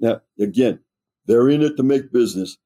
Now, 0.00 0.20
again, 0.40 0.80
they're 1.26 1.50
in 1.50 1.62
it 1.62 1.76
to 1.76 1.82
make 1.82 2.12
business, 2.12 2.56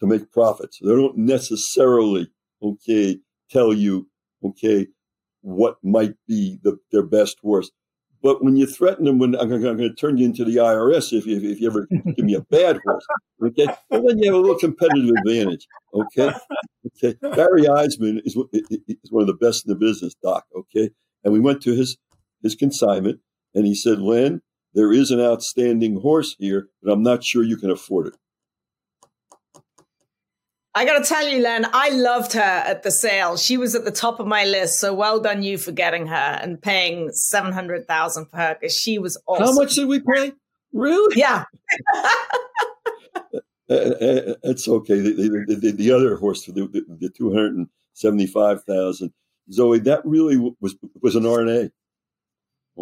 to 0.00 0.06
make 0.06 0.32
profits. 0.32 0.78
They 0.82 0.90
don't 0.90 1.16
necessarily, 1.16 2.30
okay, 2.62 3.18
tell 3.50 3.72
you, 3.72 4.08
okay, 4.44 4.88
what 5.42 5.76
might 5.82 6.14
be 6.26 6.58
the, 6.62 6.78
their 6.92 7.02
best 7.02 7.38
horse. 7.40 7.70
But 8.22 8.44
when 8.44 8.54
you 8.56 8.66
threaten 8.66 9.06
them, 9.06 9.18
when 9.18 9.34
I'm 9.34 9.48
going, 9.48 9.78
to 9.78 9.94
turn 9.94 10.18
you 10.18 10.26
into 10.26 10.44
the 10.44 10.56
IRS 10.56 11.16
if 11.16 11.24
you, 11.24 11.36
if 11.38 11.58
you 11.58 11.68
ever 11.68 11.86
give 12.16 12.24
me 12.24 12.34
a 12.34 12.42
bad 12.42 12.78
horse, 12.84 13.06
okay, 13.42 13.66
well, 13.88 14.02
then 14.06 14.18
you 14.18 14.26
have 14.26 14.34
a 14.34 14.42
little 14.42 14.58
competitive 14.58 15.14
advantage, 15.24 15.66
okay. 15.94 16.32
Okay, 16.86 17.16
Barry 17.20 17.62
Eisaman 17.62 18.20
is 18.24 18.36
is 18.52 19.10
one 19.10 19.22
of 19.22 19.26
the 19.26 19.36
best 19.40 19.66
in 19.66 19.72
the 19.72 19.78
business, 19.78 20.14
Doc. 20.22 20.44
Okay, 20.56 20.90
and 21.24 21.32
we 21.32 21.40
went 21.40 21.62
to 21.62 21.74
his 21.74 21.98
his 22.42 22.54
consignment, 22.54 23.20
and 23.54 23.66
he 23.66 23.74
said, 23.74 24.00
"Len, 24.00 24.42
there 24.74 24.92
is 24.92 25.10
an 25.10 25.20
outstanding 25.20 26.00
horse 26.00 26.36
here, 26.38 26.68
but 26.82 26.92
I'm 26.92 27.02
not 27.02 27.24
sure 27.24 27.42
you 27.42 27.56
can 27.56 27.70
afford 27.70 28.08
it." 28.08 28.14
I 30.72 30.84
got 30.84 31.02
to 31.02 31.04
tell 31.04 31.26
you, 31.26 31.42
Len, 31.42 31.66
I 31.72 31.90
loved 31.90 32.34
her 32.34 32.40
at 32.40 32.84
the 32.84 32.92
sale. 32.92 33.36
She 33.36 33.56
was 33.56 33.74
at 33.74 33.84
the 33.84 33.90
top 33.90 34.20
of 34.20 34.26
my 34.26 34.44
list. 34.44 34.78
So 34.78 34.94
well 34.94 35.18
done 35.18 35.42
you 35.42 35.58
for 35.58 35.72
getting 35.72 36.06
her 36.06 36.38
and 36.40 36.62
paying 36.62 37.10
700000 37.10 38.26
for 38.26 38.36
her 38.36 38.56
because 38.60 38.76
she 38.76 38.98
was 38.98 39.20
awesome. 39.26 39.46
How 39.46 39.52
much 39.52 39.74
did 39.74 39.88
we 39.88 40.00
pay? 40.00 40.32
Really? 40.72 41.18
Yeah. 41.18 41.44
Uh, 43.70 43.74
uh, 43.74 43.78
uh, 43.78 44.34
it's 44.42 44.66
okay. 44.66 44.98
The, 44.98 45.44
the, 45.46 45.54
the, 45.54 45.70
the, 45.70 45.92
other 45.92 46.16
horse, 46.16 46.44
the, 46.44 46.52
the, 46.52 46.84
the 46.88 47.08
275,000, 47.08 49.12
Zoe, 49.52 49.78
that 49.78 50.04
really 50.04 50.36
was 50.60 50.74
was 51.00 51.14
an 51.14 51.24
R&A. 51.24 51.70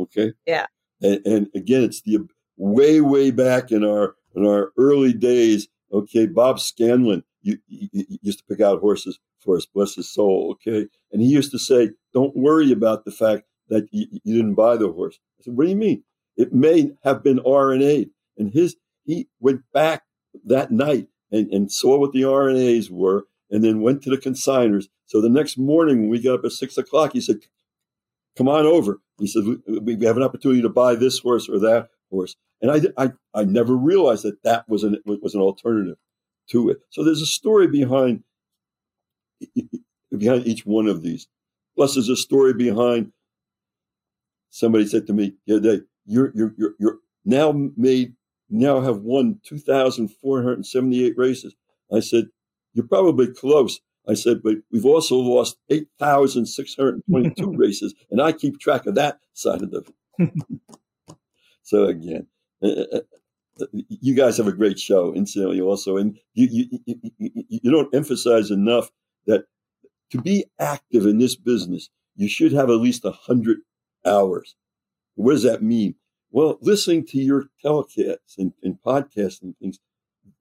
Okay. 0.02 0.32
Yeah. 0.46 0.66
And, 1.00 1.24
and, 1.26 1.48
again, 1.54 1.84
it's 1.84 2.02
the 2.02 2.26
way, 2.56 3.00
way 3.00 3.30
back 3.30 3.70
in 3.70 3.84
our 3.84 4.16
in 4.34 4.44
our 4.46 4.72
early 4.76 5.12
days. 5.12 5.68
Okay, 5.92 6.26
Bob 6.26 6.60
Scanlon 6.60 7.22
you, 7.42 7.58
you, 7.66 7.88
you 7.92 8.18
used 8.22 8.38
to 8.38 8.44
pick 8.44 8.60
out 8.60 8.80
horses 8.80 9.18
for 9.40 9.56
us, 9.56 9.66
bless 9.66 9.94
his 9.94 10.12
soul. 10.12 10.50
Okay, 10.52 10.88
and 11.12 11.22
he 11.22 11.28
used 11.28 11.50
to 11.52 11.58
say, 11.58 11.90
"Don't 12.12 12.36
worry 12.36 12.72
about 12.72 13.04
the 13.04 13.10
fact 13.10 13.44
that 13.68 13.88
you, 13.90 14.06
you 14.24 14.36
didn't 14.36 14.54
buy 14.54 14.76
the 14.76 14.92
horse." 14.92 15.18
I 15.40 15.44
said, 15.44 15.56
"What 15.56 15.64
do 15.64 15.70
you 15.70 15.76
mean? 15.76 16.04
It 16.36 16.52
may 16.52 16.92
have 17.04 17.22
been 17.22 17.40
R&A." 17.40 18.06
His 18.36 18.76
he 19.04 19.28
went 19.40 19.62
back 19.72 20.04
that 20.44 20.70
night 20.70 21.08
and, 21.32 21.52
and 21.52 21.72
saw 21.72 21.98
what 21.98 22.12
the 22.12 22.24
R&As 22.24 22.90
were, 22.90 23.26
and 23.50 23.64
then 23.64 23.80
went 23.80 24.02
to 24.02 24.10
the 24.10 24.18
consigners. 24.18 24.88
So 25.06 25.20
the 25.20 25.30
next 25.30 25.56
morning, 25.56 26.02
when 26.02 26.10
we 26.10 26.20
got 26.20 26.40
up 26.40 26.44
at 26.44 26.52
six 26.52 26.76
o'clock, 26.76 27.14
he 27.14 27.20
said, 27.20 27.38
"Come 28.38 28.48
on 28.48 28.64
over." 28.66 29.00
He 29.18 29.26
said, 29.26 29.42
"We 29.66 29.98
have 30.06 30.16
an 30.16 30.22
opportunity 30.22 30.62
to 30.62 30.68
buy 30.68 30.94
this 30.94 31.18
horse 31.18 31.48
or 31.48 31.58
that 31.58 31.90
horse." 32.10 32.36
And 32.62 32.70
I, 32.70 33.04
I, 33.04 33.12
I 33.34 33.44
never 33.44 33.76
realized 33.76 34.24
that 34.24 34.42
that 34.44 34.68
was 34.68 34.84
an 34.84 35.02
was 35.04 35.34
an 35.34 35.40
alternative 35.40 35.96
to 36.50 36.70
it. 36.70 36.78
So 36.90 37.04
there's 37.04 37.20
a 37.20 37.26
story 37.26 37.66
behind 37.66 38.22
behind 40.16 40.46
each 40.46 40.64
one 40.64 40.86
of 40.86 41.02
these. 41.02 41.26
Plus, 41.76 41.94
there's 41.94 42.08
a 42.08 42.16
story 42.16 42.54
behind. 42.54 43.12
Somebody 44.50 44.86
said 44.86 45.06
to 45.08 45.12
me 45.12 45.34
the 45.46 45.56
other 45.56 45.76
day, 45.78 45.84
"You're 46.06 46.32
you're 46.34 46.54
you're, 46.56 46.74
you're 46.78 46.98
now 47.24 47.52
made 47.76 48.14
now 48.48 48.80
have 48.80 49.00
won 49.00 49.40
2,478 49.44 51.18
races." 51.18 51.54
I 51.92 52.00
said, 52.00 52.28
"You're 52.72 52.86
probably 52.86 53.26
close." 53.26 53.80
I 54.08 54.14
said, 54.14 54.42
"But 54.42 54.56
we've 54.72 54.86
also 54.86 55.16
lost 55.16 55.58
8,622 55.70 57.52
races, 57.56 57.94
and 58.10 58.20
I 58.20 58.32
keep 58.32 58.58
track 58.58 58.86
of 58.86 58.94
that 58.94 59.20
side 59.34 59.62
of 59.62 59.70
the." 59.70 59.84
so 61.62 61.84
again, 61.84 62.26
uh, 62.62 63.00
uh, 63.60 63.66
you 63.88 64.14
guys 64.14 64.36
have 64.36 64.46
a 64.46 64.52
great 64.52 64.78
show, 64.78 65.12
incidentally, 65.12 65.60
also, 65.60 65.96
and 65.96 66.18
you, 66.34 66.48
you, 66.50 66.80
you, 66.86 67.44
you 67.48 67.70
don't 67.70 67.94
emphasize 67.94 68.50
enough 68.50 68.90
that 69.26 69.44
to 70.10 70.20
be 70.20 70.46
active 70.58 71.06
in 71.06 71.18
this 71.18 71.36
business, 71.36 71.90
you 72.16 72.28
should 72.28 72.52
have 72.52 72.70
at 72.70 72.80
least 72.80 73.04
a 73.04 73.12
hundred 73.12 73.58
hours. 74.06 74.56
What 75.14 75.32
does 75.32 75.42
that 75.42 75.62
mean? 75.62 75.96
Well, 76.30 76.58
listening 76.60 77.06
to 77.06 77.18
your 77.18 77.46
telecasts 77.64 78.36
and, 78.38 78.52
and 78.62 78.78
podcasts 78.84 79.42
and 79.42 79.56
things, 79.58 79.78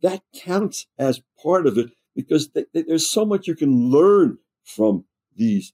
that 0.01 0.21
counts 0.35 0.85
as 0.97 1.21
part 1.41 1.65
of 1.65 1.77
it 1.77 1.91
because 2.17 2.47
th- 2.49 2.65
th- 2.73 2.87
there's 2.87 3.09
so 3.09 3.23
much 3.23 3.47
you 3.47 3.55
can 3.55 3.91
learn 3.91 4.39
from 4.63 5.05
these 5.35 5.71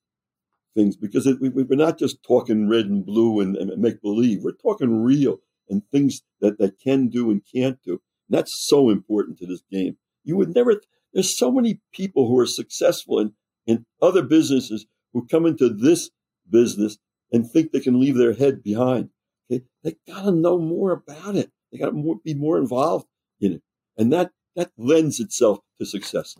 things 0.76 0.98
because 0.98 1.26
it, 1.26 1.40
we, 1.40 1.50
we're 1.50 1.78
not 1.78 1.98
just 1.98 2.22
talking 2.22 2.68
red 2.68 2.86
and 2.86 3.06
blue 3.06 3.40
and, 3.40 3.56
and 3.56 3.82
make 3.82 4.02
believe. 4.02 4.44
We're 4.44 4.52
talking 4.52 5.02
real 5.04 5.38
and 5.70 5.82
things 5.90 6.22
that, 6.42 6.60
that 6.60 6.80
can 6.80 7.08
do 7.08 7.32
and 7.32 7.42
can't 7.56 7.82
do. 7.82 7.94
And 7.94 8.38
that's 8.38 8.68
so 8.68 8.90
important 8.90 9.38
to 9.40 9.48
this 9.48 9.64
game. 9.72 9.96
You 10.26 10.36
would 10.36 10.54
never, 10.54 10.82
there's 11.14 11.38
so 11.38 11.50
many 11.50 11.80
people 11.94 12.28
who 12.28 12.38
are 12.40 12.46
successful 12.46 13.20
in, 13.20 13.34
in 13.66 13.86
other 14.02 14.22
businesses 14.22 14.86
who 15.14 15.26
come 15.26 15.46
into 15.46 15.70
this 15.70 16.10
business 16.50 16.98
and 17.32 17.50
think 17.50 17.72
they 17.72 17.80
can 17.80 18.02
leave 18.02 18.18
their 18.18 18.34
head 18.34 18.62
behind. 18.62 19.12
Okay? 19.50 19.64
They 19.82 19.96
got 20.06 20.24
to 20.24 20.32
know 20.32 20.60
more 20.60 20.92
about 20.92 21.38
it. 21.38 21.52
They 21.72 21.78
got 21.78 21.92
to 21.92 22.22
be 22.22 22.34
more 22.34 22.58
involved 22.58 23.06
in 23.40 23.54
it. 23.54 23.62
And 23.98 24.12
that, 24.12 24.32
that 24.58 24.72
lends 24.78 25.22
itself 25.22 25.60
to 25.84 25.90
success. 25.90 26.36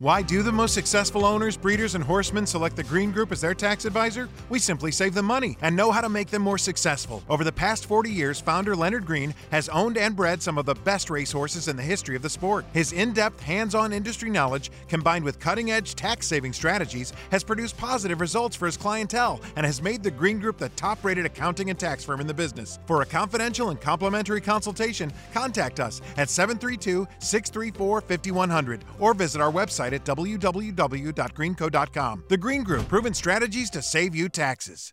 Why 0.01 0.23
do 0.23 0.45
the 0.45 0.53
most 0.53 0.75
successful 0.75 1.27
owners, 1.27 1.57
breeders, 1.57 1.97
and 1.97 2.05
horsemen 2.05 2.47
select 2.47 2.77
the 2.77 2.85
Green 2.85 3.11
Group 3.11 3.33
as 3.33 3.41
their 3.41 3.53
tax 3.53 3.85
advisor? 3.85 4.29
We 4.49 4.61
simply 4.61 4.93
save 4.93 5.13
them 5.13 5.25
money 5.25 5.59
and 5.61 5.75
know 5.75 5.91
how 5.91 6.01
to 6.01 6.09
make 6.09 6.29
them 6.31 6.43
more 6.43 6.57
successful. 6.57 7.21
Over 7.29 7.43
the 7.43 7.51
past 7.51 7.85
40 7.87 8.09
years, 8.09 8.41
founder 8.41 8.77
Leonard 8.77 9.05
Green 9.05 9.35
has 9.51 9.69
owned 9.69 9.99
and 9.99 10.15
bred 10.15 10.41
some 10.41 10.57
of 10.57 10.67
the 10.67 10.77
best 10.77 11.11
racehorses 11.11 11.67
in 11.67 11.77
the 11.77 11.83
history 11.83 12.15
of 12.15 12.23
the 12.23 12.31
sport. 12.31 12.65
His 12.73 12.93
in 12.93 13.13
depth, 13.13 13.43
hands 13.43 13.75
on 13.75 13.93
industry 13.93 14.31
knowledge, 14.31 14.71
combined 14.87 15.25
with 15.25 15.41
cutting 15.41 15.73
edge 15.73 15.97
tax 15.97 16.29
saving 16.29 16.53
strategies, 16.53 17.13
has 17.33 17.43
produced 17.43 17.77
positive 17.77 18.21
results 18.21 18.55
for 18.55 18.67
his 18.67 18.77
clientele 18.77 19.41
and 19.57 19.67
has 19.67 19.83
made 19.83 20.05
the 20.05 20.13
Green 20.13 20.39
Group 20.39 20.59
the 20.59 20.69
top 20.71 21.03
rated 21.03 21.27
accounting 21.27 21.71
and 21.71 21.79
tax 21.79 22.05
firm 22.05 22.21
in 22.21 22.29
the 22.29 22.33
business. 22.33 22.79
For 22.87 23.03
a 23.03 23.07
confidential 23.07 23.71
and 23.71 23.81
complimentary 23.81 24.43
consultation, 24.43 25.13
contact 25.35 25.81
us 25.81 26.01
at 26.17 26.31
732 26.31 27.09
634 27.19 28.01
5100 28.03 28.85
or 29.01 29.13
visit 29.13 29.41
our 29.41 29.51
website 29.51 29.88
website 29.89 29.95
at 29.95 30.05
www.greenco.com. 30.05 32.25
The 32.29 32.37
Green 32.37 32.63
Group, 32.63 32.89
proven 32.89 33.15
strategies 33.15 33.71
to 33.71 33.83
save 33.83 34.15
you 34.15 34.29
taxes. 34.29 34.93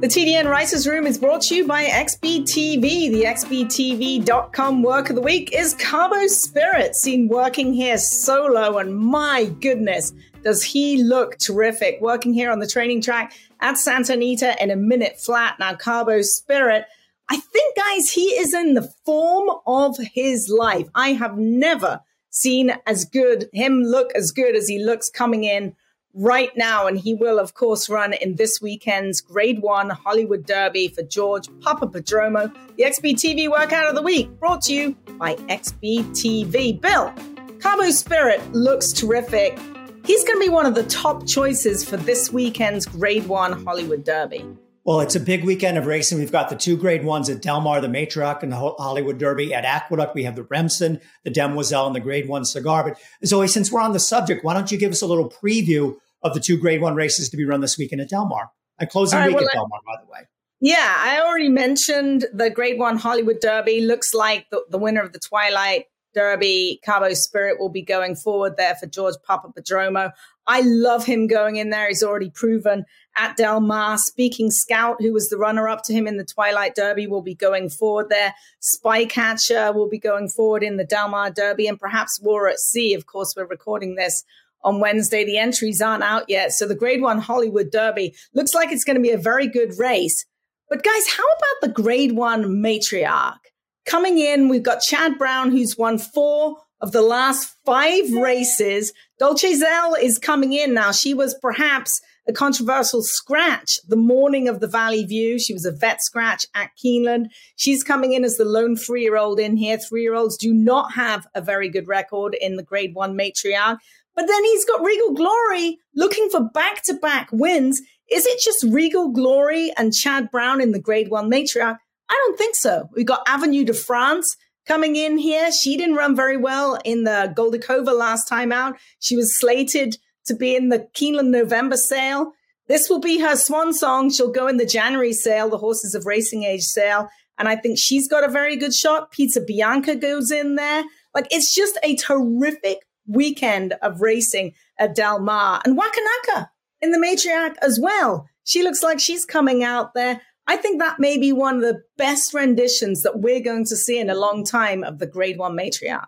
The 0.00 0.08
TDN 0.08 0.48
Writers 0.48 0.88
Room 0.88 1.06
is 1.06 1.18
brought 1.18 1.42
to 1.42 1.54
you 1.54 1.66
by 1.66 1.84
XBTV. 1.84 2.80
The 2.80 3.24
XBTV.com 3.24 4.82
work 4.82 5.10
of 5.10 5.16
the 5.16 5.22
week 5.22 5.54
is 5.54 5.74
Cabo 5.74 6.26
Spirit, 6.26 6.96
seen 6.96 7.28
working 7.28 7.74
here 7.74 7.98
solo, 7.98 8.78
and 8.78 8.96
my 8.96 9.44
goodness, 9.60 10.14
does 10.42 10.62
he 10.62 11.02
look 11.02 11.38
terrific 11.38 11.98
working 12.00 12.32
here 12.32 12.50
on 12.50 12.60
the 12.60 12.66
training 12.66 13.02
track 13.02 13.34
at 13.60 13.76
Santa 13.76 14.14
Anita 14.14 14.56
in 14.62 14.70
a 14.70 14.76
minute 14.76 15.20
flat. 15.20 15.58
Now, 15.58 15.74
Cabo 15.74 16.22
Spirit, 16.22 16.86
I 17.28 17.36
think, 17.36 17.76
guys, 17.76 18.10
he 18.10 18.24
is 18.24 18.54
in 18.54 18.72
the 18.72 18.90
form 19.04 19.50
of 19.66 19.98
his 19.98 20.48
life. 20.48 20.88
I 20.94 21.12
have 21.12 21.36
never 21.36 22.00
seen 22.34 22.72
as 22.86 23.04
good, 23.04 23.48
him 23.52 23.82
look 23.82 24.12
as 24.14 24.32
good 24.32 24.56
as 24.56 24.66
he 24.66 24.84
looks 24.84 25.08
coming 25.08 25.44
in 25.44 25.74
right 26.12 26.50
now. 26.56 26.86
And 26.86 26.98
he 26.98 27.14
will, 27.14 27.38
of 27.38 27.54
course, 27.54 27.88
run 27.88 28.12
in 28.12 28.34
this 28.34 28.60
weekend's 28.60 29.20
Grade 29.20 29.62
One 29.62 29.90
Hollywood 29.90 30.44
Derby 30.44 30.88
for 30.88 31.02
George 31.02 31.48
Papaprodromou, 31.60 32.52
the 32.76 32.84
XBTV 32.84 33.48
Workout 33.50 33.88
of 33.88 33.94
the 33.94 34.02
Week, 34.02 34.28
brought 34.40 34.62
to 34.62 34.74
you 34.74 34.96
by 35.18 35.36
XBTV. 35.36 36.80
Bill, 36.80 37.14
Cabo 37.60 37.90
Spirit 37.90 38.52
looks 38.52 38.92
terrific. 38.92 39.58
He's 40.04 40.24
going 40.24 40.36
to 40.36 40.46
be 40.46 40.50
one 40.50 40.66
of 40.66 40.74
the 40.74 40.84
top 40.84 41.26
choices 41.26 41.88
for 41.88 41.96
this 41.96 42.32
weekend's 42.32 42.84
Grade 42.84 43.26
One 43.26 43.64
Hollywood 43.64 44.04
Derby. 44.04 44.44
Well, 44.84 45.00
it's 45.00 45.16
a 45.16 45.20
big 45.20 45.44
weekend 45.44 45.78
of 45.78 45.86
racing. 45.86 46.18
We've 46.18 46.30
got 46.30 46.50
the 46.50 46.56
two 46.56 46.76
grade 46.76 47.04
ones 47.04 47.30
at 47.30 47.40
Del 47.40 47.62
Mar, 47.62 47.80
the 47.80 47.88
Matriarch 47.88 48.42
and 48.42 48.52
the 48.52 48.56
Hollywood 48.56 49.16
Derby. 49.16 49.54
At 49.54 49.64
Aqueduct, 49.64 50.14
we 50.14 50.24
have 50.24 50.36
the 50.36 50.42
Remsen, 50.42 51.00
the 51.24 51.30
Demoiselle, 51.30 51.86
and 51.86 51.96
the 51.96 52.00
grade 52.00 52.28
one 52.28 52.44
cigar. 52.44 52.84
But 52.84 53.00
Zoe, 53.24 53.48
since 53.48 53.72
we're 53.72 53.80
on 53.80 53.94
the 53.94 53.98
subject, 53.98 54.44
why 54.44 54.52
don't 54.52 54.70
you 54.70 54.76
give 54.76 54.92
us 54.92 55.00
a 55.00 55.06
little 55.06 55.30
preview 55.30 55.96
of 56.22 56.34
the 56.34 56.40
two 56.40 56.58
Grade 56.58 56.80
One 56.80 56.94
races 56.94 57.30
to 57.30 57.36
be 57.36 57.44
run 57.44 57.60
this 57.60 57.78
weekend 57.78 58.02
at 58.02 58.08
Del 58.08 58.26
Mar. 58.26 58.50
A 58.78 58.86
closing 58.86 59.18
right, 59.18 59.28
week 59.28 59.36
well, 59.36 59.46
at 59.46 59.52
Del 59.52 59.68
Mar, 59.68 59.80
by 59.86 60.02
the 60.02 60.10
way. 60.10 60.20
Yeah, 60.60 60.96
I 60.98 61.20
already 61.20 61.48
mentioned 61.48 62.26
the 62.32 62.50
Grade 62.50 62.78
One 62.78 62.98
Hollywood 62.98 63.40
Derby. 63.40 63.82
Looks 63.82 64.12
like 64.12 64.48
the, 64.50 64.64
the 64.70 64.78
winner 64.78 65.02
of 65.02 65.12
the 65.12 65.18
Twilight 65.18 65.84
Derby, 66.14 66.80
Cabo 66.82 67.12
Spirit, 67.12 67.60
will 67.60 67.68
be 67.68 67.82
going 67.82 68.16
forward 68.16 68.56
there 68.56 68.74
for 68.74 68.86
George 68.86 69.16
Papaprodromou. 69.28 70.12
I 70.46 70.60
love 70.62 71.04
him 71.04 71.26
going 71.26 71.56
in 71.56 71.70
there. 71.70 71.88
He's 71.88 72.02
already 72.02 72.30
proven 72.30 72.84
at 73.16 73.36
Del 73.36 73.60
Mar. 73.60 73.96
Speaking 73.98 74.50
Scout, 74.50 74.96
who 75.00 75.12
was 75.12 75.28
the 75.28 75.38
runner 75.38 75.68
up 75.68 75.82
to 75.84 75.92
him 75.92 76.06
in 76.06 76.16
the 76.16 76.24
Twilight 76.24 76.74
Derby, 76.74 77.06
will 77.06 77.22
be 77.22 77.34
going 77.34 77.70
forward 77.70 78.08
there. 78.10 78.34
Spycatcher 78.60 79.74
will 79.74 79.88
be 79.88 79.98
going 79.98 80.28
forward 80.28 80.62
in 80.62 80.76
the 80.76 80.84
Del 80.84 81.08
Mar 81.08 81.30
Derby, 81.30 81.66
and 81.66 81.78
perhaps 81.78 82.20
War 82.22 82.48
at 82.48 82.58
Sea. 82.58 82.94
Of 82.94 83.06
course, 83.06 83.34
we're 83.36 83.46
recording 83.46 83.94
this 83.94 84.24
on 84.62 84.80
Wednesday. 84.80 85.24
The 85.24 85.38
entries 85.38 85.80
aren't 85.80 86.02
out 86.02 86.24
yet. 86.28 86.52
So 86.52 86.66
the 86.66 86.74
Grade 86.74 87.02
One 87.02 87.18
Hollywood 87.18 87.70
Derby 87.70 88.14
looks 88.34 88.54
like 88.54 88.72
it's 88.72 88.84
going 88.84 88.96
to 88.96 89.02
be 89.02 89.10
a 89.10 89.18
very 89.18 89.46
good 89.46 89.78
race. 89.78 90.24
But 90.68 90.82
guys, 90.82 91.08
how 91.08 91.24
about 91.24 91.60
the 91.62 91.82
Grade 91.82 92.12
One 92.12 92.62
Matriarch? 92.62 93.38
Coming 93.86 94.18
in, 94.18 94.48
we've 94.48 94.62
got 94.62 94.80
Chad 94.80 95.18
Brown, 95.18 95.50
who's 95.50 95.76
won 95.76 95.98
four 95.98 96.56
of 96.80 96.92
the 96.92 97.02
last 97.02 97.54
five 97.64 98.12
races. 98.12 98.92
Dolce 99.18 99.54
Zell 99.54 99.94
is 99.94 100.18
coming 100.18 100.52
in 100.52 100.74
now. 100.74 100.92
She 100.92 101.14
was 101.14 101.36
perhaps 101.40 102.00
a 102.26 102.32
controversial 102.32 103.02
scratch 103.02 103.78
the 103.86 103.96
morning 103.96 104.48
of 104.48 104.60
the 104.60 104.66
Valley 104.66 105.04
View. 105.04 105.38
She 105.38 105.52
was 105.52 105.64
a 105.64 105.72
vet 105.72 106.02
scratch 106.02 106.46
at 106.54 106.70
Keeneland. 106.82 107.26
She's 107.56 107.82
coming 107.82 108.12
in 108.12 108.24
as 108.24 108.36
the 108.36 108.44
lone 108.44 108.76
three 108.76 109.02
year 109.02 109.16
old 109.16 109.38
in 109.38 109.56
here. 109.56 109.78
Three 109.78 110.02
year 110.02 110.14
olds 110.14 110.36
do 110.36 110.52
not 110.52 110.92
have 110.94 111.26
a 111.34 111.42
very 111.42 111.68
good 111.68 111.86
record 111.86 112.36
in 112.40 112.56
the 112.56 112.62
grade 112.62 112.94
one 112.94 113.16
matriarch. 113.16 113.78
But 114.16 114.26
then 114.28 114.44
he's 114.44 114.64
got 114.64 114.84
Regal 114.84 115.12
Glory 115.12 115.78
looking 115.94 116.28
for 116.30 116.40
back 116.40 116.82
to 116.84 116.94
back 116.94 117.28
wins. 117.32 117.80
Is 118.10 118.26
it 118.26 118.40
just 118.40 118.72
Regal 118.72 119.10
Glory 119.10 119.72
and 119.76 119.92
Chad 119.92 120.30
Brown 120.30 120.60
in 120.60 120.72
the 120.72 120.80
grade 120.80 121.10
one 121.10 121.30
matriarch? 121.30 121.78
I 122.08 122.24
don't 122.26 122.38
think 122.38 122.54
so. 122.56 122.88
We've 122.94 123.06
got 123.06 123.26
Avenue 123.26 123.64
de 123.64 123.74
France 123.74 124.36
coming 124.66 124.96
in 124.96 125.18
here. 125.18 125.50
She 125.52 125.76
didn't 125.76 125.96
run 125.96 126.16
very 126.16 126.36
well 126.36 126.78
in 126.84 127.04
the 127.04 127.32
Goldikova 127.36 127.96
last 127.96 128.28
time 128.28 128.52
out. 128.52 128.76
She 128.98 129.16
was 129.16 129.38
slated 129.38 129.96
to 130.26 130.34
be 130.34 130.56
in 130.56 130.68
the 130.68 130.88
Keeneland 130.94 131.30
November 131.30 131.76
sale. 131.76 132.32
This 132.66 132.88
will 132.88 133.00
be 133.00 133.20
her 133.20 133.36
swan 133.36 133.74
song. 133.74 134.10
She'll 134.10 134.32
go 134.32 134.46
in 134.46 134.56
the 134.56 134.66
January 134.66 135.12
sale, 135.12 135.50
the 135.50 135.58
Horses 135.58 135.94
of 135.94 136.06
Racing 136.06 136.44
Age 136.44 136.62
sale. 136.62 137.08
And 137.38 137.48
I 137.48 137.56
think 137.56 137.78
she's 137.78 138.08
got 138.08 138.24
a 138.24 138.32
very 138.32 138.56
good 138.56 138.74
shot. 138.74 139.10
Pizza 139.10 139.40
Bianca 139.40 139.96
goes 139.96 140.30
in 140.30 140.54
there. 140.54 140.84
Like 141.14 141.26
it's 141.30 141.54
just 141.54 141.78
a 141.82 141.96
terrific 141.96 142.78
weekend 143.06 143.74
of 143.82 144.00
racing 144.00 144.54
at 144.78 144.94
Del 144.94 145.20
Mar 145.20 145.60
and 145.64 145.78
Wakanaka 145.78 146.48
in 146.80 146.90
the 146.90 146.98
matriarch 146.98 147.56
as 147.60 147.78
well. 147.80 148.26
She 148.44 148.62
looks 148.62 148.82
like 148.82 149.00
she's 149.00 149.24
coming 149.24 149.62
out 149.62 149.94
there. 149.94 150.20
I 150.46 150.56
think 150.56 150.80
that 150.80 151.00
may 151.00 151.18
be 151.18 151.32
one 151.32 151.56
of 151.56 151.62
the 151.62 151.82
best 151.96 152.34
renditions 152.34 153.02
that 153.02 153.20
we're 153.20 153.40
going 153.40 153.64
to 153.66 153.76
see 153.76 153.98
in 153.98 154.10
a 154.10 154.14
long 154.14 154.44
time 154.44 154.84
of 154.84 154.98
the 154.98 155.06
grade 155.06 155.38
one 155.38 155.56
matriarch. 155.56 156.06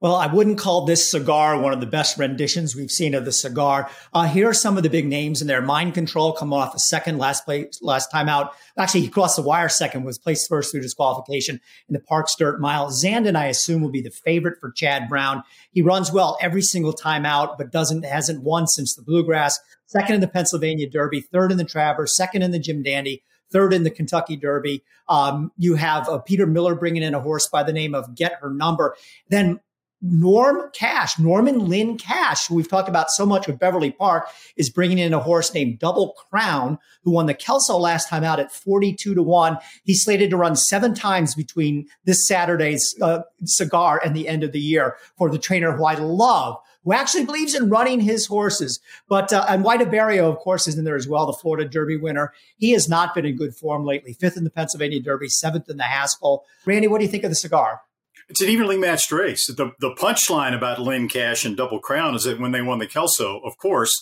Well, 0.00 0.14
I 0.14 0.32
wouldn't 0.32 0.58
call 0.58 0.86
this 0.86 1.10
cigar 1.10 1.60
one 1.60 1.72
of 1.72 1.80
the 1.80 1.86
best 1.86 2.18
renditions 2.18 2.76
we've 2.76 2.90
seen 2.90 3.14
of 3.14 3.24
the 3.24 3.32
cigar. 3.32 3.90
Uh, 4.12 4.26
here 4.28 4.48
are 4.48 4.54
some 4.54 4.76
of 4.76 4.84
the 4.84 4.90
big 4.90 5.06
names 5.06 5.42
in 5.42 5.48
there. 5.48 5.60
Mind 5.60 5.94
Control 5.94 6.32
come 6.32 6.52
off 6.52 6.72
a 6.72 6.78
second 6.78 7.18
last 7.18 7.44
place, 7.44 7.80
last 7.82 8.08
time 8.08 8.28
out. 8.28 8.52
Actually, 8.78 9.00
he 9.00 9.08
crossed 9.08 9.34
the 9.34 9.42
wire 9.42 9.68
second, 9.68 10.04
was 10.04 10.16
placed 10.16 10.48
first 10.48 10.70
through 10.70 10.82
disqualification 10.82 11.60
in 11.88 11.94
the 11.94 11.98
Parx 11.98 12.36
Dirt 12.38 12.60
Mile. 12.60 12.90
Zandon, 12.90 13.34
I 13.34 13.46
assume, 13.46 13.82
will 13.82 13.90
be 13.90 14.00
the 14.00 14.10
favorite 14.10 14.60
for 14.60 14.70
Chad 14.70 15.08
Brown. 15.08 15.42
He 15.72 15.82
runs 15.82 16.12
well 16.12 16.38
every 16.40 16.62
single 16.62 16.92
time 16.92 17.26
out, 17.26 17.58
but 17.58 17.72
doesn't 17.72 18.04
hasn't 18.04 18.44
won 18.44 18.68
since 18.68 18.94
the 18.94 19.02
Bluegrass. 19.02 19.58
Second 19.86 20.14
in 20.14 20.20
the 20.20 20.28
Pennsylvania 20.28 20.88
Derby, 20.88 21.22
third 21.22 21.50
in 21.50 21.58
the 21.58 21.64
Travers, 21.64 22.16
second 22.16 22.42
in 22.42 22.52
the 22.52 22.60
Jim 22.60 22.84
Dandy, 22.84 23.24
third 23.50 23.72
in 23.72 23.82
the 23.82 23.90
Kentucky 23.90 24.36
Derby. 24.36 24.82
Um, 25.08 25.52
you 25.56 25.74
have 25.74 26.08
uh, 26.08 26.18
Peter 26.18 26.46
Miller 26.46 26.74
bringing 26.74 27.02
in 27.02 27.14
a 27.14 27.20
horse 27.20 27.48
by 27.48 27.62
the 27.62 27.72
name 27.72 27.94
of 27.94 28.14
Get 28.14 28.34
Her 28.40 28.50
Number. 28.50 28.96
Then 29.28 29.60
Norm 30.00 30.70
Cash, 30.72 31.18
Norman 31.18 31.68
Lynn 31.68 31.98
Cash, 31.98 32.46
who 32.46 32.54
we've 32.54 32.68
talked 32.68 32.88
about 32.88 33.10
so 33.10 33.26
much 33.26 33.46
with 33.46 33.58
Beverly 33.58 33.90
Park, 33.90 34.28
is 34.56 34.70
bringing 34.70 34.98
in 34.98 35.12
a 35.12 35.18
horse 35.18 35.52
named 35.52 35.80
Double 35.80 36.14
Crown, 36.30 36.78
who 37.02 37.10
won 37.10 37.26
the 37.26 37.34
Kelso 37.34 37.76
last 37.76 38.08
time 38.08 38.22
out 38.22 38.38
at 38.38 38.52
42 38.52 39.14
to 39.14 39.22
1. 39.22 39.58
He's 39.82 40.04
slated 40.04 40.30
to 40.30 40.36
run 40.36 40.54
seven 40.54 40.94
times 40.94 41.34
between 41.34 41.88
this 42.04 42.28
Saturday's 42.28 42.94
uh, 43.02 43.22
cigar 43.44 44.00
and 44.04 44.14
the 44.14 44.28
end 44.28 44.44
of 44.44 44.52
the 44.52 44.60
year 44.60 44.96
for 45.16 45.30
the 45.30 45.38
trainer 45.38 45.72
who 45.72 45.84
I 45.84 45.94
love, 45.94 46.58
who 46.88 46.94
actually 46.94 47.26
believes 47.26 47.54
in 47.54 47.68
running 47.68 48.00
his 48.00 48.24
horses. 48.24 48.80
But, 49.10 49.30
uh, 49.30 49.44
and 49.46 49.62
White 49.62 49.80
Abarrio, 49.80 50.32
of 50.32 50.38
course, 50.38 50.66
is 50.66 50.78
in 50.78 50.84
there 50.84 50.96
as 50.96 51.06
well, 51.06 51.26
the 51.26 51.34
Florida 51.34 51.68
Derby 51.68 51.98
winner. 51.98 52.32
He 52.56 52.70
has 52.70 52.88
not 52.88 53.14
been 53.14 53.26
in 53.26 53.36
good 53.36 53.54
form 53.54 53.84
lately. 53.84 54.14
Fifth 54.14 54.38
in 54.38 54.44
the 54.44 54.50
Pennsylvania 54.50 54.98
Derby, 54.98 55.28
seventh 55.28 55.68
in 55.68 55.76
the 55.76 55.82
Haskell. 55.82 56.46
Randy, 56.64 56.88
what 56.88 57.00
do 57.00 57.04
you 57.04 57.10
think 57.10 57.24
of 57.24 57.30
the 57.30 57.36
cigar? 57.36 57.82
It's 58.30 58.40
an 58.40 58.48
evenly 58.48 58.78
matched 58.78 59.12
race. 59.12 59.46
The 59.46 59.72
the 59.80 59.94
punchline 59.94 60.56
about 60.56 60.78
Lynn 60.78 61.08
Cash 61.08 61.44
and 61.44 61.58
Double 61.58 61.78
Crown 61.78 62.14
is 62.14 62.24
that 62.24 62.40
when 62.40 62.52
they 62.52 62.62
won 62.62 62.78
the 62.78 62.86
Kelso, 62.86 63.38
of 63.40 63.58
course, 63.58 63.94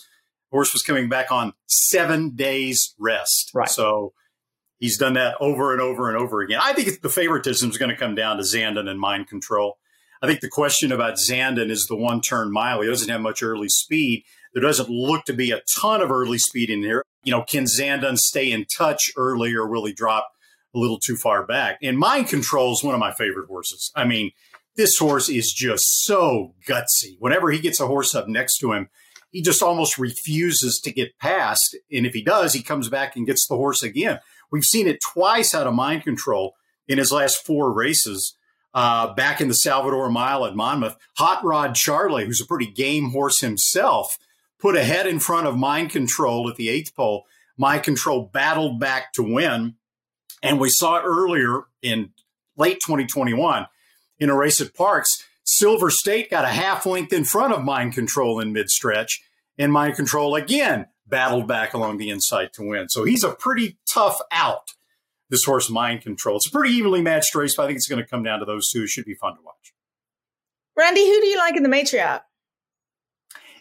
horse 0.53 0.72
was 0.72 0.82
coming 0.82 1.09
back 1.09 1.32
on 1.32 1.55
seven 1.66 2.37
days 2.37 2.95
rest. 3.01 3.51
Right. 3.53 3.68
So 3.68 4.12
he's 4.78 4.97
done 4.97 5.14
that 5.14 5.37
over 5.41 5.72
and 5.72 5.80
over 5.80 6.09
and 6.09 6.20
over 6.20 6.41
again. 6.41 6.61
I 6.62 6.72
think 6.72 7.03
the 7.03 7.09
favoritism 7.09 7.68
is 7.70 7.78
going 7.78 7.91
to 7.91 7.97
come 7.97 8.14
down 8.14 8.37
to 8.37 8.45
Zandon 8.45 8.89
and 8.89 9.01
mind 9.01 9.28
control. 9.28 9.78
I 10.23 10.27
think 10.27 10.41
the 10.41 10.49
question 10.49 10.93
about 10.93 11.17
Zandon 11.17 11.71
is 11.71 11.87
the 11.87 11.97
one 11.97 12.21
turn 12.21 12.53
mile. 12.53 12.81
He 12.81 12.89
doesn't 12.89 13.09
have 13.09 13.21
much 13.21 13.43
early 13.43 13.69
speed. 13.69 14.25
There 14.55 14.62
doesn't 14.62 14.89
look 14.89 15.25
to 15.27 15.35
be 15.35 15.51
a 15.51 15.62
ton 15.79 16.01
of 16.01 16.11
early 16.11 16.39
speed 16.39 16.71
in 16.71 16.83
here. 16.83 17.03
You 17.23 17.33
know, 17.33 17.43
can 17.43 17.64
Zandon 17.64 18.17
stay 18.17 18.51
in 18.51 18.64
touch 18.64 19.11
early 19.17 19.55
or 19.55 19.69
will 19.69 19.85
he 19.85 19.93
drop 19.93 20.31
a 20.77 20.79
little 20.79 20.99
too 20.99 21.17
far 21.17 21.45
back. 21.45 21.79
And 21.83 21.99
Mind 21.99 22.29
Control 22.29 22.73
is 22.73 22.85
one 22.85 22.95
of 22.95 23.01
my 23.01 23.12
favorite 23.12 23.49
horses. 23.49 23.91
I 23.97 24.05
mean, 24.05 24.31
this 24.77 24.99
horse 24.99 25.29
is 25.29 25.53
just 25.53 26.05
so 26.05 26.55
gutsy. 26.69 27.17
Whenever 27.19 27.51
he 27.51 27.59
gets 27.59 27.81
a 27.81 27.87
horse 27.87 28.14
up 28.14 28.29
next 28.29 28.59
to 28.59 28.73
him, 28.73 28.89
he 29.31 29.43
just 29.43 29.62
almost 29.62 29.99
refuses 29.99 30.81
to 30.85 30.93
get 30.93 31.19
past. 31.19 31.77
And 31.91 32.07
if 32.07 32.12
he 32.12 32.23
does, 32.23 32.53
he 32.53 32.62
comes 32.62 32.89
back 32.89 33.17
and 33.17 33.27
gets 33.27 33.47
the 33.47 33.57
horse 33.57 33.83
again. 33.83 34.21
We've 34.53 34.64
seen 34.64 34.87
it 34.87 35.01
twice 35.12 35.55
out 35.55 35.67
of 35.67 35.75
mind 35.75 36.05
control 36.05 36.55
in 36.87 36.99
his 36.99 37.11
last 37.11 37.45
four 37.45 37.73
races. 37.73 38.36
Uh, 38.77 39.14
back 39.14 39.41
in 39.41 39.49
the 39.49 39.55
Salvator 39.55 40.11
Mile 40.11 40.45
at 40.45 40.55
Monmouth, 40.55 40.97
Hot 41.16 41.43
Rod 41.43 41.74
Charlie, 41.74 42.27
who's 42.27 42.43
a 42.43 42.47
pretty 42.47 42.70
game 42.70 43.09
horse 43.11 43.41
himself, 43.41 44.18
put 44.61 44.77
a 44.77 44.85
head 44.85 45.07
in 45.07 45.18
front 45.18 45.47
of 45.47 45.57
Mind 45.57 45.89
Control 45.89 46.47
at 46.51 46.57
the 46.57 46.68
eighth 46.68 46.95
pole. 46.95 47.24
Mind 47.57 47.85
Control 47.85 48.29
battled 48.31 48.79
back 48.79 49.14
to 49.14 49.22
win. 49.22 49.77
And 50.43 50.61
we 50.61 50.68
saw 50.68 50.99
it 50.99 51.05
earlier 51.07 51.62
in 51.81 52.11
late 52.59 52.81
2021 52.85 53.66
in 54.18 54.29
a 54.29 54.37
race 54.37 54.61
at 54.61 54.74
Parx, 54.74 55.05
Silver 55.45 55.91
State 55.91 56.31
got 56.31 56.45
a 56.45 56.49
half 56.49 56.87
length 56.87 57.12
in 57.12 57.24
front 57.24 57.53
of 57.53 57.64
Mind 57.64 57.95
Control 57.95 58.41
in 58.41 58.53
mid 58.53 58.68
stretch, 58.68 59.22
and 59.59 59.72
Mind 59.72 59.97
Control 59.97 60.35
again 60.35 60.87
battled 61.07 61.47
back 61.47 61.72
along 61.72 61.99
the 61.99 62.11
inside 62.11 62.53
to 62.55 62.66
win. 62.66 62.89
So 62.89 63.05
he's 63.05 63.24
a 63.24 63.33
pretty 63.33 63.79
tough 63.91 64.18
out, 64.31 64.72
this 65.31 65.45
horse 65.45 65.70
Mind 65.70 66.03
Control. 66.03 66.37
It's 66.37 66.47
a 66.47 66.51
pretty 66.51 66.74
evenly 66.74 67.03
matched 67.03 67.35
race, 67.35 67.55
but 67.57 67.64
I 67.64 67.66
think 67.66 67.77
it's 67.77 67.89
going 67.89 68.03
to 68.03 68.09
come 68.09 68.22
down 68.22 68.41
to 68.41 68.45
those 68.45 68.68
two. 68.70 68.83
It 68.83 68.89
should 68.89 69.05
be 69.05 69.14
fun 69.14 69.35
to 69.37 69.43
watch. 69.43 69.74
Randy, 70.77 71.07
who 71.07 71.20
do 71.20 71.27
you 71.27 71.39
like 71.39 71.57
in 71.57 71.62
the 71.62 71.68
matriarch? 71.68 72.22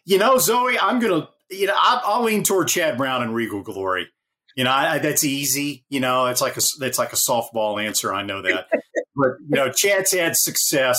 You 0.03 0.18
know, 0.18 0.38
Zoe, 0.38 0.78
I'm 0.78 0.99
going 0.99 1.22
to, 1.22 1.30
you 1.49 1.68
know, 1.68 1.76
I'll, 1.76 2.01
I'll 2.05 2.24
lean 2.24 2.43
toward 2.43 2.68
Chad 2.68 2.97
Brown 2.97 3.24
and 3.24 3.34
Regal 3.34 3.61
Glory. 3.61 4.07
You 4.55 4.63
know, 4.63 4.72
I, 4.72 4.99
that's 4.99 5.24
easy. 5.24 5.84
You 5.89 5.99
know, 5.99 6.28
it's 6.28 6.41
like 6.41 6.55
a 6.55 6.61
that's 6.80 6.97
like 6.97 7.11
a 7.11 7.18
softball 7.18 7.84
answer. 7.84 8.13
I 8.13 8.24
know 8.24 8.41
that, 8.41 8.68
but 9.16 9.32
you 9.41 9.55
know, 9.55 9.70
Chad's 9.70 10.13
had 10.13 10.38
success 10.38 10.97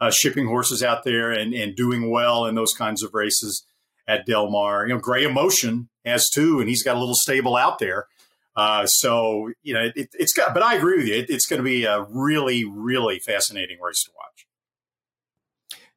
uh, 0.00 0.10
shipping 0.10 0.46
horses 0.46 0.82
out 0.82 1.04
there 1.04 1.30
and 1.30 1.52
and 1.52 1.76
doing 1.76 2.10
well 2.10 2.46
in 2.46 2.54
those 2.54 2.72
kinds 2.72 3.02
of 3.02 3.12
races 3.12 3.66
at 4.06 4.24
Del 4.24 4.50
Mar. 4.50 4.86
You 4.86 4.94
know, 4.94 5.00
Graham 5.00 5.34
Motion 5.34 5.90
has 6.06 6.30
too, 6.30 6.60
and 6.60 6.68
he's 6.68 6.82
got 6.82 6.96
a 6.96 6.98
little 6.98 7.14
stable 7.14 7.56
out 7.56 7.78
there. 7.78 8.06
Uh, 8.58 8.84
so 8.86 9.52
you 9.62 9.72
know, 9.72 9.88
it, 9.94 10.08
has 10.18 10.32
got. 10.32 10.52
But 10.52 10.64
I 10.64 10.74
agree 10.74 10.98
with 10.98 11.06
you. 11.06 11.14
It, 11.14 11.30
it's 11.30 11.46
going 11.46 11.58
to 11.58 11.64
be 11.64 11.84
a 11.84 12.02
really, 12.10 12.64
really 12.64 13.20
fascinating 13.20 13.78
race 13.80 14.02
to 14.02 14.10
watch. 14.16 14.46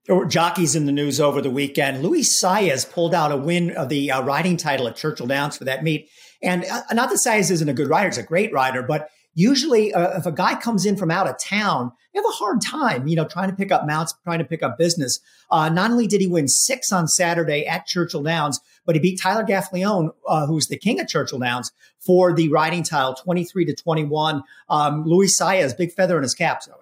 There 0.06 0.16
were 0.16 0.26
jockeys 0.26 0.76
in 0.76 0.86
the 0.86 0.92
news 0.92 1.20
over 1.20 1.42
the 1.42 1.50
weekend. 1.50 2.04
Luis 2.04 2.40
Saez 2.40 2.88
pulled 2.90 3.16
out 3.16 3.32
a 3.32 3.38
win 3.38 3.72
of 3.72 3.90
the 3.90 4.12
uh, 4.12 4.22
riding 4.22 4.58
title 4.58 4.88
at 4.88 4.96
Churchill 4.96 5.26
Downs 5.26 5.58
for 5.58 5.66
that 5.66 5.84
meet. 5.84 6.10
And 6.44 6.64
uh, 6.66 6.84
not 6.94 7.10
that 7.10 7.20
Saez 7.26 7.50
isn't 7.50 7.70
a 7.70 7.74
good 7.74 7.88
rider, 7.88 8.10
he's 8.10 8.18
a 8.20 8.24
great 8.24 8.54
rider, 8.54 8.84
but 8.84 9.10
usually 9.34 9.94
uh, 9.94 10.18
if 10.18 10.26
a 10.28 10.32
guy 10.32 10.60
comes 10.60 10.86
in 10.86 10.98
from 10.98 11.12
out 11.12 11.28
of 11.28 11.40
town, 11.40 11.92
they 12.14 12.20
have 12.20 12.26
a 12.26 12.36
hard 12.36 12.62
time, 12.62 13.08
you 13.08 13.16
know, 13.16 13.26
trying 13.26 13.50
to 13.50 13.56
pick 13.56 13.72
up 13.72 13.88
mounts, 13.88 14.14
trying 14.24 14.40
to 14.40 14.46
pick 14.46 14.62
up 14.62 14.78
business. 14.78 15.20
Uh, 15.50 15.70
not 15.70 15.92
only 15.92 16.08
did 16.08 16.22
he 16.22 16.28
win 16.28 16.48
six 16.48 16.92
on 16.92 17.08
Saturday 17.08 17.66
at 17.66 17.86
Churchill 17.86 18.24
Downs, 18.24 18.60
but 18.86 18.96
he 18.96 19.02
beat 19.02 19.20
Tyler 19.20 19.44
Gaffalione, 19.44 20.12
uh, 20.28 20.46
who's 20.46 20.68
the 20.68 20.78
king 20.78 21.00
of 21.00 21.08
Churchill 21.08 21.40
Downs, 21.40 21.72
for 22.00 22.34
the 22.34 22.50
riding 22.50 22.84
title, 22.84 23.14
23 23.14 23.66
to 23.66 23.76
21. 23.76 24.44
Um, 24.70 25.04
Luis 25.06 25.40
Saez, 25.40 25.78
big 25.78 25.92
feather 25.92 26.18
in 26.18 26.24
his 26.24 26.34
cap, 26.34 26.64
Zoe. 26.64 26.74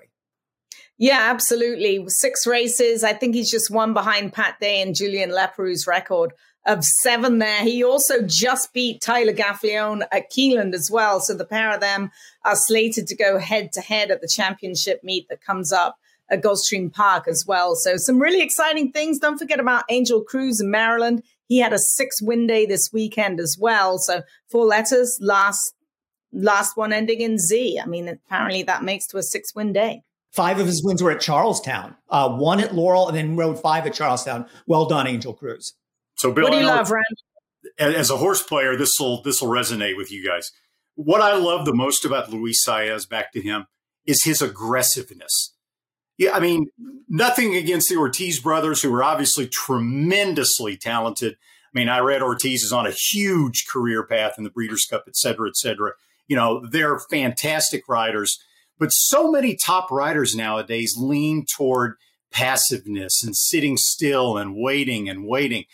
Yeah, 0.98 1.28
absolutely. 1.30 2.04
Six 2.08 2.46
races. 2.46 3.06
I 3.06 3.14
think 3.14 3.34
he's 3.34 3.50
just 3.50 3.72
one 3.72 3.94
behind 3.94 4.34
Pat 4.34 4.60
Day 4.60 4.82
and 4.82 4.94
Julian 4.94 5.32
Leparoux 5.32 5.88
record 5.88 6.34
of 6.66 6.84
seven 6.84 7.40
there. 7.40 7.64
He 7.64 7.84
also 7.84 8.22
just 8.22 8.74
beat 8.74 9.02
Tyler 9.02 9.32
Gaffalione 9.32 10.04
at 10.12 10.30
Keeneland 10.30 10.74
as 10.74 10.90
well. 10.92 11.22
So 11.22 11.34
the 11.34 11.46
pair 11.46 11.74
of 11.74 11.80
them 11.80 12.12
are 12.44 12.56
slated 12.56 13.08
to 13.08 13.16
go 13.16 13.40
head 13.40 13.72
to 13.74 13.82
head 13.82 14.12
at 14.12 14.20
the 14.22 14.28
championship 14.28 15.02
meet 15.02 15.30
that 15.30 15.42
comes 15.42 15.72
up 15.72 15.98
at 16.30 16.42
Gulfstream 16.42 16.94
Park 16.94 17.28
as 17.28 17.46
well. 17.48 17.76
So 17.76 17.96
some 17.96 18.20
really 18.20 18.42
exciting 18.42 18.92
things. 18.92 19.20
Don't 19.20 19.38
forget 19.38 19.60
about 19.60 19.86
Angel 19.90 20.22
Cruz 20.22 20.60
in 20.60 20.70
Maryland. 20.70 21.24
He 21.50 21.60
had 21.60 21.74
a 21.74 21.80
six 21.80 22.22
win 22.22 22.48
day 22.48 22.66
this 22.68 22.92
weekend 22.94 23.40
as 23.40 23.58
well. 23.60 23.98
So 23.98 24.22
four 24.50 24.66
letters, 24.66 25.18
last 25.20 25.74
last 26.32 26.78
one 26.78 26.94
ending 26.94 27.22
in 27.22 27.40
Z. 27.40 27.80
I 27.84 27.88
mean, 27.88 28.08
apparently 28.08 28.62
that 28.64 28.84
makes 28.84 29.08
to 29.08 29.18
a 29.18 29.24
six 29.24 29.54
win 29.56 29.74
day. 29.74 30.04
Five 30.32 30.60
of 30.60 30.68
his 30.68 30.84
wins 30.84 31.02
were 31.02 31.10
at 31.10 31.22
Charlestown, 31.22 31.96
uh, 32.10 32.30
one 32.30 32.60
at 32.60 32.76
Laurel, 32.76 33.08
and 33.08 33.18
then 33.18 33.36
rode 33.36 33.60
five 33.60 33.88
at 33.88 33.96
Charlestown. 33.96 34.46
Well 34.68 34.86
done, 34.86 35.08
Angel 35.08 35.34
Cruz. 35.34 35.74
So, 36.18 36.32
Bill, 36.32 36.44
what 36.44 36.52
do 36.52 36.60
you 36.60 36.68
love, 36.68 36.92
Rand? 36.92 37.04
As 37.80 38.12
a 38.12 38.18
horse 38.18 38.44
player, 38.44 38.76
this 38.78 38.96
will 39.00 39.24
this 39.24 39.42
will 39.42 39.50
resonate 39.50 39.98
with 39.98 40.12
you 40.12 40.24
guys. 40.26 40.52
What 40.94 41.20
I 41.20 41.36
love 41.36 41.66
the 41.66 41.74
most 41.74 42.06
about 42.06 42.30
Luis 42.30 42.64
Saez, 42.64 43.10
back 43.10 43.32
to 43.34 43.42
him, 43.42 43.66
is 44.06 44.24
his 44.24 44.42
aggressiveness. 44.44 45.56
Yeah, 46.20 46.34
I 46.34 46.40
mean, 46.40 46.68
nothing 47.08 47.56
against 47.56 47.90
the 47.90 47.98
Ortiz 47.98 48.40
brothers, 48.40 48.84
who 48.84 48.94
are 48.94 49.04
obviously 49.04 49.48
tremendously 49.48 50.78
talented. 50.78 51.34
I 51.34 51.80
mean, 51.80 51.88
Irad 51.88 52.22
Ortiz 52.22 52.62
is 52.62 52.72
on 52.72 52.86
a 52.86 52.92
huge 52.92 53.66
career 53.68 54.06
path 54.06 54.34
in 54.38 54.44
the 54.44 54.52
Breeders' 54.52 54.86
Cup, 54.88 55.06
et 55.08 55.16
cetera, 55.16 55.48
et 55.50 55.56
cetera. 55.56 55.94
You 56.28 56.36
know, 56.36 56.64
they're 56.70 57.00
fantastic 57.10 57.90
riders 57.90 58.38
but 58.80 58.90
so 58.90 59.30
many 59.30 59.56
top 59.56 59.92
riders 59.92 60.34
nowadays 60.36 60.96
lean 60.98 61.46
toward 61.46 61.96
passiveness 62.32 63.22
and 63.24 63.36
sitting 63.36 63.76
still 63.78 64.38
and 64.38 64.56
waiting 64.56 65.10
and 65.10 65.28
waiting 65.28 65.66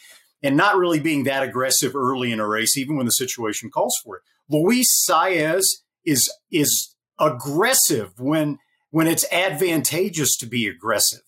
and 0.42 0.58
not 0.58 0.78
really 0.78 1.00
being 1.00 1.24
that 1.24 1.44
aggressive 1.44 1.96
early 1.96 2.32
in 2.32 2.40
a 2.40 2.48
race, 2.48 2.78
even 2.78 2.98
when 2.98 3.06
the 3.06 3.12
situation 3.12 3.70
calls 3.70 3.96
for 4.04 4.18
it. 4.18 4.24
Luis 4.50 4.88
Saez 5.08 5.64
is 6.04 6.32
is 6.52 6.96
aggressive 7.20 8.20
when 8.20 8.58
when 8.96 9.08
it's 9.08 9.30
advantageous 9.30 10.38
to 10.38 10.46
be 10.46 10.68
aggressive. 10.68 11.20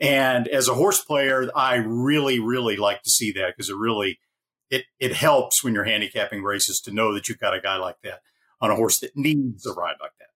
And 0.00 0.48
as 0.48 0.66
a 0.66 0.74
horse 0.74 1.04
player, 1.04 1.48
I 1.54 1.76
really, 1.76 2.40
really 2.40 2.74
like 2.74 3.04
to 3.04 3.10
see 3.10 3.30
that 3.30 3.54
because 3.56 3.70
it 3.70 3.76
really 3.76 4.18
it 4.70 4.86
it 4.98 5.12
helps 5.12 5.62
when 5.62 5.72
you're 5.72 5.84
handicapping 5.84 6.42
races 6.42 6.80
to 6.80 6.90
know 6.90 7.14
that 7.14 7.28
you've 7.28 7.38
got 7.38 7.54
a 7.54 7.60
guy 7.60 7.76
like 7.76 7.94
that 8.02 8.22
on 8.60 8.72
a 8.72 8.74
horse 8.74 8.98
that 8.98 9.12
needs 9.14 9.64
a 9.64 9.72
ride 9.72 9.94
like 10.00 10.10
that. 10.18 10.30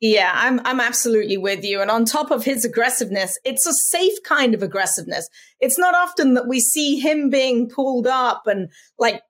Yeah, 0.00 0.30
I'm 0.32 0.60
I'm 0.64 0.78
absolutely 0.78 1.36
with 1.36 1.64
you. 1.64 1.80
And 1.80 1.90
on 1.90 2.04
top 2.04 2.30
of 2.30 2.44
his 2.44 2.64
aggressiveness, 2.64 3.36
it's 3.44 3.66
a 3.66 3.74
safe 3.90 4.22
kind 4.24 4.54
of 4.54 4.62
aggressiveness. 4.62 5.28
It's 5.58 5.80
not 5.80 5.96
often 5.96 6.34
that 6.34 6.46
we 6.46 6.60
see 6.60 7.00
him 7.00 7.28
being 7.28 7.68
pulled 7.68 8.06
up 8.06 8.46
and 8.46 8.70
like 9.00 9.20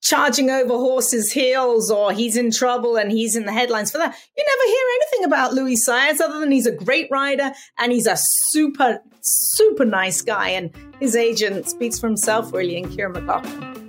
charging 0.00 0.50
over 0.50 0.74
horses' 0.74 1.32
heels 1.32 1.90
or 1.90 2.12
he's 2.12 2.36
in 2.36 2.50
trouble 2.50 2.96
and 2.96 3.10
he's 3.12 3.36
in 3.36 3.46
the 3.46 3.52
headlines 3.52 3.90
for 3.90 3.98
that. 3.98 4.16
You 4.36 4.44
never 4.46 4.68
hear 4.68 4.84
anything 4.94 5.24
about 5.24 5.54
Luis 5.54 5.88
Saez 5.88 6.20
other 6.20 6.40
than 6.40 6.50
he's 6.50 6.66
a 6.66 6.74
great 6.74 7.08
rider 7.10 7.52
and 7.78 7.92
he's 7.92 8.06
a 8.06 8.16
super, 8.16 9.00
super 9.20 9.84
nice 9.84 10.22
guy. 10.22 10.48
And 10.50 10.74
his 11.00 11.14
agent 11.16 11.68
speaks 11.68 11.98
for 11.98 12.06
himself, 12.06 12.52
really, 12.52 12.76
and 12.76 12.86
Kiaran 12.86 13.12
McLaughlin. 13.12 13.80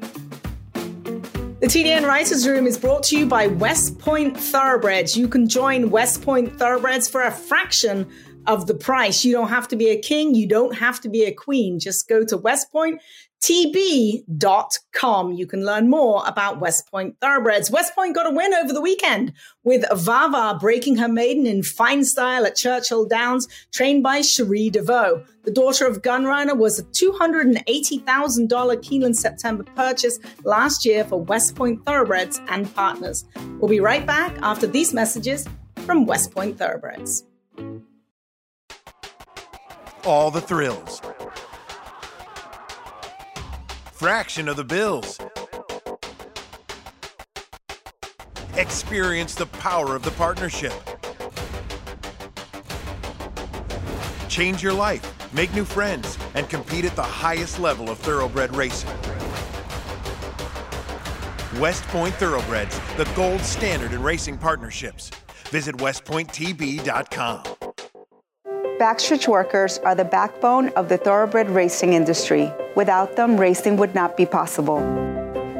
The 1.62 1.68
TDN 1.68 2.08
Writers 2.08 2.48
Room 2.48 2.66
is 2.66 2.76
brought 2.76 3.04
to 3.04 3.18
you 3.20 3.28
by 3.28 3.46
West 3.46 4.00
Point 4.00 4.36
Thoroughbreds. 4.36 5.16
You 5.16 5.28
can 5.28 5.48
join 5.48 5.92
West 5.92 6.24
Point 6.24 6.58
Thoroughbreds 6.58 7.08
for 7.08 7.22
a 7.22 7.30
fraction 7.30 8.10
of 8.48 8.68
the 8.68 8.74
price. 8.74 9.24
You 9.24 9.34
don't 9.34 9.50
have 9.50 9.68
to 9.70 9.76
be 9.76 9.90
a 9.90 10.00
king. 10.00 10.36
You 10.36 10.48
don't 10.48 10.76
have 10.76 11.00
to 11.02 11.10
be 11.10 11.26
a 11.26 11.34
queen. 11.34 11.80
Just 11.80 12.08
go 12.08 12.24
to 12.26 12.38
westpointtb.com. 12.38 15.34
You 15.34 15.48
can 15.48 15.66
learn 15.66 15.90
more 15.90 16.24
about 16.26 16.60
West 16.60 16.90
Point 16.90 17.16
Thoroughbreds. 17.22 17.72
West 17.72 17.96
Point 17.96 18.16
got 18.16 18.32
a 18.32 18.36
win 18.36 18.54
over 18.54 18.74
the 18.74 18.82
weekend 18.82 19.34
with 19.64 19.86
Vava 19.94 20.58
breaking 20.60 20.98
her 20.98 21.08
maiden 21.08 21.46
in 21.46 21.64
fine 21.64 22.04
style 22.04 22.46
at 22.46 22.56
Churchill 22.56 23.06
Downs, 23.06 23.48
trained 23.72 24.04
by 24.04 24.22
Cherie 24.22 24.72
DeVaux. 24.72 25.26
The 25.44 25.52
daughter 25.52 25.88
of 25.88 26.02
Gunrunner 26.02 26.58
was 26.58 26.80
a 26.80 26.84
$280,000 26.84 28.04
Keeneland 28.48 29.16
September 29.16 29.64
purchase 29.76 30.20
last 30.44 30.86
year 30.86 31.04
for 31.04 31.22
West 31.22 31.56
Point 31.56 31.86
Thoroughbreds 31.86 32.40
and 32.48 32.74
partners. 32.76 33.26
We'll 33.60 33.70
be 33.70 33.80
right 33.80 34.06
back 34.06 34.38
after 34.42 34.68
these 34.68 34.94
messages 34.94 35.48
from 35.78 36.06
West 36.06 36.32
Point 36.32 36.60
Thoroughbreds 36.60 37.24
all 40.06 40.32
the 40.32 40.42
thrills. 40.42 41.02
Fraction 43.92 44.48
of 44.48 44.56
the 44.56 44.64
bills. 44.64 45.20
Experience 48.56 49.36
the 49.36 49.46
power 49.46 49.96
of 49.96 50.04
the 50.04 50.12
partnership. 50.12 50.74
Change 54.28 54.64
your 54.64 54.74
life, 54.74 55.34
make 55.34 55.54
new 55.54 55.66
friends, 55.66 56.18
and 56.36 56.50
compete 56.50 56.86
at 56.86 56.96
the 56.96 57.04
highest 57.04 57.60
level 57.60 57.90
of 57.90 57.98
thoroughbred 58.00 58.56
racing. 58.56 58.90
West 61.60 61.84
Point 61.90 62.16
Thoroughbreds, 62.16 62.80
the 62.98 63.10
gold 63.16 63.42
standard 63.42 63.92
in 63.92 64.02
racing 64.02 64.38
partnerships. 64.38 65.12
Visit 65.50 65.76
westpointtb.com. 65.78 67.51
Backstretch 68.82 69.28
workers 69.28 69.78
are 69.86 69.94
the 69.94 70.04
backbone 70.04 70.70
of 70.70 70.90
the 70.90 70.98
thoroughbred 70.98 71.52
racing 71.52 71.94
industry. 71.94 72.52
Without 72.76 73.16
them, 73.16 73.40
racing 73.40 73.78
would 73.78 73.94
not 73.94 74.18
be 74.18 74.26
possible. 74.26 74.80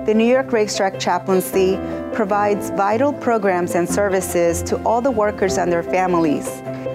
The 0.08 0.14
New 0.16 0.26
York 0.26 0.52
Racetrack 0.52 1.00
Chaplaincy 1.00 1.76
provides 2.16 2.72
vital 2.72 3.14
programs 3.14 3.76
and 3.76 3.88
services 3.88 4.64
to 4.64 4.82
all 4.82 5.02
the 5.02 5.12
workers 5.12 5.60
and 5.60 5.72
their 5.72 5.84
families, 5.84 6.50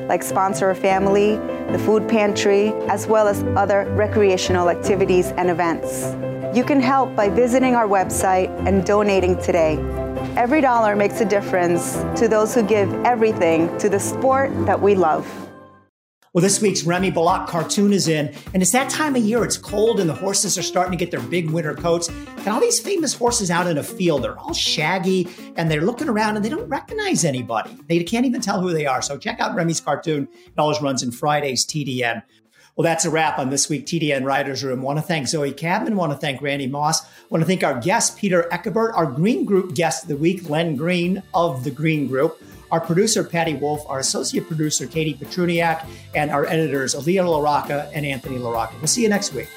like 0.09 0.25
Sponsor 0.25 0.71
a 0.71 0.75
Family, 0.75 1.37
the 1.71 1.79
Food 1.79 2.09
Pantry, 2.09 2.73
as 2.89 3.07
well 3.07 3.29
as 3.29 3.45
other 3.57 3.85
recreational 3.95 4.69
activities 4.69 5.29
and 5.37 5.49
events. 5.49 6.13
You 6.57 6.65
can 6.65 6.81
help 6.81 7.15
by 7.15 7.29
visiting 7.29 7.77
our 7.77 7.87
website 7.87 8.51
and 8.67 8.85
donating 8.85 9.41
today. 9.41 9.79
Every 10.37 10.61
dollar 10.61 10.97
makes 10.97 11.21
a 11.21 11.25
difference 11.25 11.99
to 12.19 12.27
those 12.27 12.53
who 12.53 12.65
give 12.65 12.93
everything 13.05 13.79
to 13.79 13.89
the 13.89 14.01
sport 14.01 14.51
that 14.67 14.83
we 14.83 14.97
love. 14.97 15.46
Well, 16.37 16.43
this 16.43 16.61
week's 16.61 16.85
Remi 16.85 17.11
Bellocq 17.11 17.49
cartoon 17.49 17.95
is 17.95 18.09
in, 18.09 18.31
and 18.53 18.63
it's 18.63 18.73
that 18.73 18.91
time 18.91 19.17
of 19.17 19.25
year. 19.25 19.43
It's 19.43 19.57
cold, 19.57 20.01
and 20.01 20.07
the 20.07 20.15
horses 20.15 20.59
are 20.59 20.63
starting 20.63 20.91
to 20.91 21.03
get 21.03 21.11
their 21.11 21.27
big 21.31 21.49
winter 21.49 21.73
coats. 21.73 22.11
And 22.11 22.49
all 22.49 22.61
these 22.61 22.79
famous 22.79 23.15
horses 23.15 23.51
out 23.51 23.67
in 23.67 23.79
a 23.79 23.83
field, 23.83 24.23
they're 24.23 24.39
all 24.39 24.53
shaggy, 24.53 25.29
and 25.57 25.71
they're 25.71 25.81
looking 25.81 26.11
around 26.11 26.37
and 26.37 26.45
they 26.45 26.51
don't 26.51 26.69
recognize 26.69 27.25
anybody. 27.25 27.75
They 27.89 28.05
can't 28.05 28.27
even 28.27 28.43
tell 28.43 28.61
who 28.61 28.75
they 28.75 28.85
are. 28.85 29.01
So 29.01 29.17
check 29.17 29.41
out 29.41 29.55
Remi's 29.55 29.81
cartoon. 29.81 30.29
It 30.47 30.59
always 30.59 30.83
runs 30.83 31.03
in 31.03 31.11
Fridays 31.11 31.65
TDN. 31.65 32.23
Well, 32.77 32.83
that's 32.83 33.07
a 33.07 33.11
wrap 33.11 33.39
on 33.39 33.49
this 33.49 33.71
week 33.71 33.87
TDN 33.87 34.27
Writers 34.27 34.63
Room. 34.63 34.83
Want 34.83 34.99
to 34.99 35.03
thank 35.03 35.29
Zoe 35.29 35.53
Cadman. 35.53 35.97
Want 35.97 36.13
to 36.13 36.19
thank 36.19 36.43
Randy 36.43 36.67
Moss. 36.67 37.01
Want 37.31 37.41
to 37.41 37.47
thank 37.47 37.65
our 37.65 37.81
guest 37.81 38.19
Peter 38.19 38.47
Ecabert, 38.53 38.93
our 38.95 39.07
Green 39.07 39.47
Group 39.47 39.75
guest 39.75 40.03
of 40.03 40.11
the 40.11 40.19
week, 40.19 40.51
Len 40.51 40.77
Green 40.77 41.23
of 41.33 41.65
the 41.65 41.71
Green 41.71 42.07
Group 42.07 42.43
our 42.71 42.81
producer, 42.81 43.23
Patty 43.25 43.55
Wolf, 43.55 43.85
our 43.89 43.99
associate 43.99 44.47
producer, 44.47 44.87
Katie 44.87 45.15
Petrunyak, 45.15 45.87
and 46.15 46.31
our 46.31 46.47
editors, 46.47 46.95
Aaliyah 46.95 47.25
LaRocca 47.25 47.91
and 47.95 48.05
Anthony 48.07 48.39
LaRocca. 48.39 48.79
We'll 48.79 48.89
see 48.89 49.03
you 49.03 49.09
next 49.09 49.33
week. 49.33 49.49